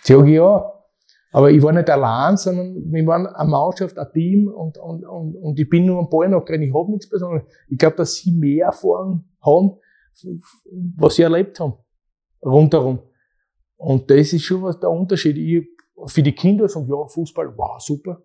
Sag 0.06 0.26
ich 0.26 0.34
ja, 0.34 0.70
aber 1.32 1.50
ich 1.50 1.62
war 1.62 1.72
nicht 1.72 1.90
allein, 1.90 2.36
sondern 2.36 2.92
wir 2.92 3.06
waren 3.06 3.26
eine 3.26 3.48
Mannschaft, 3.48 3.98
ein 3.98 4.06
Team 4.12 4.48
und, 4.48 4.78
und, 4.78 5.04
und, 5.04 5.34
und 5.34 5.58
ich 5.58 5.68
bin 5.68 5.86
nur 5.86 5.98
am 5.98 6.08
Ball 6.08 6.28
noch 6.28 6.46
Ich 6.48 6.74
habe 6.74 6.90
nichts 6.92 7.08
Besonderes. 7.08 7.48
Ich 7.68 7.78
glaube, 7.78 7.96
dass 7.96 8.14
sie 8.16 8.30
mehr 8.32 8.66
Erfahrung 8.66 9.24
haben, 9.40 9.78
was 10.96 11.16
sie 11.16 11.22
erlebt 11.22 11.58
haben. 11.58 11.74
Rundherum. 12.44 13.00
Und 13.76 14.10
das 14.10 14.32
ist 14.32 14.42
schon 14.42 14.62
was 14.62 14.78
der 14.78 14.90
Unterschied. 14.90 15.36
Ich, 15.36 15.66
für 16.06 16.22
die 16.22 16.34
Kinder 16.34 16.68
sagen, 16.68 16.86
ja, 16.88 17.06
Fußball, 17.06 17.56
wow, 17.56 17.80
super. 17.80 18.22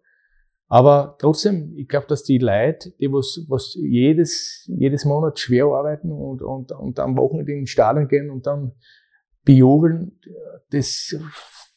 Aber 0.68 1.16
trotzdem, 1.18 1.74
ich 1.78 1.88
glaube, 1.88 2.06
dass 2.08 2.24
die 2.24 2.38
Leute, 2.38 2.92
die 3.00 3.12
was, 3.12 3.44
was 3.48 3.74
jedes, 3.74 4.66
jedes 4.68 5.04
Monat 5.06 5.40
schwer 5.40 5.66
arbeiten 5.66 6.12
und, 6.12 6.44
und, 6.44 6.72
und 6.74 7.00
am 7.00 7.18
Wochenende 7.18 7.54
in 7.54 7.60
den 7.62 7.68
Stadion 7.68 8.08
gehen 8.08 8.30
und 8.30 8.46
dann 8.46 8.74
bejubeln, 9.44 10.20
das 10.70 11.16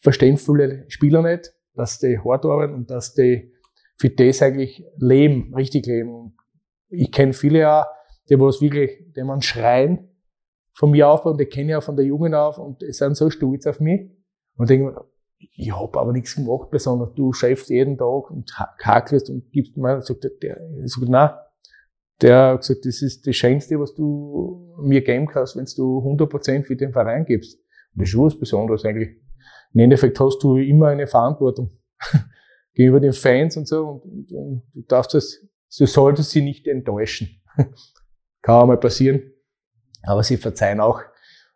verstehen 0.03 0.37
viele 0.37 0.85
Spieler 0.89 1.23
nicht, 1.23 1.55
dass 1.75 1.99
die 1.99 2.19
hart 2.19 2.45
arbeiten 2.45 2.75
und 2.75 2.91
dass 2.91 3.15
die 3.15 3.53
für 3.97 4.11
das 4.11 4.43
eigentlich 4.43 4.85
leben, 4.97 5.55
richtig 5.55 5.87
leben. 5.87 6.37
Ich 6.89 7.13
kenne 7.13 7.33
viele 7.33 7.73
auch, 7.73 7.87
die 8.29 8.39
was 8.39 8.61
wirklich, 8.61 9.13
die 9.17 9.23
man 9.23 9.41
schreien 9.41 10.09
von 10.75 10.91
mir 10.91 11.09
auf 11.09 11.25
und 11.25 11.41
die 11.41 11.47
kenne 11.47 11.71
ich 11.71 11.77
auch 11.77 11.83
von 11.83 11.97
der 11.97 12.05
Jugend 12.05 12.35
auf 12.35 12.59
und 12.59 12.83
die 12.83 12.93
sind 12.93 13.17
so 13.17 13.31
stolz 13.31 13.67
auf 13.67 13.81
mich 13.81 14.11
und 14.57 14.69
denken, 14.69 14.95
ich 15.39 15.73
habe 15.73 15.99
aber 15.99 16.13
nichts 16.13 16.37
gemacht, 16.37 16.71
besonders 16.71 17.15
du 17.15 17.33
schäfst 17.33 17.69
jeden 17.69 17.97
Tag 17.97 18.31
und 18.31 18.53
hakelst 18.85 19.29
und 19.31 19.51
gibst 19.51 19.77
mir, 19.77 20.01
sagt 20.03 20.25
der, 20.25 20.31
der 20.31 20.59
sagt, 20.89 21.09
nein, 21.09 21.31
der 22.21 22.53
hat 22.53 22.61
gesagt, 22.61 22.85
das 22.85 23.03
ist 23.03 23.27
das 23.27 23.35
Schönste, 23.35 23.79
was 23.81 23.95
du 23.95 24.77
mir 24.81 25.03
geben 25.03 25.27
kannst, 25.27 25.57
wenn 25.57 25.65
du 25.65 25.99
100% 25.99 26.65
für 26.65 26.77
den 26.77 26.93
Verein 26.93 27.25
gibst. 27.25 27.59
Das 27.95 28.05
ist 28.05 28.11
schon 28.11 28.27
was 28.27 28.39
Besonderes 28.39 28.85
eigentlich 28.85 29.17
im 29.75 29.81
Endeffekt 29.81 30.19
hast 30.21 30.43
du 30.43 30.57
immer 30.57 30.89
eine 30.89 31.07
Verantwortung 31.07 31.71
gegenüber 32.75 33.01
den 33.01 33.13
Fans 33.13 33.57
und 33.57 33.67
so 33.67 33.87
und, 33.87 34.05
und, 34.05 34.33
und 34.33 34.63
du 34.75 34.83
darfst 34.83 35.15
das, 35.15 35.39
du 35.79 35.87
solltest 35.87 36.31
sie 36.31 36.43
nicht 36.43 36.67
enttäuschen. 36.67 37.43
Kann 38.43 38.55
auch 38.57 38.67
mal 38.67 38.79
passieren, 38.79 39.23
aber 40.03 40.23
sie 40.23 40.37
verzeihen 40.37 40.81
auch 40.81 41.01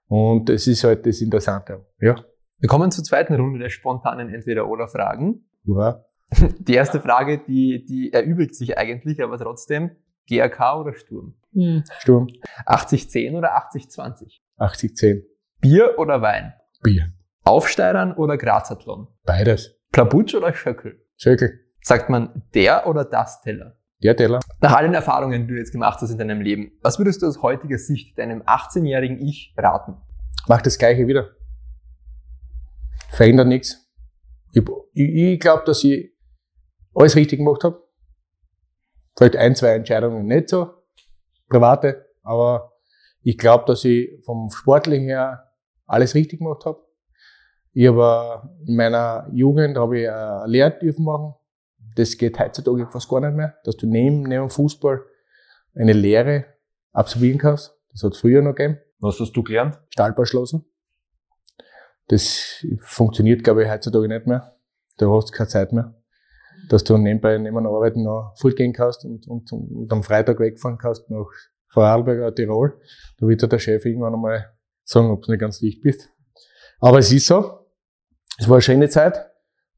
und 0.09 0.49
das 0.49 0.67
ist 0.67 0.85
halt 0.85 1.05
das 1.07 1.21
Interessante. 1.21 1.85
Ja. 2.01 2.17
Wir 2.59 2.69
kommen 2.69 2.91
zur 2.91 3.05
zweiten 3.05 3.35
Runde 3.35 3.59
der 3.59 3.69
spontanen 3.69 4.33
Entweder-Oder-Fragen. 4.33 5.47
Ja. 5.65 6.05
Die 6.59 6.75
erste 6.75 7.01
Frage, 7.01 7.39
die, 7.39 7.85
die 7.85 8.13
erübrigt 8.13 8.55
sich 8.55 8.77
eigentlich, 8.77 9.23
aber 9.23 9.39
trotzdem, 9.39 9.93
GRK 10.29 10.81
oder 10.81 10.95
Sturm? 10.95 11.35
Hm. 11.53 11.85
Sturm. 12.01 12.27
80-10 12.67 13.37
oder 13.37 13.57
80-20? 13.71 14.41
80-10. 14.59 15.23
Bier 15.61 15.95
oder 15.99 16.21
Wein? 16.21 16.53
Bier. 16.83 17.13
Aufsteirern 17.47 18.13
oder 18.13 18.37
Grazathlon? 18.37 19.07
Beides. 19.25 19.79
Plabutsch 19.93 20.35
oder 20.35 20.53
Schöckel? 20.53 21.01
Schöckel. 21.17 21.61
Sagt 21.81 22.11
man 22.11 22.43
der 22.55 22.89
oder 22.89 23.05
das 23.05 23.41
Teller? 23.41 23.77
Der 24.03 24.17
Teller. 24.17 24.41
Nach 24.61 24.75
all 24.75 24.83
den 24.83 24.95
Erfahrungen, 24.95 25.47
die 25.47 25.55
du 25.55 25.59
jetzt 25.59 25.71
gemacht 25.71 26.01
hast 26.01 26.11
in 26.11 26.19
deinem 26.19 26.41
Leben, 26.41 26.73
was 26.83 26.99
würdest 26.99 27.23
du 27.23 27.27
aus 27.29 27.43
heutiger 27.43 27.79
Sicht 27.79 28.19
deinem 28.19 28.43
18-jährigen 28.43 29.21
Ich 29.21 29.55
raten? 29.57 29.95
Mach 30.49 30.61
das 30.61 30.77
Gleiche 30.77 31.07
wieder. 31.07 31.37
Verändert 33.11 33.47
nichts. 33.47 33.89
Ich, 34.53 34.65
ich, 34.93 35.15
ich 35.15 35.41
glaube, 35.41 35.63
dass 35.67 35.85
ich 35.85 36.13
alles 36.95 37.15
richtig 37.15 37.39
gemacht 37.39 37.63
habe. 37.63 37.81
Vielleicht 39.17 39.37
ein, 39.37 39.55
zwei 39.55 39.69
Entscheidungen 39.69 40.27
nicht 40.27 40.49
so, 40.49 40.75
private, 41.49 42.07
aber 42.25 42.73
ich 43.23 43.39
glaube, 43.39 43.65
dass 43.67 43.85
ich 43.85 44.21
vom 44.25 44.51
Sportlichen 44.51 45.07
her 45.07 45.53
alles 45.87 46.17
richtig 46.17 46.41
gemacht 46.41 46.65
habe. 46.67 46.86
Ich 47.79 47.87
habe 47.89 48.49
in 48.67 48.75
meiner 48.75 49.29
Jugend 49.35 49.77
habe 49.77 50.01
ich 50.01 50.09
eine 50.09 50.47
Lehre 50.47 50.79
dürfen 50.79 51.05
machen. 51.05 51.35
Das 51.95 52.17
geht 52.17 52.39
heutzutage 52.39 52.87
fast 52.91 53.07
gar 53.07 53.21
nicht 53.21 53.37
mehr, 53.37 53.59
dass 53.65 53.77
du 53.77 53.87
neben, 53.87 54.23
neben 54.23 54.49
Fußball 54.49 55.03
eine 55.75 55.93
Lehre 55.93 56.47
absolvieren 56.93 57.37
kannst. 57.37 57.79
Das 57.93 58.03
hat 58.03 58.15
es 58.15 58.21
früher 58.21 58.41
noch 58.41 58.55
gegeben. 58.55 58.79
Was 58.99 59.21
hast 59.21 59.33
du 59.33 59.43
gelernt? 59.43 59.79
Stahlbauschlossen. 59.91 60.65
Das 62.09 62.65
funktioniert, 62.79 63.45
glaube 63.45 63.65
ich, 63.65 63.71
heutzutage 63.71 64.09
nicht 64.09 64.27
mehr. 64.27 64.57
Da 64.97 65.11
hast 65.11 65.29
du 65.29 65.37
keine 65.37 65.49
Zeit 65.49 65.75
mehr. 65.75 66.03
Dass 66.71 66.83
du 66.83 66.97
nebenbei 66.97 67.37
neben 67.37 67.63
der 67.63 67.71
Arbeit 67.71 67.97
noch 67.97 68.33
fortgehen 68.39 68.73
kannst 68.73 69.05
und, 69.05 69.29
und, 69.29 69.53
und 69.53 69.93
am 69.93 70.03
Freitag 70.03 70.41
wegfahren 70.41 70.79
kannst 70.79 71.11
nach 71.11 71.29
Vorarlberg 71.69 72.21
oder 72.21 72.35
Tirol. 72.35 72.81
Da 73.19 73.29
wird 73.29 73.43
dir 73.43 73.49
der 73.49 73.59
Chef 73.59 73.85
irgendwann 73.85 74.15
einmal 74.15 74.55
sagen, 74.83 75.11
ob 75.11 75.21
du 75.25 75.31
nicht 75.31 75.41
ganz 75.41 75.59
dicht 75.59 75.83
bist. 75.83 76.09
Aber 76.81 77.01
es 77.01 77.13
ist 77.13 77.27
so. 77.27 77.56
Es 78.39 78.49
war 78.49 78.57
eine 78.57 78.63
schöne 78.63 78.89
Zeit. 78.89 79.31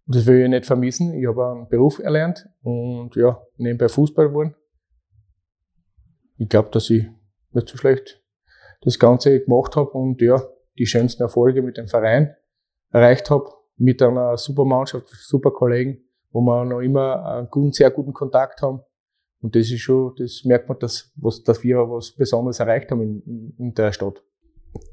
Das 0.06 0.26
will 0.26 0.42
ich 0.42 0.48
nicht 0.48 0.66
vermissen. 0.66 1.14
Ich 1.14 1.26
habe 1.26 1.46
einen 1.46 1.68
Beruf 1.68 1.98
erlernt 1.98 2.48
und 2.62 3.14
ja, 3.14 3.40
nebenbei 3.56 3.88
Fußball 3.88 4.28
geworden. 4.28 4.54
Ich 6.38 6.48
glaube, 6.48 6.70
dass 6.70 6.88
ich 6.90 7.06
nicht 7.52 7.68
so 7.68 7.76
schlecht 7.76 8.22
das 8.80 8.98
Ganze 8.98 9.40
gemacht 9.40 9.76
habe 9.76 9.90
und 9.90 10.20
ja, 10.22 10.40
die 10.78 10.86
schönsten 10.86 11.22
Erfolge 11.22 11.62
mit 11.62 11.76
dem 11.76 11.88
Verein 11.88 12.34
erreicht 12.90 13.28
habe, 13.30 13.50
mit 13.76 14.00
einer 14.02 14.36
super 14.36 14.64
Mannschaft, 14.64 15.08
super 15.08 15.50
Kollegen, 15.50 16.04
wo 16.30 16.40
wir 16.40 16.64
noch 16.64 16.80
immer 16.80 17.24
einen 17.26 17.48
guten, 17.50 17.72
sehr 17.72 17.90
guten 17.90 18.12
Kontakt 18.12 18.62
haben. 18.62 18.80
Und 19.40 19.54
das 19.54 19.70
ist 19.70 19.80
schon, 19.80 20.14
das 20.16 20.42
merkt 20.44 20.68
man, 20.68 20.78
dass, 20.78 21.12
was, 21.16 21.42
dass 21.42 21.62
wir 21.62 21.78
was 21.78 22.12
Besonderes 22.12 22.60
erreicht 22.60 22.90
haben 22.90 23.02
in, 23.02 23.54
in 23.58 23.74
der 23.74 23.92
Stadt. 23.92 24.22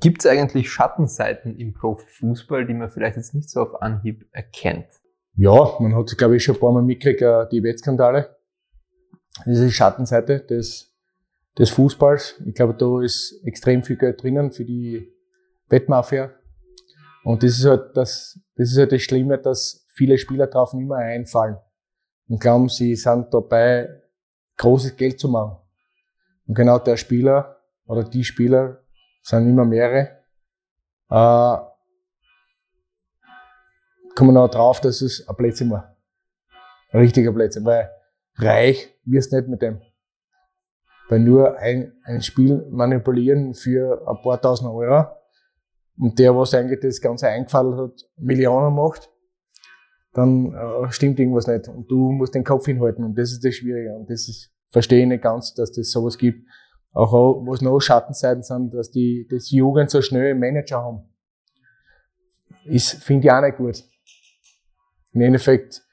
Gibt 0.01 0.23
es 0.23 0.31
eigentlich 0.31 0.69
Schattenseiten 0.69 1.57
im 1.57 1.73
Profifußball, 1.73 2.65
die 2.65 2.73
man 2.73 2.89
vielleicht 2.89 3.17
jetzt 3.17 3.33
nicht 3.33 3.49
so 3.49 3.61
auf 3.61 3.81
Anhieb 3.81 4.27
erkennt? 4.31 4.87
Ja, 5.35 5.75
man 5.79 5.95
hat, 5.95 6.17
glaube 6.17 6.37
ich, 6.37 6.43
schon 6.43 6.55
ein 6.55 6.61
paar 6.61 6.71
Mal 6.71 6.83
mitgekriegt, 6.83 7.21
äh, 7.21 7.47
die 7.51 7.63
Wettskandale. 7.63 8.35
Das 9.45 9.59
ist 9.59 9.63
die 9.63 9.71
Schattenseite 9.71 10.39
des, 10.39 10.93
des 11.57 11.69
Fußballs. 11.71 12.41
Ich 12.45 12.55
glaube, 12.55 12.73
da 12.73 13.01
ist 13.01 13.41
extrem 13.43 13.83
viel 13.83 13.97
Geld 13.97 14.21
drinnen 14.23 14.51
für 14.51 14.63
die 14.63 15.11
Wettmafia. 15.67 16.31
Und 17.23 17.43
das 17.43 17.57
ist 17.57 17.65
halt 17.65 17.97
das, 17.97 18.39
das 18.55 18.71
ist 18.71 18.77
halt 18.77 18.91
das 18.91 19.01
Schlimme, 19.01 19.37
dass 19.37 19.85
viele 19.93 20.17
Spieler 20.17 20.47
drauf 20.47 20.73
nicht 20.73 20.87
mehr 20.87 20.97
einfallen 20.97 21.57
und 22.27 22.39
glauben, 22.39 22.69
sie 22.69 22.95
sind 22.95 23.33
dabei, 23.33 24.01
großes 24.57 24.95
Geld 24.95 25.19
zu 25.19 25.27
machen. 25.27 25.57
Und 26.47 26.55
genau 26.55 26.79
der 26.79 26.97
Spieler 26.97 27.57
oder 27.85 28.03
die 28.03 28.23
Spieler 28.23 28.84
sind 29.25 29.49
immer 29.49 29.65
mehrere, 29.65 30.19
äh, 31.09 31.57
kommen 34.15 34.37
auch 34.37 34.49
drauf, 34.49 34.79
dass 34.81 35.01
es 35.01 35.27
ein 35.27 35.35
Plätzchen 35.35 35.71
war. 35.71 35.95
Ein 36.91 36.99
richtiger 36.99 37.33
Plätzchen, 37.33 37.65
weil 37.65 37.89
reich 38.35 38.95
wirst 39.03 39.33
nicht 39.33 39.47
mit 39.47 39.61
dem. 39.61 39.81
Weil 41.09 41.19
nur 41.19 41.57
ein, 41.57 41.93
ein 42.03 42.21
Spiel 42.21 42.65
manipulieren 42.69 43.53
für 43.53 44.07
ein 44.07 44.21
paar 44.21 44.39
tausend 44.41 44.69
Euro 44.69 45.07
und 45.97 46.17
der, 46.19 46.35
was 46.35 46.53
eigentlich 46.53 46.79
das 46.79 47.01
Ganze 47.01 47.27
eingefallen 47.27 47.77
hat, 47.77 48.07
Millionen 48.17 48.75
macht, 48.75 49.09
dann 50.13 50.53
äh, 50.53 50.91
stimmt 50.91 51.19
irgendwas 51.19 51.47
nicht. 51.47 51.67
Und 51.67 51.89
du 51.89 52.11
musst 52.11 52.35
den 52.35 52.43
Kopf 52.43 52.65
hinhalten 52.65 53.03
und 53.03 53.17
das 53.17 53.31
ist 53.31 53.43
das 53.43 53.55
Schwierige. 53.55 53.95
Und 53.95 54.09
das 54.09 54.27
ist, 54.27 54.51
verstehe 54.69 55.01
ich 55.01 55.07
nicht 55.07 55.23
ganz, 55.23 55.53
dass 55.53 55.71
das 55.71 55.91
sowas 55.91 56.17
gibt. 56.17 56.47
Auch 56.95 57.11
was 57.45 57.61
noch 57.61 57.81
Schattenseiten 57.81 58.41
sind, 58.41 58.73
dass 58.73 58.89
die 58.89 59.27
das 59.29 59.51
Jugend 59.51 59.91
so 59.91 60.01
schnell 60.01 60.31
einen 60.31 60.39
Manager 60.39 60.81
haben. 60.81 61.03
Ist, 62.63 63.03
finde 63.03 63.27
ich 63.27 63.31
auch 63.33 63.41
nicht 63.41 63.57
gut. 63.57 63.83
Im 65.11 65.21
Endeffekt 65.21 65.83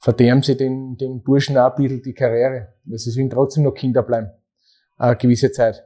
verderben 0.00 0.42
sie 0.42 0.58
den, 0.58 0.98
den 0.98 1.22
Burschen 1.22 1.56
auch 1.56 1.74
ein 1.74 1.82
bisschen 1.82 2.02
die 2.02 2.12
Karriere. 2.12 2.74
Weil 2.84 2.98
sie 2.98 3.10
sollen 3.10 3.30
trotzdem 3.30 3.64
noch 3.64 3.72
Kinder 3.72 4.02
bleiben. 4.02 4.30
Eine 4.98 5.16
gewisse 5.16 5.50
Zeit. 5.50 5.82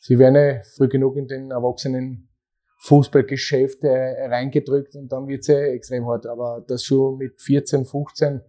Sie 0.00 0.18
werden 0.18 0.36
ja 0.36 0.62
früh 0.74 0.88
genug 0.88 1.16
in 1.16 1.28
den 1.28 1.50
Erwachsenen 1.50 2.30
Fußballgeschäft 2.78 3.84
reingedrückt 3.84 4.96
und 4.96 5.12
dann 5.12 5.26
wird's 5.28 5.48
ja 5.48 5.58
extrem 5.58 6.06
hart. 6.06 6.26
Aber 6.26 6.64
das 6.66 6.82
schon 6.82 7.18
mit 7.18 7.42
14, 7.42 7.84
15 7.84 8.40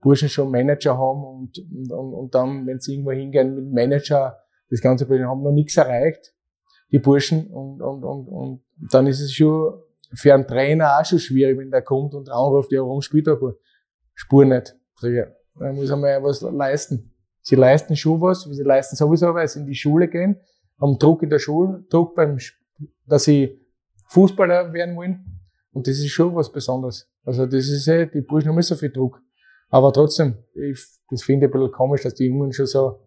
Burschen 0.00 0.28
schon 0.28 0.50
Manager 0.50 0.98
haben 0.98 1.24
und, 1.24 1.58
und, 1.92 2.14
und 2.14 2.34
dann, 2.34 2.66
wenn 2.66 2.80
sie 2.80 2.94
irgendwo 2.94 3.12
hingehen 3.12 3.54
mit 3.54 3.72
Manager, 3.72 4.36
das 4.70 4.80
ganze 4.80 5.06
Problem, 5.06 5.26
haben 5.26 5.42
noch 5.42 5.52
nichts 5.52 5.76
erreicht, 5.76 6.34
die 6.90 6.98
Burschen. 6.98 7.48
Und, 7.48 7.82
und, 7.82 8.04
und, 8.04 8.28
und 8.28 8.62
dann 8.90 9.06
ist 9.06 9.20
es 9.20 9.32
schon 9.32 9.74
für 10.14 10.34
einen 10.34 10.46
Trainer 10.46 10.98
auch 10.98 11.04
schon 11.04 11.18
schwierig, 11.18 11.58
wenn 11.58 11.70
der 11.70 11.82
kommt 11.82 12.14
und 12.14 12.28
anruft, 12.30 12.72
ja, 12.72 12.80
warum 12.80 13.02
spielt 13.02 13.26
er 13.26 13.36
gut? 13.36 13.56
Spur 14.14 14.44
nicht. 14.44 14.76
Er 15.02 15.72
muss 15.72 15.90
einmal 15.90 16.22
was 16.22 16.40
leisten. 16.40 17.12
sie 17.42 17.56
leisten 17.56 17.96
schon 17.96 18.20
was, 18.20 18.42
sie 18.42 18.62
leisten 18.62 18.96
sowieso, 18.96 19.34
weil 19.34 19.48
sie 19.48 19.60
in 19.60 19.66
die 19.66 19.74
Schule 19.74 20.08
gehen, 20.08 20.36
haben 20.80 20.98
Druck 20.98 21.22
in 21.22 21.30
der 21.30 21.38
Schule, 21.38 21.84
Druck 21.90 22.14
beim, 22.14 22.38
dass 23.06 23.24
sie 23.24 23.60
Fußballer 24.08 24.72
werden 24.72 24.96
wollen. 24.96 25.40
Und 25.72 25.86
das 25.86 25.98
ist 25.98 26.10
schon 26.10 26.34
was 26.34 26.50
Besonderes. 26.50 27.08
Also 27.24 27.46
das 27.46 27.68
ist 27.68 27.86
eh, 27.86 28.06
die 28.06 28.22
Burschen 28.22 28.48
haben 28.48 28.56
nicht 28.56 28.66
so 28.66 28.74
viel 28.74 28.90
Druck. 28.90 29.20
Aber 29.68 29.92
trotzdem, 29.92 30.36
ich, 30.54 30.84
das 31.08 31.22
finde 31.22 31.46
ich 31.46 31.52
ein 31.52 31.58
bisschen 31.58 31.72
komisch, 31.72 32.02
dass 32.02 32.14
die 32.14 32.26
Jungen 32.26 32.52
schon 32.52 32.66
so, 32.66 33.06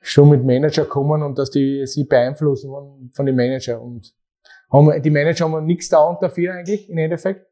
schon 0.00 0.30
mit 0.30 0.44
Manager 0.44 0.84
kommen 0.84 1.22
und 1.22 1.38
dass 1.38 1.50
die 1.50 1.86
sie 1.86 2.04
beeinflussen 2.04 2.70
von, 2.70 3.10
von 3.12 3.26
den 3.26 3.36
Manager. 3.36 3.80
Und 3.80 4.14
haben, 4.70 5.02
die 5.02 5.10
Manager 5.10 5.50
haben 5.50 5.64
nichts 5.64 5.88
da 5.88 6.16
dafür 6.20 6.54
eigentlich, 6.54 6.88
im 6.88 6.98
Endeffekt, 6.98 7.46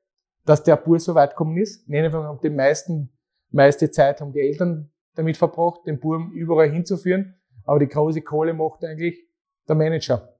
dass 0.44 0.62
der 0.62 0.76
Bur 0.76 0.98
so 0.98 1.14
weit 1.14 1.30
gekommen 1.30 1.56
ist. 1.56 1.88
Im 1.88 1.94
Endeffekt 1.94 2.24
haben 2.24 2.40
die 2.42 2.50
meisten, 2.50 3.12
meiste 3.50 3.90
Zeit 3.90 4.20
haben 4.20 4.32
die 4.32 4.40
Eltern 4.40 4.90
damit 5.14 5.36
verbracht, 5.36 5.80
den 5.86 5.98
Burm 5.98 6.32
überall 6.32 6.70
hinzuführen. 6.70 7.34
Aber 7.64 7.78
die 7.78 7.88
große 7.88 8.20
Kohle 8.22 8.52
macht 8.52 8.84
eigentlich 8.84 9.18
der 9.66 9.76
Manager. 9.76 10.36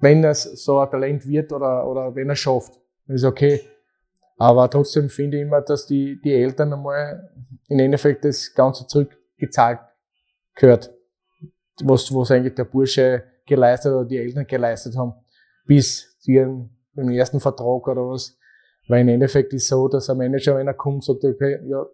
Wenn 0.00 0.24
es 0.24 0.42
so 0.64 0.78
ein 0.78 0.90
Talent 0.90 1.26
wird 1.26 1.52
oder, 1.52 1.86
oder 1.86 2.14
wenn 2.14 2.28
er 2.28 2.36
schafft, 2.36 2.80
dann 3.06 3.16
ist 3.16 3.24
okay. 3.24 3.60
Aber 4.38 4.68
trotzdem 4.68 5.08
finde 5.08 5.36
ich 5.36 5.42
immer, 5.44 5.60
dass 5.60 5.86
die, 5.86 6.20
die 6.20 6.32
Eltern 6.32 6.72
einmal 6.72 7.30
im 7.68 7.78
Endeffekt 7.78 8.24
das 8.24 8.52
Ganze 8.54 8.86
zurückgezahlt 8.86 9.80
gehört. 10.56 10.92
Was, 11.82 12.12
was 12.12 12.30
eigentlich 12.30 12.54
der 12.54 12.64
Bursche 12.64 13.22
geleistet 13.46 13.92
oder 13.92 14.04
die 14.04 14.18
Eltern 14.18 14.46
geleistet 14.46 14.96
haben, 14.96 15.14
bis 15.66 16.18
zu 16.18 16.32
ihrem 16.32 16.70
ersten 16.96 17.38
Vertrag 17.38 17.86
oder 17.86 18.08
was. 18.08 18.36
Weil 18.88 19.02
im 19.02 19.08
Endeffekt 19.08 19.52
ist 19.52 19.68
so, 19.68 19.88
dass 19.88 20.10
ein 20.10 20.16
Manager, 20.16 20.56
wenn 20.56 20.66
er 20.66 20.74
kommt, 20.74 21.04
sagt, 21.04 21.24
okay, 21.24 21.60
ja, 21.66 21.86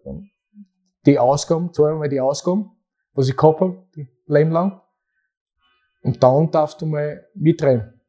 die 1.05 1.19
Ausgaben, 1.19 1.73
zahlen 1.73 2.01
wir 2.01 2.09
die 2.09 2.21
Ausgaben, 2.21 2.71
was 3.13 3.29
ich 3.29 3.35
gehabt 3.35 3.59
habe, 3.61 3.85
Leben 4.27 4.51
lang. 4.51 4.81
Und 6.01 6.23
dann 6.23 6.49
darfst 6.51 6.81
du 6.81 6.85
mal 6.85 7.27
mitreden. 7.33 8.01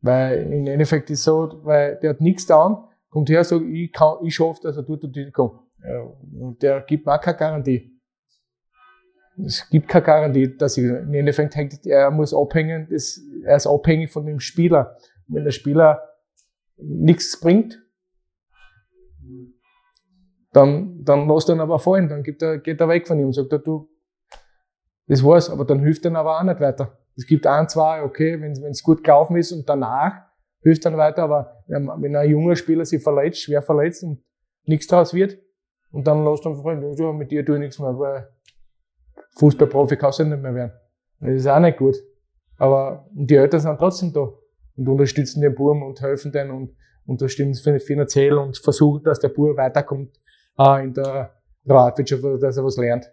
Weil 0.00 0.52
im 0.52 0.66
Endeffekt 0.66 1.10
ist 1.10 1.24
so, 1.24 1.60
weil 1.64 1.96
der 1.96 2.10
hat 2.10 2.20
nichts 2.20 2.46
da 2.46 2.90
kommt 3.10 3.28
her, 3.28 3.44
sagt, 3.44 3.64
ich 3.66 3.92
kann, 3.92 4.18
ich 4.22 4.34
schaffe 4.34 4.60
das, 4.62 4.76
er 4.76 4.86
tut 4.86 5.04
und 5.04 5.14
die 5.14 5.30
kommt. 5.30 5.60
Ja, 5.82 6.00
und 6.40 6.62
der 6.62 6.80
gibt 6.82 7.06
mir 7.06 7.14
auch 7.14 7.20
keine 7.20 7.36
Garantie. 7.36 7.89
Es 9.38 9.68
gibt 9.70 9.88
keine 9.88 10.04
Garantie, 10.04 10.56
dass 10.56 10.76
ich, 10.76 10.84
im 10.84 11.14
Endeffekt 11.14 11.56
hängt, 11.56 11.86
er 11.86 12.10
muss 12.10 12.34
abhängen, 12.34 12.88
das, 12.90 13.20
er 13.44 13.56
ist 13.56 13.66
abhängig 13.66 14.10
von 14.10 14.26
dem 14.26 14.40
Spieler. 14.40 14.96
wenn 15.28 15.44
der 15.44 15.50
Spieler 15.50 16.02
nichts 16.76 17.38
bringt, 17.40 17.80
dann, 20.52 21.04
dann 21.04 21.28
lässt 21.28 21.48
er 21.48 21.54
ihn 21.54 21.60
aber 21.60 21.78
fallen, 21.78 22.08
dann 22.08 22.22
gibt 22.22 22.42
er, 22.42 22.58
geht 22.58 22.80
er 22.80 22.88
weg 22.88 23.06
von 23.06 23.18
ihm 23.18 23.26
und 23.26 23.34
sagt 23.34 23.52
er, 23.52 23.60
du, 23.60 23.88
das 25.06 25.24
war's, 25.24 25.48
aber 25.48 25.64
dann 25.64 25.80
hilft 25.80 26.04
er 26.04 26.14
aber 26.16 26.38
auch 26.38 26.42
nicht 26.42 26.60
weiter. 26.60 26.98
Es 27.16 27.26
gibt 27.26 27.46
ein, 27.46 27.68
zwei, 27.68 28.02
okay, 28.02 28.40
wenn 28.40 28.52
es 28.52 28.82
gut 28.82 29.04
gelaufen 29.04 29.36
ist 29.36 29.52
und 29.52 29.68
danach 29.68 30.30
hilft 30.62 30.84
dann 30.84 30.96
weiter, 30.96 31.22
aber 31.22 31.62
wenn 31.66 32.16
ein 32.16 32.30
junger 32.30 32.56
Spieler 32.56 32.84
sich 32.84 33.02
verletzt, 33.02 33.42
schwer 33.42 33.62
verletzt 33.62 34.02
und 34.02 34.22
nichts 34.64 34.86
draus 34.86 35.14
wird, 35.14 35.38
und 35.92 36.06
dann 36.06 36.24
lässt 36.24 36.46
er 36.46 36.54
fallen, 36.54 36.94
ja, 36.96 37.12
mit 37.12 37.30
dir 37.30 37.44
tue 37.44 37.56
ich 37.56 37.60
nichts 37.60 37.78
mehr, 37.78 37.98
weil 37.98 38.28
Fußballprofi 39.36 39.96
kannst 39.96 40.18
du 40.18 40.24
nicht 40.24 40.42
mehr 40.42 40.54
werden. 40.54 40.72
Das 41.20 41.30
ist 41.30 41.46
auch 41.46 41.60
nicht 41.60 41.78
gut. 41.78 41.96
Aber 42.56 43.08
die 43.12 43.34
Eltern 43.34 43.60
sind 43.60 43.78
trotzdem 43.78 44.12
da 44.12 44.28
und 44.76 44.88
unterstützen 44.88 45.40
den 45.40 45.54
Buben 45.54 45.82
und 45.82 46.00
helfen 46.00 46.32
denen 46.32 46.50
und 46.50 46.76
unterstützen 47.06 47.80
finanziell 47.80 48.34
und 48.34 48.58
versuchen, 48.58 49.02
dass 49.02 49.18
der 49.18 49.28
Bub 49.28 49.56
weiterkommt 49.56 50.18
in 50.82 50.92
der 50.92 51.34
Privatwirtschaft, 51.64 52.22
dass 52.42 52.56
er 52.56 52.64
was 52.64 52.76
lernt. 52.76 53.10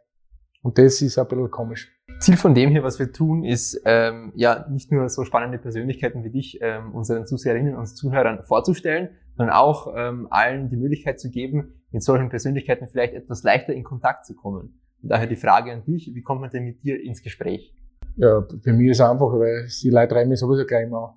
Und 0.64 0.78
das 0.78 1.02
ist 1.02 1.18
ein 1.18 1.28
bisschen 1.28 1.52
komisch. 1.52 1.94
Ziel 2.20 2.36
von 2.36 2.56
dem 2.56 2.72
hier, 2.72 2.84
was 2.84 3.00
wir 3.00 3.12
tun, 3.12 3.44
ist 3.44 3.80
ähm, 3.86 4.32
ja 4.36 4.66
nicht 4.70 4.92
nur 4.92 5.08
so 5.08 5.24
spannende 5.24 5.60
Persönlichkeiten 5.60 6.24
wie 6.24 6.32
dich 6.32 6.60
ähm, 6.62 6.94
unseren 6.94 7.26
Zuseherinnen 7.26 7.76
und 7.76 7.86
Zuhörern 7.86 8.44
vorzustellen, 8.44 9.10
sondern 9.36 9.56
auch 9.56 9.94
ähm, 9.96 10.28
allen 10.32 10.70
die 10.70 10.78
Möglichkeit 10.78 11.20
zu 11.20 11.30
geben, 11.30 11.84
mit 11.92 12.02
solchen 12.02 12.30
Persönlichkeiten 12.30 12.88
vielleicht 12.88 13.14
etwas 13.14 13.44
leichter 13.44 13.74
in 13.74 13.84
Kontakt 13.84 14.26
zu 14.26 14.36
kommen. 14.36 14.82
Daher 15.02 15.28
die 15.28 15.36
Frage 15.36 15.72
an 15.72 15.84
dich, 15.84 16.12
wie 16.14 16.22
kommt 16.22 16.42
man 16.42 16.50
denn 16.50 16.66
mit 16.66 16.84
dir 16.84 17.02
ins 17.02 17.22
Gespräch? 17.22 17.74
Ja, 18.16 18.46
für 18.64 18.74
mich 18.74 18.92
ist 18.92 19.00
es 19.00 19.02
einfach, 19.02 19.32
weil 19.34 19.68
die 19.82 19.90
Leute 19.90 20.16
reimen 20.16 20.30
mich 20.30 20.40
sowieso 20.40 20.66
gleich 20.66 20.90
mal 20.90 21.16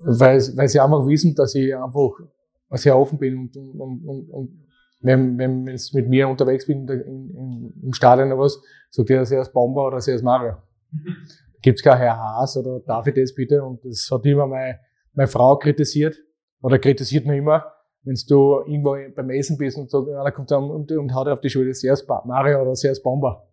weil, 0.00 0.40
weil 0.56 0.68
sie 0.68 0.80
einfach 0.80 1.06
wissen, 1.06 1.34
dass 1.34 1.54
ich 1.54 1.74
einfach 1.74 2.12
sehr 2.70 2.96
offen 2.96 3.18
bin 3.18 3.36
und, 3.36 3.56
und, 3.56 4.04
und, 4.04 4.30
und 4.30 4.66
wenn, 5.02 5.38
wenn 5.38 5.66
ich 5.66 5.92
mit 5.94 6.08
mir 6.08 6.28
unterwegs 6.28 6.66
bin 6.66 6.86
in, 6.88 7.30
in, 7.30 7.82
im 7.82 7.92
Stadion 7.92 8.32
oder 8.32 8.42
was, 8.42 8.60
sagt 8.90 9.10
er, 9.10 9.24
sehr 9.24 9.38
als 9.38 9.52
Bomber 9.52 9.86
oder 9.86 10.00
sehr 10.00 10.14
als 10.14 10.22
Mario. 10.22 10.56
Gibt's 11.62 11.82
kein 11.82 11.98
Herr 11.98 12.16
Haas 12.16 12.56
oder 12.56 12.80
darf 12.80 13.06
ich 13.06 13.14
das 13.14 13.34
bitte? 13.34 13.62
Und 13.62 13.84
das 13.84 14.08
hat 14.10 14.24
immer 14.24 14.46
meine, 14.46 14.80
meine 15.12 15.28
Frau 15.28 15.56
kritisiert 15.58 16.16
oder 16.62 16.78
kritisiert 16.78 17.26
noch 17.26 17.34
immer, 17.34 17.64
wenn 18.02 18.16
du 18.28 18.60
irgendwo 18.66 18.96
beim 19.14 19.30
Essen 19.30 19.58
bist 19.58 19.76
und 19.76 19.90
sagt, 19.90 20.08
einer 20.08 20.32
kommt 20.32 20.50
dann 20.50 20.70
und, 20.70 20.90
und 20.90 21.14
haut 21.14 21.28
auf 21.28 21.40
die 21.40 21.50
Schulter, 21.50 21.74
sehr 21.74 21.96
Mario 22.24 22.62
oder 22.62 22.74
sehr 22.74 22.94
Bomber. 23.02 23.46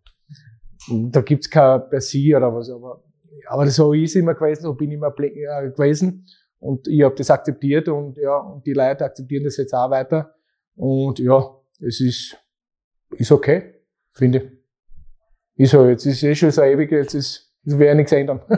Und 0.89 1.11
da 1.15 1.21
gibt's 1.21 1.49
kein 1.49 1.89
per 1.89 1.99
se 1.99 2.35
oder 2.35 2.53
was, 2.53 2.69
aber, 2.69 3.03
aber 3.47 3.67
so 3.67 3.93
ist 3.93 4.15
immer 4.15 4.35
gewesen, 4.35 4.63
so 4.63 4.73
bin 4.73 4.91
ich 4.91 4.95
immer 4.95 5.13
äh, 5.19 5.69
gewesen. 5.69 6.25
Und 6.59 6.87
ich 6.87 7.03
habe 7.03 7.15
das 7.15 7.29
akzeptiert 7.29 7.87
und 7.87 8.17
ja, 8.17 8.37
und 8.37 8.65
die 8.65 8.73
Leute 8.73 9.05
akzeptieren 9.05 9.43
das 9.43 9.57
jetzt 9.57 9.73
auch 9.73 9.91
weiter. 9.91 10.33
Und 10.75 11.19
ja, 11.19 11.55
es 11.85 11.99
ist, 12.01 12.37
ist 13.11 13.31
okay, 13.31 13.75
finde 14.13 14.39
ich. 15.55 15.63
Ist 15.65 15.71
so, 15.71 15.87
jetzt 15.87 16.05
ist 16.05 16.23
eh 16.23 16.35
schon 16.35 16.51
so 16.51 16.61
ewig, 16.61 16.91
jetzt 16.91 17.13
ist, 17.13 17.53
es 17.65 17.77
wäre 17.77 17.95
nichts 17.95 18.11
ändern. 18.11 18.41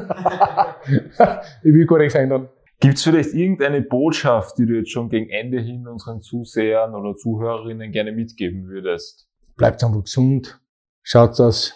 ich 1.64 1.74
will 1.74 1.86
gar 1.86 1.98
nichts 1.98 2.16
ändern. 2.16 2.50
Gibt 2.82 2.96
es 2.96 3.04
vielleicht 3.04 3.34
irgendeine 3.34 3.82
Botschaft, 3.82 4.58
die 4.58 4.66
du 4.66 4.78
jetzt 4.78 4.92
schon 4.92 5.10
gegen 5.10 5.30
Ende 5.30 5.60
hin 5.60 5.86
unseren 5.86 6.22
Zusehern 6.22 6.96
oder 6.96 7.16
Zuhörerinnen 7.16 7.92
gerne 7.92 8.14
mitgeben 8.14 8.68
würdest? 8.68 9.28
Bleibt 9.58 9.84
einfach 9.84 10.04
gesund. 10.04 10.62
Schaut, 11.04 11.38
dass 11.40 11.74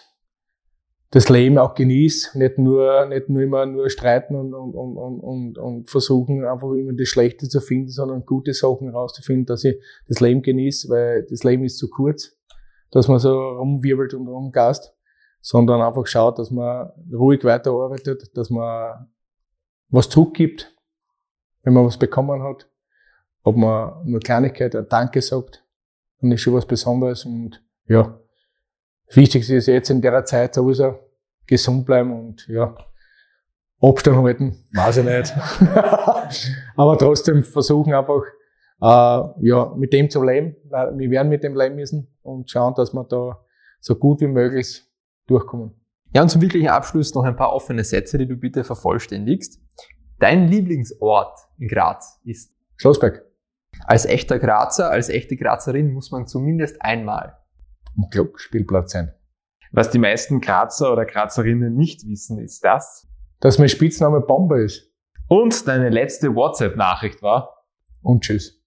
das 1.10 1.28
Leben 1.28 1.58
auch 1.58 1.74
genießt, 1.74 2.36
nicht 2.36 2.58
nur, 2.58 3.06
nicht 3.06 3.28
nur 3.28 3.42
immer 3.42 3.66
nur 3.66 3.90
streiten 3.90 4.34
und, 4.34 4.54
und, 4.54 4.74
und, 4.74 5.20
und, 5.20 5.58
und 5.58 5.90
versuchen 5.90 6.44
einfach 6.44 6.72
immer 6.72 6.92
das 6.94 7.06
Schlechte 7.08 7.48
zu 7.48 7.60
finden, 7.60 7.90
sondern 7.90 8.24
gute 8.24 8.52
Sachen 8.52 8.90
herauszufinden, 8.90 9.46
dass 9.46 9.62
ich 9.62 9.76
das 10.08 10.20
Leben 10.20 10.42
genieße, 10.42 10.88
weil 10.88 11.26
das 11.30 11.44
Leben 11.44 11.64
ist 11.64 11.78
zu 11.78 11.88
kurz, 11.88 12.36
dass 12.90 13.08
man 13.08 13.18
so 13.18 13.38
rumwirbelt 13.38 14.14
und 14.14 14.26
rumgast, 14.26 14.92
sondern 15.40 15.82
einfach 15.82 16.06
schaut, 16.06 16.38
dass 16.38 16.50
man 16.50 16.90
ruhig 17.12 17.44
weiterarbeitet, 17.44 18.36
dass 18.36 18.50
man 18.50 19.06
was 19.90 20.08
zurückgibt, 20.08 20.73
wenn 21.64 21.72
man 21.72 21.84
was 21.84 21.98
bekommen 21.98 22.42
hat, 22.42 22.68
ob 23.42 23.56
man 23.56 24.04
nur 24.04 24.20
Kleinigkeit, 24.20 24.76
ein 24.76 24.86
Danke 24.88 25.20
sagt, 25.20 25.64
dann 26.20 26.32
ist 26.32 26.40
schon 26.40 26.54
was 26.54 26.66
Besonderes 26.66 27.24
und 27.24 27.62
ja, 27.86 28.18
das 29.06 29.16
Wichtigste 29.16 29.56
ist 29.56 29.66
jetzt 29.66 29.90
in 29.90 30.00
der 30.00 30.24
Zeit 30.24 30.54
sowieso 30.54 30.98
gesund 31.46 31.84
bleiben 31.84 32.12
und 32.12 32.46
ja, 32.48 32.74
Abstand 33.80 34.16
halten, 34.16 34.56
weiß 34.72 34.98
ich 34.98 35.04
nicht. 35.04 35.34
Aber 36.76 36.96
trotzdem 36.96 37.42
versuchen 37.42 37.92
einfach, 37.92 38.22
äh, 38.80 39.46
ja, 39.46 39.74
mit 39.76 39.92
dem 39.92 40.08
zu 40.08 40.22
leben, 40.22 40.56
wir 40.70 41.10
werden 41.10 41.28
mit 41.28 41.42
dem 41.42 41.54
leben 41.54 41.76
müssen 41.76 42.08
und 42.22 42.50
schauen, 42.50 42.74
dass 42.74 42.94
wir 42.94 43.04
da 43.04 43.44
so 43.80 43.96
gut 43.96 44.20
wie 44.22 44.26
möglich 44.26 44.82
durchkommen. 45.26 45.72
Ja, 46.14 46.22
und 46.22 46.28
zum 46.28 46.40
wirklichen 46.40 46.68
Abschluss 46.68 47.14
noch 47.14 47.24
ein 47.24 47.36
paar 47.36 47.52
offene 47.52 47.84
Sätze, 47.84 48.16
die 48.16 48.26
du 48.26 48.36
bitte 48.36 48.64
vervollständigst. 48.64 49.60
Dein 50.24 50.48
Lieblingsort 50.48 51.38
in 51.58 51.68
Graz 51.68 52.18
ist? 52.24 52.50
Schlossberg. 52.78 53.26
Als 53.84 54.06
echter 54.06 54.38
Grazer, 54.38 54.90
als 54.90 55.10
echte 55.10 55.36
Grazerin 55.36 55.92
muss 55.92 56.10
man 56.12 56.26
zumindest 56.26 56.80
einmal 56.80 57.36
am 57.94 58.08
Spielplatz 58.36 58.92
sein. 58.92 59.12
Was 59.70 59.90
die 59.90 59.98
meisten 59.98 60.40
Grazer 60.40 60.90
oder 60.94 61.04
Grazerinnen 61.04 61.74
nicht 61.74 62.08
wissen, 62.08 62.38
ist 62.38 62.64
das, 62.64 63.06
dass 63.40 63.58
mein 63.58 63.68
Spitzname 63.68 64.22
Bomber 64.22 64.60
ist. 64.60 64.90
Und 65.28 65.68
deine 65.68 65.90
letzte 65.90 66.34
WhatsApp-Nachricht 66.34 67.20
war. 67.20 67.66
Und 68.00 68.24
tschüss. 68.24 68.64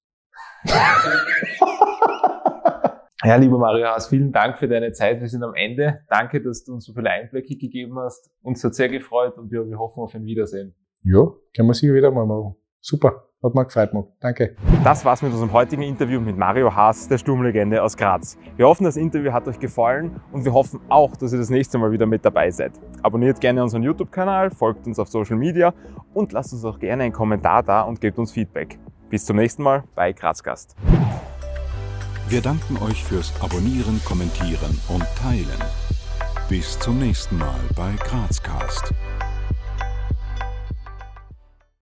ja, 3.23 3.35
lieber 3.35 3.57
Mario 3.57 3.87
Haas, 3.87 4.09
vielen 4.09 4.31
Dank 4.31 4.59
für 4.59 4.67
deine 4.67 4.91
Zeit. 4.91 5.21
Wir 5.21 5.27
sind 5.27 5.41
am 5.41 5.55
Ende. 5.55 6.01
Danke, 6.07 6.39
dass 6.39 6.63
du 6.65 6.75
uns 6.75 6.85
so 6.85 6.93
viele 6.93 7.09
Einblicke 7.09 7.57
gegeben 7.57 7.97
hast. 7.97 8.29
Uns 8.43 8.63
hat 8.63 8.75
sehr 8.75 8.89
gefreut 8.89 9.39
und 9.39 9.49
wir, 9.49 9.67
wir 9.67 9.79
hoffen 9.79 10.03
auf 10.03 10.13
ein 10.13 10.23
Wiedersehen. 10.23 10.75
Ja, 11.09 11.25
können 11.55 11.69
wir 11.69 11.73
sicher 11.73 11.93
wieder 11.93 12.11
mal 12.11 12.25
machen. 12.25 12.55
Super. 12.81 13.23
Hat 13.41 13.55
mir 13.55 13.63
gefreut, 13.63 13.93
Marc. 13.93 14.07
Danke. 14.19 14.57
Das 14.83 15.05
war's 15.05 15.21
mit 15.21 15.31
unserem 15.31 15.53
heutigen 15.53 15.83
Interview 15.83 16.19
mit 16.19 16.37
Mario 16.37 16.75
Haas, 16.75 17.07
der 17.07 17.17
Sturmlegende 17.17 17.81
aus 17.81 17.95
Graz. 17.95 18.37
Wir 18.57 18.67
hoffen, 18.67 18.83
das 18.83 18.97
Interview 18.97 19.31
hat 19.31 19.47
euch 19.47 19.57
gefallen 19.57 20.19
und 20.33 20.43
wir 20.43 20.51
hoffen 20.51 20.81
auch, 20.89 21.15
dass 21.15 21.31
ihr 21.31 21.39
das 21.39 21.49
nächste 21.49 21.77
Mal 21.77 21.91
wieder 21.91 22.05
mit 22.05 22.25
dabei 22.25 22.51
seid. 22.51 22.73
Abonniert 23.03 23.39
gerne 23.39 23.63
unseren 23.63 23.83
YouTube-Kanal, 23.83 24.49
folgt 24.49 24.85
uns 24.85 24.99
auf 24.99 25.07
Social 25.07 25.37
Media 25.37 25.73
und 26.13 26.33
lasst 26.33 26.51
uns 26.51 26.65
auch 26.65 26.77
gerne 26.77 27.03
einen 27.03 27.13
Kommentar 27.13 27.63
da 27.63 27.83
und 27.83 28.01
gebt 28.01 28.17
uns 28.17 28.33
Feedback. 28.33 28.77
Bis 29.09 29.23
zum 29.23 29.37
nächsten 29.37 29.63
Mal 29.63 29.83
bei 29.95 30.11
Grazgast. 30.11 30.75
Wir 32.27 32.41
danken 32.41 32.77
euch 32.83 33.01
fürs 33.05 33.31
Abonnieren, 33.41 34.01
Kommentieren 34.03 34.77
und 34.89 35.05
Teilen. 35.15 35.61
Bis 36.49 36.77
zum 36.79 36.99
nächsten 36.99 37.37
Mal 37.37 37.59
bei 37.75 37.93
Grazcast. 37.97 38.93